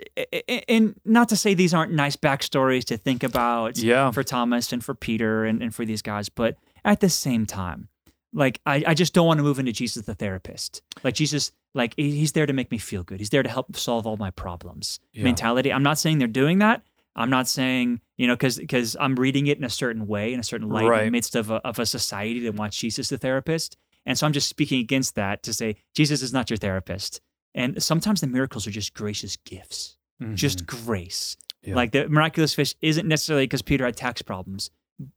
and 0.68 0.94
not 1.04 1.28
to 1.28 1.36
say 1.36 1.54
these 1.54 1.74
aren't 1.74 1.92
nice 1.92 2.16
backstories 2.16 2.84
to 2.84 2.96
think 2.96 3.22
about 3.22 3.78
Yeah. 3.78 4.10
for 4.10 4.22
thomas 4.24 4.72
and 4.72 4.82
for 4.84 4.94
peter 4.94 5.44
and, 5.44 5.62
and 5.62 5.74
for 5.74 5.84
these 5.84 6.02
guys 6.02 6.28
but 6.28 6.56
at 6.84 7.00
the 7.00 7.08
same 7.10 7.46
time 7.46 7.88
like 8.32 8.60
I, 8.66 8.82
I 8.88 8.94
just 8.94 9.14
don't 9.14 9.26
want 9.26 9.38
to 9.38 9.44
move 9.44 9.58
into 9.58 9.72
jesus 9.72 10.04
the 10.06 10.14
therapist 10.14 10.82
like 11.04 11.14
jesus 11.14 11.52
like 11.74 11.94
he's 11.96 12.32
there 12.32 12.46
to 12.46 12.52
make 12.52 12.70
me 12.70 12.78
feel 12.78 13.02
good. 13.02 13.18
He's 13.20 13.30
there 13.30 13.42
to 13.42 13.48
help 13.48 13.76
solve 13.76 14.06
all 14.06 14.16
my 14.16 14.30
problems. 14.30 15.00
Yeah. 15.12 15.24
mentality 15.24 15.72
i'm 15.72 15.82
not 15.82 15.98
saying 15.98 16.18
they're 16.18 16.28
doing 16.28 16.58
that. 16.60 16.82
I'm 17.16 17.30
not 17.30 17.46
saying 17.46 18.00
you 18.16 18.26
know 18.26 18.34
because 18.34 18.58
because 18.58 18.96
i'm 18.98 19.14
reading 19.16 19.46
it 19.46 19.58
in 19.58 19.64
a 19.64 19.70
certain 19.70 20.06
way 20.06 20.32
in 20.32 20.40
a 20.40 20.42
certain 20.42 20.68
light 20.68 20.84
in 21.00 21.04
the 21.06 21.10
midst 21.10 21.36
of 21.36 21.50
a, 21.50 21.56
of 21.66 21.78
a 21.78 21.86
society 21.86 22.40
that 22.40 22.54
wants 22.54 22.76
jesus 22.76 23.08
the 23.08 23.18
therapist. 23.18 23.76
And 24.06 24.18
so 24.18 24.26
i'm 24.26 24.32
just 24.32 24.48
speaking 24.48 24.80
against 24.80 25.14
that 25.14 25.42
to 25.44 25.52
say 25.52 25.76
jesus 25.94 26.22
is 26.22 26.32
not 26.32 26.50
your 26.50 26.56
therapist. 26.56 27.20
And 27.56 27.80
sometimes 27.82 28.20
the 28.20 28.26
miracles 28.26 28.66
are 28.66 28.72
just 28.72 28.94
gracious 28.94 29.36
gifts. 29.36 29.96
Just 30.34 30.66
grace. 30.66 31.36
Mm-hmm. 31.36 31.70
Yeah. 31.70 31.76
like 31.76 31.92
the 31.92 32.08
miraculous 32.08 32.52
fish 32.54 32.74
isn't 32.82 33.06
necessarily 33.08 33.44
because 33.44 33.62
peter 33.62 33.84
had 33.84 33.96
tax 33.96 34.22
problems 34.22 34.70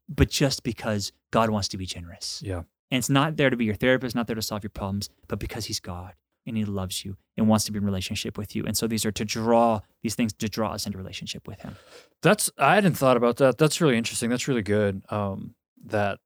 but 0.10 0.30
just 0.30 0.64
because 0.64 1.12
god 1.32 1.50
wants 1.50 1.68
to 1.70 1.78
be 1.78 1.86
generous. 1.86 2.42
Yeah. 2.46 2.64
and 2.92 3.00
it's 3.00 3.10
not 3.10 3.38
there 3.38 3.50
to 3.50 3.58
be 3.58 3.66
your 3.66 3.76
therapist, 3.76 4.16
not 4.16 4.28
there 4.28 4.36
to 4.36 4.42
solve 4.42 4.64
your 4.64 4.70
problems, 4.72 5.10
but 5.28 5.40
because 5.40 5.66
he's 5.66 5.80
God 5.80 6.14
and 6.48 6.58
he 6.58 6.66
loves 6.66 7.06
you 7.06 7.18
and 7.36 7.48
wants 7.48 7.66
to 7.66 7.72
be 7.72 7.78
in 7.78 7.86
relationship 7.86 8.38
with 8.38 8.56
you. 8.56 8.64
And 8.66 8.76
so 8.76 8.88
these 8.88 9.06
are 9.06 9.12
to 9.12 9.26
draw 9.26 9.82
these 10.02 10.16
things 10.16 10.34
to 10.34 10.50
draw 10.50 10.72
us 10.74 10.86
into 10.86 10.98
relationship 10.98 11.48
with 11.48 11.62
him. 11.62 11.76
That's 12.22 12.50
I 12.58 12.76
hadn't 12.76 12.96
thought 12.96 13.18
about 13.18 13.38
that. 13.38 13.58
That's 13.58 13.82
really 13.82 13.98
interesting. 13.98 14.30
That's 14.30 14.48
really 14.48 14.64
good. 14.64 15.04
Um, 15.10 15.56
that 15.86 16.20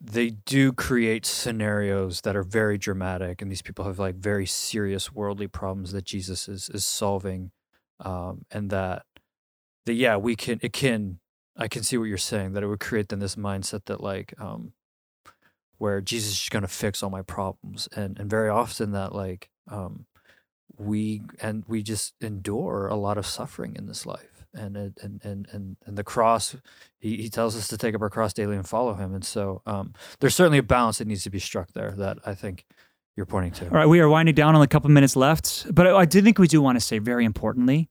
they 0.00 0.30
do 0.30 0.72
create 0.72 1.24
scenarios 1.24 2.22
that 2.22 2.36
are 2.36 2.42
very 2.42 2.76
dramatic, 2.76 3.40
and 3.40 3.50
these 3.50 3.62
people 3.62 3.84
have 3.84 3.98
like 3.98 4.16
very 4.16 4.46
serious 4.46 5.12
worldly 5.12 5.46
problems 5.46 5.92
that 5.92 6.04
Jesus 6.04 6.48
is 6.48 6.68
is 6.68 6.84
solving, 6.84 7.52
um, 8.00 8.44
and 8.50 8.70
that 8.70 9.04
that 9.86 9.94
yeah, 9.94 10.16
we 10.16 10.36
can 10.36 10.58
it 10.62 10.72
can 10.72 11.20
I 11.56 11.68
can 11.68 11.82
see 11.82 11.96
what 11.96 12.04
you're 12.04 12.18
saying 12.18 12.52
that 12.52 12.62
it 12.62 12.66
would 12.66 12.80
create 12.80 13.08
then 13.08 13.20
this 13.20 13.36
mindset 13.36 13.84
that 13.86 14.02
like 14.02 14.34
um, 14.38 14.72
where 15.78 16.00
Jesus 16.00 16.42
is 16.42 16.48
gonna 16.48 16.68
fix 16.68 17.02
all 17.02 17.10
my 17.10 17.22
problems, 17.22 17.88
and 17.96 18.18
and 18.18 18.28
very 18.28 18.48
often 18.48 18.92
that 18.92 19.14
like 19.14 19.50
um, 19.68 20.06
we 20.76 21.22
and 21.40 21.64
we 21.68 21.82
just 21.82 22.14
endure 22.20 22.86
a 22.88 22.96
lot 22.96 23.16
of 23.18 23.26
suffering 23.26 23.76
in 23.76 23.86
this 23.86 24.04
life 24.06 24.44
and 24.52 24.76
it, 24.76 24.92
and 25.02 25.20
and 25.24 25.46
and 25.52 25.76
and 25.86 25.96
the 25.98 26.02
cross 26.04 26.56
he, 26.98 27.16
he 27.16 27.28
tells 27.28 27.56
us 27.56 27.68
to 27.68 27.76
take 27.76 27.94
up 27.94 28.02
our 28.02 28.10
cross 28.10 28.32
daily 28.32 28.56
and 28.56 28.68
follow 28.68 28.94
him 28.94 29.14
and 29.14 29.24
so 29.24 29.62
um 29.66 29.92
there's 30.20 30.34
certainly 30.34 30.58
a 30.58 30.62
balance 30.62 30.98
that 30.98 31.06
needs 31.06 31.22
to 31.22 31.30
be 31.30 31.38
struck 31.38 31.72
there 31.72 31.92
that 31.92 32.18
i 32.26 32.34
think 32.34 32.64
you're 33.16 33.26
pointing 33.26 33.52
to 33.52 33.64
All 33.66 33.70
right, 33.70 33.86
we 33.86 34.00
are 34.00 34.08
winding 34.08 34.34
down 34.34 34.56
on 34.56 34.62
a 34.62 34.66
couple 34.66 34.90
minutes 34.90 35.14
left, 35.14 35.72
but 35.72 35.86
I, 35.86 35.98
I 35.98 36.04
do 36.04 36.20
think 36.20 36.38
we 36.40 36.48
do 36.48 36.60
want 36.60 36.74
to 36.76 36.80
say 36.80 36.98
very 36.98 37.24
importantly, 37.24 37.88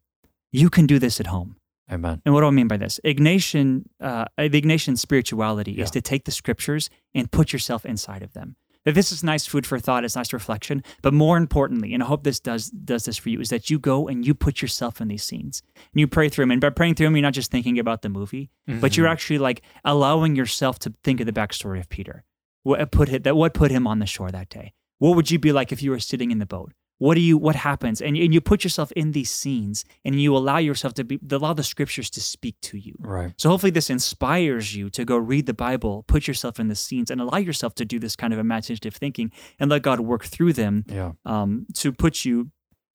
you 0.52 0.70
can 0.70 0.86
do 0.86 1.00
this 1.00 1.22
at 1.22 1.28
home. 1.28 1.56
amen 1.90 2.22
And 2.26 2.34
what 2.34 2.42
do 2.42 2.48
I 2.48 2.50
mean 2.50 2.68
by 2.68 2.76
this? 2.76 3.00
Ignatian, 3.06 3.84
uh, 4.02 4.26
the 4.38 4.50
Ignatian 4.62 4.98
spirituality 4.98 5.72
Yeah. 5.72 5.84
is 5.86 5.92
to 5.92 6.02
take 6.02 6.26
the 6.26 6.32
scriptures 6.32 6.90
and 7.16 7.32
put 7.32 7.54
yourself 7.54 7.86
inside 7.86 8.22
of 8.22 8.34
them. 8.34 8.58
That 8.86 8.96
this 8.96 9.12
is 9.14 9.24
nice 9.24 9.46
food 9.46 9.66
for 9.66 9.80
thought, 9.80 10.04
it's 10.04 10.16
nice 10.18 10.34
reflection, 10.34 10.84
but 11.02 11.14
more 11.14 11.38
importantly, 11.38 11.94
and 11.94 12.04
I 12.04 12.06
hope 12.06 12.24
this 12.24 12.40
does 12.40 12.70
does 12.70 13.06
this 13.06 13.18
for 13.18 13.30
you, 13.30 13.40
is 13.40 13.50
that 13.50 13.70
you 13.70 13.80
go 13.80 14.08
and 14.10 14.26
you 14.28 14.34
put 14.34 14.62
yourself 14.62 15.00
in 15.00 15.08
these 15.08 15.24
scenes 15.24 15.62
and 15.76 16.00
you 16.02 16.08
pray 16.08 16.28
through 16.28 16.44
them. 16.44 16.52
And 16.52 16.62
by 16.62 16.70
praying 16.70 16.96
through 16.96 17.08
them, 17.08 17.16
you're 17.16 17.22
not 17.24 17.34
just 17.34 17.50
thinking 17.52 17.80
about 17.80 18.02
the 18.02 18.10
movie, 18.10 18.50
but 18.68 18.98
you're 18.98 19.08
Mhm. 19.08 19.12
actually 19.12 19.38
like 19.40 19.62
allowing 19.86 20.36
yourself 20.36 20.80
to 20.80 20.94
think 21.04 21.20
of 21.22 21.26
the 21.26 21.32
backstory 21.32 21.80
of 21.80 21.88
Peter. 21.88 22.26
What 22.64 22.92
put 22.92 23.10
it, 23.10 23.24
that 23.24 23.36
what 23.38 23.54
put 23.54 23.72
him 23.72 23.88
on 23.88 24.00
the 24.00 24.06
shore 24.06 24.32
that 24.32 24.50
day? 24.50 24.74
What 25.00 25.16
would 25.16 25.32
you 25.32 25.40
be 25.40 25.52
like 25.54 25.72
if 25.72 25.82
you 25.82 25.92
were 25.92 26.00
sitting 26.00 26.32
in 26.32 26.40
the 26.40 26.46
boat? 26.46 26.74
What 27.00 27.16
do 27.16 27.22
you? 27.22 27.38
What 27.38 27.56
happens? 27.56 28.02
And, 28.02 28.16
and 28.16 28.34
you 28.34 28.40
put 28.42 28.64
yourself 28.64 28.92
in 28.94 29.12
these 29.12 29.32
scenes, 29.32 29.84
and 30.06 30.22
you 30.22 30.36
allow 30.38 30.58
yourself 30.58 30.94
to 30.96 31.04
be 31.04 31.20
allow 31.32 31.54
the 31.54 31.64
scriptures 31.64 32.10
to 32.12 32.22
speak 32.22 32.56
to 32.62 32.78
you. 32.78 32.96
right 33.00 33.34
So 33.38 33.50
hopefully 33.50 33.72
this 33.72 33.90
inspires 33.90 34.76
you 34.76 34.90
to 34.92 35.04
go 35.04 35.18
read 35.18 35.46
the 35.46 35.54
Bible, 35.54 36.04
put 36.08 36.28
yourself 36.28 36.60
in 36.60 36.68
the 36.70 36.76
scenes, 36.76 37.12
and 37.12 37.20
allow 37.20 37.38
yourself 37.40 37.76
to 37.76 37.86
do 37.86 38.00
this 38.00 38.16
kind 38.16 38.32
of 38.34 38.40
imaginative 38.40 38.96
thinking, 38.96 39.32
and 39.60 39.70
let 39.70 39.82
God 39.82 40.00
work 40.00 40.24
through 40.26 40.54
them 40.54 40.86
yeah 40.88 41.12
um, 41.26 41.66
to 41.76 41.92
put 41.92 42.26
you 42.26 42.52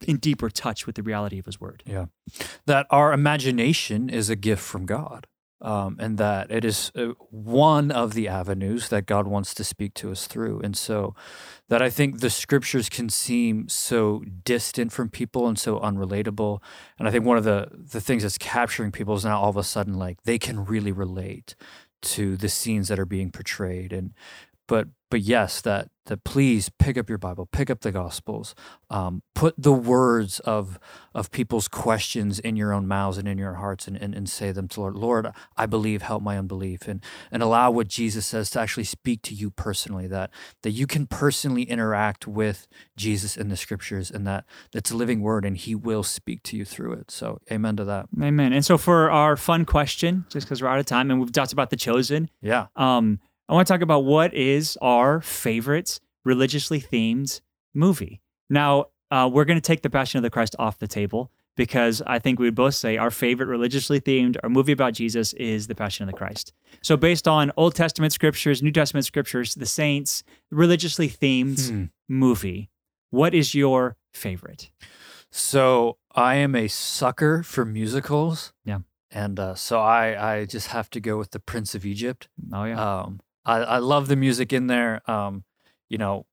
in 0.07 0.17
deeper 0.19 0.49
touch 0.49 0.87
with 0.87 0.95
the 0.95 1.03
reality 1.03 1.39
of 1.39 1.47
His 1.47 1.61
Word. 1.61 1.83
yeah 1.85 2.07
that 2.67 2.87
our 2.91 3.13
imagination 3.13 4.09
is 4.09 4.31
a 4.31 4.37
gift 4.37 4.63
from 4.63 4.87
god 4.87 5.27
um, 5.61 5.97
and 5.99 6.19
that 6.19 6.51
it 6.51 6.65
is 6.65 6.93
uh, 6.95 7.09
one 7.31 7.91
of 7.91 8.15
the 8.15 8.29
avenues 8.29 8.89
that 8.89 9.07
God 9.07 9.27
wants 9.27 9.55
to 9.55 9.65
speak 9.65 9.95
to 9.95 10.11
us 10.11 10.27
through. 10.27 10.61
And 10.61 10.77
so 10.77 11.15
that 11.69 11.83
I 11.83 11.91
think 11.91 12.21
the 12.21 12.31
scriptures 12.31 12.89
can 12.89 13.09
seem 13.09 13.69
so 13.69 14.23
distant 14.45 14.93
from 14.93 15.09
people 15.09 15.49
and 15.49 15.59
so 15.59 15.81
unrelatable. 15.81 16.61
And 16.99 17.09
I 17.09 17.11
think 17.11 17.25
one 17.25 17.37
of 17.37 17.45
the, 17.45 17.69
the 17.73 18.01
things 18.01 18.23
that's 18.23 18.39
capturing 18.39 18.93
people 18.93 19.15
is 19.15 19.25
now 19.25 19.41
all 19.41 19.51
of 19.51 19.57
a 19.57 19.65
sudden 19.65 19.95
like 19.95 20.23
they 20.23 20.39
can 20.39 20.65
really 20.65 20.93
relate 20.93 21.57
to 22.01 22.37
the 22.37 22.49
scenes 22.49 22.89
that 22.89 22.99
are 22.99 23.07
being 23.07 23.31
portrayed. 23.31 23.93
And 23.93 24.15
but 24.69 24.89
but 25.11 25.21
yes, 25.21 25.61
that 25.63 25.89
that 26.07 26.25
please 26.25 26.71
pick 26.79 26.97
up 26.97 27.07
your 27.11 27.19
Bible, 27.19 27.45
pick 27.45 27.69
up 27.69 27.81
the 27.81 27.93
Gospels, 27.93 28.55
um, 28.89 29.23
put 29.35 29.55
the 29.59 29.73
words 29.75 30.41
of 30.41 30.79
of 31.15 31.31
people's 31.31 31.69
questions 31.69 32.39
in 32.39 32.57
your 32.57 32.73
own 32.73 32.87
mouths 32.89 33.19
and 33.19 33.29
in 33.29 33.37
your 33.37 33.55
hearts, 33.55 33.87
and, 33.87 33.97
and 33.97 34.15
and 34.15 34.29
say 34.29 34.51
them 34.53 34.69
to 34.69 34.81
Lord. 34.81 34.97
Lord, 34.97 35.29
I 35.57 35.67
believe, 35.67 36.01
help 36.03 36.23
my 36.23 36.39
unbelief, 36.39 36.89
and 36.89 37.03
and 37.31 37.43
allow 37.43 37.71
what 37.71 37.89
Jesus 37.89 38.25
says 38.27 38.49
to 38.51 38.61
actually 38.61 38.85
speak 38.85 39.21
to 39.23 39.35
you 39.35 39.51
personally. 39.51 40.07
That 40.07 40.31
that 40.63 40.71
you 40.71 40.87
can 40.87 41.07
personally 41.07 41.65
interact 41.65 42.27
with 42.27 42.67
Jesus 42.97 43.37
in 43.37 43.49
the 43.49 43.57
Scriptures, 43.57 44.11
and 44.11 44.27
that 44.27 44.45
that's 44.73 44.91
a 44.91 44.97
living 44.97 45.21
Word, 45.21 45.45
and 45.45 45.57
He 45.59 45.75
will 45.75 46.03
speak 46.03 46.43
to 46.45 46.57
you 46.57 46.65
through 46.65 46.93
it. 46.93 47.11
So, 47.11 47.39
Amen 47.53 47.77
to 47.77 47.85
that. 47.85 48.07
Amen. 48.21 48.53
And 48.55 48.65
so 48.65 48.79
for 48.79 49.11
our 49.11 49.37
fun 49.37 49.65
question, 49.67 50.25
just 50.31 50.47
because 50.47 50.63
we're 50.63 50.69
out 50.69 50.79
of 50.81 50.87
time, 50.87 51.11
and 51.11 51.21
we've 51.21 51.33
talked 51.33 51.53
about 51.53 51.69
the 51.71 51.77
chosen, 51.77 52.31
Yeah. 52.41 52.67
um, 52.77 53.21
I 53.49 53.55
want 53.55 53.67
to 53.67 53.73
talk 53.73 53.81
about 53.83 54.05
what 54.05 54.35
is 54.35 54.77
our 54.83 55.21
favorite 55.21 56.01
religiously 56.25 56.81
themed 56.81 57.41
movie. 57.75 58.21
Now, 58.51 58.87
uh, 59.11 59.29
we're 59.33 59.45
going 59.47 59.57
to 59.57 59.63
take 59.67 59.83
the 59.83 59.91
Passion 59.91 60.19
of 60.19 60.23
the 60.23 60.31
Christ 60.31 60.55
off 60.59 60.79
the 60.79 60.87
table 60.87 61.31
because 61.57 62.03
I 62.07 62.19
think 62.19 62.39
we 62.39 62.47
would 62.47 62.55
both 62.55 62.75
say 62.75 62.99
our 62.99 63.11
favorite 63.11 63.47
religiously 63.47 64.01
themed 64.01 64.37
or 64.43 64.51
movie 64.51 64.73
about 64.73 64.93
Jesus 64.93 65.33
is 65.35 65.67
the 65.67 65.75
Passion 65.75 66.07
of 66.07 66.13
the 66.13 66.19
Christ. 66.19 66.53
So, 66.83 66.97
based 66.97 67.27
on 67.27 67.51
Old 67.57 67.75
Testament 67.75 68.13
scriptures, 68.13 68.63
New 68.63 68.71
Testament 68.71 69.07
scriptures, 69.07 69.55
the 69.55 69.67
saints, 69.67 70.23
religiously 70.51 71.09
themed 71.09 71.69
Hmm. 71.69 71.85
movie, 72.09 72.69
what 73.11 73.35
is 73.35 73.55
your 73.55 73.97
favorite? 74.13 74.71
So 75.31 75.99
I 76.15 76.37
am 76.37 76.55
a 76.55 76.69
sucker 76.69 77.43
for 77.43 77.65
musicals. 77.65 78.53
Yeah. 78.65 78.79
And 79.11 79.39
uh, 79.41 79.55
so 79.55 79.81
I, 79.81 80.35
I 80.37 80.45
just 80.45 80.69
have 80.69 80.91
to 80.91 81.01
go 81.01 81.17
with 81.19 81.31
the 81.31 81.41
Prince 81.41 81.75
of 81.75 81.85
Egypt. 81.87 82.29
Oh 82.53 82.65
yeah, 82.65 83.01
Um, 83.01 83.21
I, 83.49 83.57
I 83.59 83.79
love 83.79 84.09
the 84.09 84.17
music 84.17 84.53
in 84.53 84.67
there. 84.67 85.01
Um, 85.11 85.45
you 85.89 85.99
know, 85.99 86.27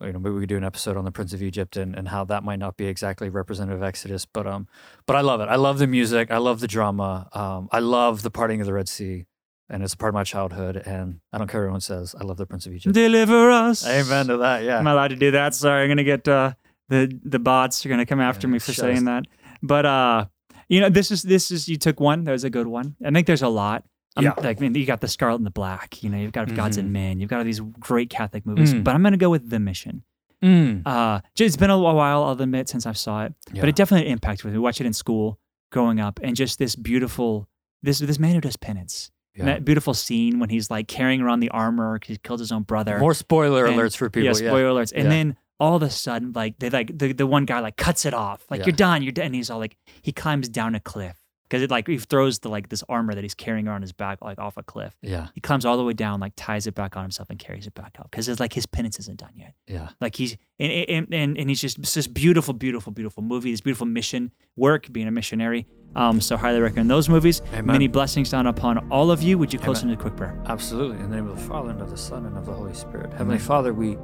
you 0.00 0.12
know, 0.12 0.18
maybe 0.18 0.34
we 0.34 0.40
could 0.42 0.48
do 0.48 0.56
an 0.56 0.64
episode 0.64 0.96
on 0.96 1.04
the 1.04 1.12
Prince 1.12 1.32
of 1.32 1.42
Egypt 1.42 1.76
and, 1.76 1.94
and 1.94 2.08
how 2.08 2.24
that 2.24 2.42
might 2.42 2.58
not 2.58 2.76
be 2.76 2.86
exactly 2.86 3.28
representative 3.28 3.80
of 3.80 3.86
Exodus, 3.86 4.24
but 4.26 4.46
um, 4.46 4.66
but 5.06 5.14
I 5.16 5.20
love 5.20 5.40
it. 5.40 5.48
I 5.48 5.56
love 5.56 5.78
the 5.78 5.86
music. 5.86 6.30
I 6.30 6.38
love 6.38 6.60
the 6.60 6.66
drama. 6.68 7.28
Um, 7.32 7.68
I 7.70 7.78
love 7.80 8.22
the 8.22 8.30
parting 8.30 8.60
of 8.60 8.66
the 8.66 8.72
Red 8.72 8.88
Sea, 8.88 9.26
and 9.70 9.82
it's 9.82 9.94
a 9.94 9.96
part 9.96 10.10
of 10.10 10.14
my 10.14 10.24
childhood. 10.24 10.76
And 10.86 11.20
I 11.32 11.38
don't 11.38 11.46
care 11.48 11.60
what 11.60 11.64
everyone 11.66 11.80
says. 11.82 12.14
I 12.20 12.24
love 12.24 12.36
the 12.36 12.46
Prince 12.46 12.66
of 12.66 12.72
Egypt. 12.72 12.94
deliver 12.94 13.50
us. 13.50 13.86
Amen 13.86 14.26
to 14.26 14.38
that. 14.38 14.64
Yeah. 14.64 14.78
Am 14.80 14.86
I 14.88 14.92
allowed 14.92 15.08
to 15.08 15.16
do 15.16 15.30
that? 15.32 15.54
Sorry, 15.54 15.82
I'm 15.84 15.88
gonna 15.88 16.02
get 16.04 16.26
uh, 16.26 16.54
the 16.88 17.12
the 17.24 17.38
bots 17.38 17.84
are 17.86 17.88
gonna 17.88 18.06
come 18.06 18.20
after 18.20 18.46
Yeah, 18.48 18.52
me 18.54 18.58
for 18.58 18.72
saying 18.72 18.98
us- 18.98 19.04
that. 19.04 19.24
But 19.62 19.86
uh, 19.86 20.24
you 20.68 20.80
know, 20.80 20.88
this 20.88 21.12
is 21.12 21.22
this 21.22 21.50
is 21.52 21.68
you 21.68 21.76
took 21.76 22.00
one. 22.00 22.24
That 22.24 22.32
was 22.32 22.42
a 22.44 22.50
good 22.50 22.66
one. 22.66 22.96
I 23.04 23.10
think 23.12 23.26
there's 23.28 23.42
a 23.42 23.48
lot. 23.48 23.84
I'm, 24.16 24.24
Yeah. 24.24 24.34
Like, 24.38 24.58
I 24.58 24.60
mean, 24.60 24.74
you 24.74 24.84
got 24.86 25.00
the 25.00 25.08
Scarlet 25.08 25.36
and 25.36 25.46
the 25.46 25.50
Black. 25.50 26.02
You 26.02 26.10
know, 26.10 26.18
you've 26.18 26.32
got 26.32 26.54
Gods 26.54 26.76
Mhm. 26.76 26.80
and 26.80 26.92
Men. 26.92 27.20
You've 27.20 27.30
got 27.30 27.38
all 27.38 27.44
these 27.44 27.60
great 27.60 28.10
Catholic 28.10 28.44
movies. 28.44 28.74
Mm. 28.74 28.84
But 28.84 28.94
I'm 28.94 29.02
gonna 29.02 29.16
go 29.16 29.30
with 29.30 29.48
The 29.50 29.58
Mission. 29.60 30.02
Mm. 30.42 30.82
Uh, 30.84 31.20
it's 31.38 31.56
been 31.56 31.70
a 31.70 31.78
while, 31.78 32.24
I'll 32.24 32.40
admit, 32.40 32.68
since 32.68 32.84
I 32.84 32.92
saw 32.92 33.24
it, 33.24 33.34
Yeah. 33.52 33.60
but 33.62 33.68
it 33.68 33.76
definitely 33.76 34.10
impacted 34.10 34.46
me. 34.46 34.52
We 34.52 34.58
watched 34.58 34.80
it 34.80 34.86
in 34.86 34.92
school 34.92 35.38
growing 35.70 36.00
up, 36.00 36.18
and 36.22 36.34
just 36.36 36.58
this 36.58 36.74
beautiful, 36.76 37.48
this 37.82 38.00
this 38.00 38.18
man 38.18 38.34
who 38.34 38.40
does 38.40 38.56
penance. 38.56 39.10
Yeah. 39.36 39.44
That 39.46 39.64
beautiful 39.64 39.94
scene 39.94 40.40
when 40.40 40.50
he's 40.50 40.70
like 40.70 40.88
carrying 40.88 41.22
around 41.22 41.40
the 41.40 41.48
armor 41.50 41.94
because 41.98 42.14
he 42.16 42.18
killed 42.18 42.40
his 42.40 42.52
own 42.52 42.64
brother. 42.64 42.98
More 42.98 43.14
spoiler 43.14 43.64
And- 43.66 43.76
alerts 43.76 43.96
for 43.96 44.10
people. 44.10 44.26
yeah, 44.26 44.32
spoiler 44.34 44.68
alerts. 44.68 44.92
And 44.94 45.10
then 45.10 45.36
all 45.58 45.76
of 45.76 45.82
a 45.82 45.88
sudden, 45.88 46.32
like 46.34 46.58
they 46.58 46.68
like 46.68 46.98
the, 46.98 47.12
the 47.14 47.26
one 47.26 47.46
guy 47.46 47.60
like 47.60 47.76
cuts 47.78 48.04
it 48.04 48.12
off. 48.12 48.44
Like 48.50 48.66
you're 48.66 48.74
done, 48.76 49.02
you're 49.02 49.12
done. 49.12 49.26
And 49.26 49.34
he's 49.34 49.48
all 49.48 49.58
like 49.60 49.76
he 50.02 50.12
climbs 50.12 50.48
down 50.50 50.74
a 50.74 50.80
cliff 50.80 51.18
because 51.52 51.62
it 51.62 51.70
like 51.70 51.86
he 51.86 51.98
throws 51.98 52.38
the 52.38 52.48
like 52.48 52.70
this 52.70 52.82
armor 52.88 53.14
that 53.14 53.22
he's 53.22 53.34
carrying 53.34 53.68
around 53.68 53.82
his 53.82 53.92
back 53.92 54.22
like 54.22 54.38
off 54.38 54.56
a 54.56 54.62
cliff. 54.62 54.96
Yeah. 55.02 55.28
He 55.34 55.42
climbs 55.42 55.66
all 55.66 55.76
the 55.76 55.84
way 55.84 55.92
down, 55.92 56.18
like 56.18 56.32
ties 56.34 56.66
it 56.66 56.74
back 56.74 56.96
on 56.96 57.02
himself 57.02 57.28
and 57.28 57.38
carries 57.38 57.66
it 57.66 57.74
back 57.74 57.96
up 57.98 58.10
because 58.10 58.26
it's 58.26 58.40
like 58.40 58.54
his 58.54 58.64
penance 58.64 58.98
isn't 59.00 59.18
done 59.18 59.32
yet. 59.36 59.52
Yeah. 59.66 59.90
Like 60.00 60.16
he's 60.16 60.38
and 60.58 60.72
and 60.72 61.12
and, 61.12 61.36
and 61.36 61.50
he's 61.50 61.60
just 61.60 61.78
it's 61.78 61.92
this 61.92 62.06
beautiful, 62.06 62.54
beautiful, 62.54 62.90
beautiful 62.90 63.22
movie. 63.22 63.50
This 63.50 63.60
beautiful 63.60 63.86
mission 63.86 64.30
work, 64.56 64.90
being 64.90 65.06
a 65.06 65.10
missionary. 65.10 65.66
Um, 65.94 66.22
so 66.22 66.38
highly 66.38 66.58
recommend 66.58 66.90
those 66.90 67.10
movies. 67.10 67.42
Amen. 67.52 67.66
Many 67.66 67.86
blessings 67.86 68.30
down 68.30 68.46
upon 68.46 68.90
all 68.90 69.10
of 69.10 69.22
you. 69.22 69.36
Would 69.36 69.52
you 69.52 69.58
close 69.58 69.82
Amen. 69.82 69.92
into 69.92 70.00
a 70.00 70.08
quick 70.08 70.16
prayer? 70.16 70.42
Absolutely. 70.46 71.04
In 71.04 71.10
the 71.10 71.16
name 71.16 71.28
of 71.28 71.36
the 71.38 71.46
Father, 71.46 71.68
and 71.68 71.82
of 71.82 71.90
the 71.90 71.98
Son, 71.98 72.24
and 72.24 72.38
of 72.38 72.46
the 72.46 72.52
Holy 72.54 72.72
Spirit. 72.72 73.12
Heavenly 73.12 73.38
Father, 73.38 73.74
we 73.74 73.98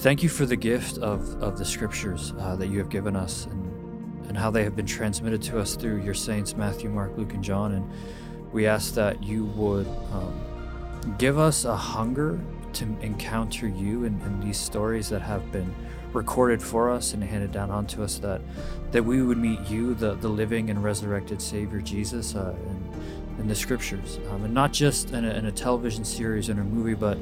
thank 0.00 0.22
you 0.22 0.28
for 0.28 0.44
the 0.44 0.56
gift 0.56 0.98
of, 0.98 1.42
of 1.42 1.56
the 1.56 1.64
scriptures 1.64 2.34
uh, 2.38 2.54
that 2.56 2.66
you 2.66 2.78
have 2.80 2.90
given 2.90 3.16
us 3.16 3.46
and, 3.46 3.71
and 4.28 4.36
how 4.36 4.50
they 4.50 4.64
have 4.64 4.76
been 4.76 4.86
transmitted 4.86 5.42
to 5.42 5.58
us 5.58 5.74
through 5.76 6.02
your 6.02 6.14
saints, 6.14 6.56
Matthew, 6.56 6.90
Mark, 6.90 7.16
Luke, 7.16 7.34
and 7.34 7.42
John. 7.42 7.72
And 7.72 7.90
we 8.52 8.66
ask 8.66 8.94
that 8.94 9.22
you 9.22 9.44
would 9.46 9.86
um, 10.12 11.14
give 11.18 11.38
us 11.38 11.64
a 11.64 11.76
hunger 11.76 12.40
to 12.74 12.84
encounter 13.00 13.68
you 13.68 14.04
in, 14.04 14.20
in 14.22 14.40
these 14.40 14.58
stories 14.58 15.08
that 15.10 15.20
have 15.20 15.50
been 15.52 15.74
recorded 16.12 16.62
for 16.62 16.90
us 16.90 17.14
and 17.14 17.22
handed 17.22 17.52
down 17.52 17.70
onto 17.70 18.02
us 18.02 18.18
that 18.18 18.40
that 18.90 19.02
we 19.02 19.22
would 19.22 19.38
meet 19.38 19.58
you 19.68 19.94
the, 19.94 20.14
the 20.16 20.28
living 20.28 20.68
and 20.68 20.82
resurrected 20.84 21.40
savior 21.40 21.80
jesus 21.80 22.34
uh, 22.34 22.54
in, 22.66 23.40
in 23.40 23.48
the 23.48 23.54
scriptures 23.54 24.18
um, 24.30 24.44
and 24.44 24.52
not 24.52 24.72
just 24.72 25.10
in 25.12 25.24
a, 25.24 25.30
in 25.30 25.46
a 25.46 25.52
television 25.52 26.04
series 26.04 26.48
and 26.50 26.60
a 26.60 26.64
movie 26.64 26.94
but 26.94 27.16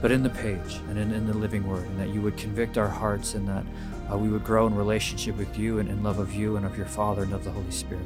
but 0.00 0.10
in 0.10 0.22
the 0.22 0.30
page 0.30 0.80
and 0.88 0.98
in, 0.98 1.12
in 1.12 1.26
the 1.26 1.34
living 1.34 1.66
word 1.66 1.84
and 1.84 1.98
that 1.98 2.08
you 2.08 2.20
would 2.20 2.36
convict 2.36 2.78
our 2.78 2.88
hearts 2.88 3.34
and 3.34 3.48
that 3.48 3.64
uh, 4.10 4.16
we 4.16 4.28
would 4.28 4.44
grow 4.44 4.66
in 4.66 4.74
relationship 4.74 5.36
with 5.36 5.58
you 5.58 5.78
and 5.78 5.88
in 5.88 6.02
love 6.02 6.18
of 6.18 6.34
you 6.34 6.56
and 6.56 6.64
of 6.64 6.76
your 6.76 6.86
father 6.86 7.22
and 7.22 7.32
of 7.32 7.44
the 7.44 7.50
holy 7.50 7.70
spirit 7.70 8.04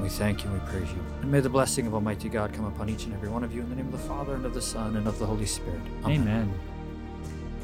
we 0.00 0.08
thank 0.08 0.42
you 0.42 0.50
and 0.50 0.60
we 0.60 0.68
praise 0.68 0.90
you 0.90 1.04
and 1.20 1.30
may 1.30 1.40
the 1.40 1.48
blessing 1.48 1.86
of 1.86 1.94
almighty 1.94 2.28
god 2.28 2.52
come 2.52 2.64
upon 2.64 2.88
each 2.88 3.04
and 3.04 3.14
every 3.14 3.28
one 3.28 3.44
of 3.44 3.54
you 3.54 3.60
in 3.60 3.68
the 3.68 3.76
name 3.76 3.86
of 3.86 3.92
the 3.92 4.08
father 4.08 4.34
and 4.34 4.44
of 4.44 4.54
the 4.54 4.62
son 4.62 4.96
and 4.96 5.06
of 5.06 5.18
the 5.18 5.26
holy 5.26 5.46
spirit 5.46 5.80
Amen. 6.06 6.52